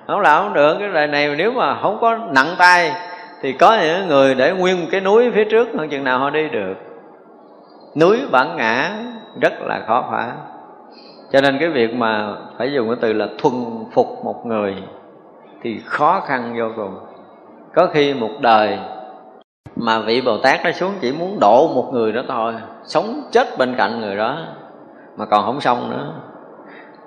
Không 0.06 0.20
làm 0.20 0.42
không 0.42 0.54
được. 0.54 0.76
Cái 0.78 0.88
đời 0.88 1.06
này 1.06 1.34
nếu 1.36 1.52
mà 1.52 1.80
không 1.82 1.98
có 2.00 2.18
nặng 2.34 2.54
tay 2.58 2.92
thì 3.40 3.52
có 3.52 3.78
những 3.80 4.08
người 4.08 4.34
để 4.34 4.52
nguyên 4.52 4.88
cái 4.90 5.00
núi 5.00 5.30
phía 5.34 5.44
trước 5.44 5.68
hơn 5.78 5.88
chừng 5.88 6.04
nào 6.04 6.18
họ 6.18 6.30
đi 6.30 6.48
được. 6.48 6.74
Núi 8.00 8.18
bản 8.30 8.56
ngã 8.56 8.90
rất 9.40 9.52
là 9.60 9.84
khó 9.86 10.08
phá. 10.10 10.32
Cho 11.32 11.40
nên 11.40 11.58
cái 11.58 11.68
việc 11.68 11.94
mà 11.94 12.34
phải 12.58 12.72
dùng 12.72 12.88
cái 12.88 12.96
từ 13.00 13.12
là 13.12 13.26
thuần 13.38 13.54
phục 13.92 14.06
một 14.24 14.46
người 14.46 14.76
thì 15.62 15.80
khó 15.84 16.20
khăn 16.26 16.54
vô 16.58 16.68
cùng. 16.76 16.98
Có 17.74 17.86
khi 17.92 18.14
một 18.14 18.30
đời 18.40 18.78
mà 19.76 20.00
vị 20.00 20.20
bồ 20.20 20.38
tát 20.38 20.60
nó 20.64 20.72
xuống 20.72 20.92
chỉ 21.00 21.12
muốn 21.12 21.40
độ 21.40 21.68
một 21.74 21.90
người 21.92 22.12
đó 22.12 22.22
thôi 22.28 22.54
sống 22.88 23.22
chết 23.32 23.58
bên 23.58 23.74
cạnh 23.78 24.00
người 24.00 24.16
đó, 24.16 24.38
mà 25.16 25.26
còn 25.26 25.44
không 25.44 25.60
xong 25.60 25.90
nữa. 25.90 26.12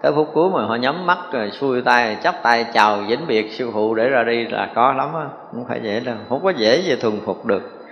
Tới 0.01 0.11
phút 0.15 0.29
cuối 0.33 0.49
mà 0.49 0.65
họ 0.65 0.75
nhắm 0.75 1.05
mắt 1.05 1.17
rồi 1.31 1.51
xuôi 1.51 1.81
tay, 1.81 2.17
chắp 2.23 2.35
tay 2.43 2.65
chào 2.73 2.97
vĩnh 3.07 3.27
biệt 3.27 3.51
sư 3.51 3.69
phụ 3.73 3.95
để 3.95 4.09
ra 4.09 4.23
đi 4.23 4.47
là 4.47 4.69
có 4.75 4.93
lắm 4.93 5.09
á, 5.13 5.25
không 5.51 5.65
phải 5.67 5.79
dễ 5.83 5.99
đâu, 5.99 6.15
không 6.29 6.43
có 6.43 6.49
dễ 6.49 6.81
gì 6.81 6.95
thuần 6.95 7.19
phục 7.25 7.45
được. 7.45 7.85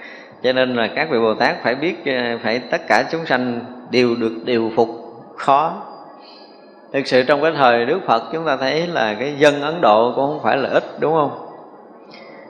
Cho 0.44 0.54
nên 0.54 0.76
là 0.76 0.88
các 0.96 1.10
vị 1.12 1.20
bồ 1.20 1.34
tát 1.34 1.64
phải 1.64 1.76
biết 1.76 2.06
ờ, 2.06 2.38
phải 2.44 2.60
tất 2.60 2.82
cả 2.88 3.04
chúng 3.12 3.26
sanh 3.26 3.60
đều 3.92 4.16
được 4.16 4.34
điều 4.46 4.72
phục, 4.76 4.90
khó. 5.38 5.74
Thực 6.94 7.08
sự 7.08 7.24
trong 7.24 7.42
cái 7.42 7.52
thời 7.56 7.86
đức 7.86 8.00
phật 8.06 8.24
chúng 8.34 8.46
ta 8.46 8.58
thấy 8.58 8.88
là 8.88 9.14
cái 9.20 9.36
dân 9.38 9.62
ấn 9.62 9.82
độ 9.82 10.14
cũng 10.16 10.28
không 10.28 10.40
phải 10.44 10.58
là 10.58 10.70
ít, 10.70 10.84
đúng 11.00 11.14
không? 11.14 11.50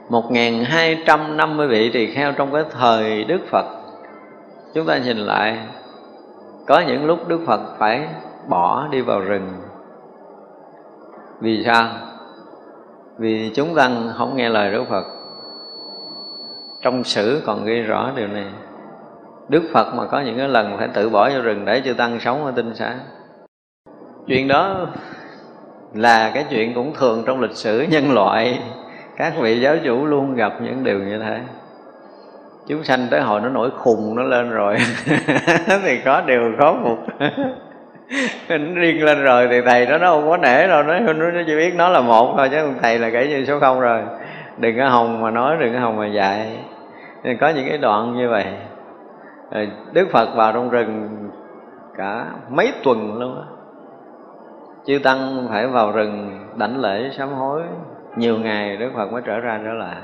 1250 0.09 1.67
vị 1.67 1.89
tỳ 1.89 2.13
kheo 2.13 2.31
trong 2.31 2.53
cái 2.53 2.63
thời 2.79 3.23
Đức 3.23 3.39
Phật 3.51 3.65
Chúng 4.73 4.85
ta 4.85 4.97
nhìn 4.97 5.17
lại, 5.17 5.57
Có 6.67 6.83
những 6.87 7.05
lúc 7.05 7.27
Đức 7.27 7.39
Phật 7.47 7.59
phải 7.77 8.07
bỏ 8.49 8.87
đi 8.91 9.01
vào 9.01 9.19
rừng. 9.19 9.47
Vì 11.39 11.63
sao? 11.65 11.87
Vì 13.17 13.51
chúng 13.55 13.75
tăng 13.75 14.11
không 14.17 14.35
nghe 14.35 14.49
lời 14.49 14.71
Đức 14.71 14.83
Phật. 14.89 15.03
Trong 16.81 17.03
sử 17.03 17.41
còn 17.45 17.65
ghi 17.65 17.81
rõ 17.81 18.11
điều 18.15 18.27
này. 18.27 18.47
Đức 19.49 19.63
phật 19.73 19.95
mà 19.95 20.05
có 20.05 20.21
những 20.21 20.37
cái 20.37 20.47
lần 20.47 20.77
phải 20.77 20.87
tự 20.87 21.09
bỏ 21.09 21.29
vào 21.29 21.41
rừng 21.41 21.65
để 21.65 21.81
chư 21.85 21.93
tăng 21.93 22.19
sống 22.19 22.45
ở 22.45 22.51
tinh 22.51 22.75
xá. 22.75 22.95
Chuyện 24.27 24.47
đó 24.47 24.87
là 25.93 26.31
cái 26.33 26.45
chuyện 26.49 26.73
cũng 26.73 26.93
thường 26.93 27.23
trong 27.25 27.41
lịch 27.41 27.55
sử 27.55 27.81
nhân 27.81 28.11
loại. 28.11 28.63
Các 29.17 29.33
vị 29.41 29.59
giáo 29.59 29.75
chủ 29.85 30.05
luôn 30.05 30.35
gặp 30.35 30.53
những 30.61 30.83
điều 30.83 30.99
như 30.99 31.19
thế 31.19 31.39
chúng 32.69 32.83
sanh 32.83 33.07
tới 33.11 33.21
hồi 33.21 33.41
nó 33.41 33.49
nổi 33.49 33.69
khùng 33.77 34.15
nó 34.15 34.23
lên 34.23 34.49
rồi. 34.49 34.75
Thì 35.83 36.01
có 36.05 36.21
điều 36.21 36.51
khó 36.59 36.75
phục. 36.83 36.99
Nó 38.49 38.57
riêng 38.75 39.05
lên 39.05 39.23
rồi 39.23 39.47
thì 39.51 39.61
thầy 39.61 39.85
đó, 39.85 39.97
nó 39.97 40.09
không 40.09 40.29
có 40.29 40.37
nể 40.37 40.67
đâu. 40.67 40.83
Nó 40.83 40.99
nó 40.99 41.41
chỉ 41.47 41.55
biết 41.55 41.75
nó 41.75 41.89
là 41.89 42.01
một 42.01 42.33
thôi, 42.37 42.49
chứ 42.51 42.57
thầy 42.81 42.99
là 42.99 43.09
kể 43.09 43.27
như 43.27 43.45
số 43.45 43.59
không 43.59 43.79
rồi. 43.79 44.01
Đừng 44.57 44.77
có 44.77 44.89
hồng 44.89 45.21
mà 45.21 45.31
nói, 45.31 45.57
đừng 45.59 45.73
có 45.73 45.79
hồng 45.79 45.97
mà 45.97 46.07
dạy. 46.07 46.57
Nên 47.23 47.37
có 47.37 47.49
những 47.49 47.65
cái 47.69 47.77
đoạn 47.77 48.15
như 48.17 48.29
vậy. 48.29 48.45
Đức 49.91 50.07
phật 50.11 50.35
vào 50.35 50.53
trong 50.53 50.69
rừng 50.69 51.09
cả 51.97 52.25
mấy 52.49 52.73
tuần 52.83 53.19
luôn 53.19 53.35
á. 53.35 53.45
Chư 54.85 54.99
tăng 55.03 55.47
phải 55.49 55.67
vào 55.67 55.91
rừng 55.91 56.39
đảnh 56.55 56.81
lễ 56.81 57.09
sám 57.17 57.29
hối. 57.29 57.61
Nhiều 58.15 58.37
ngày 58.37 58.77
đức 58.77 58.91
phật 58.95 59.11
mới 59.11 59.21
trở 59.25 59.39
ra 59.39 59.59
trở 59.63 59.73
lại. 59.73 59.97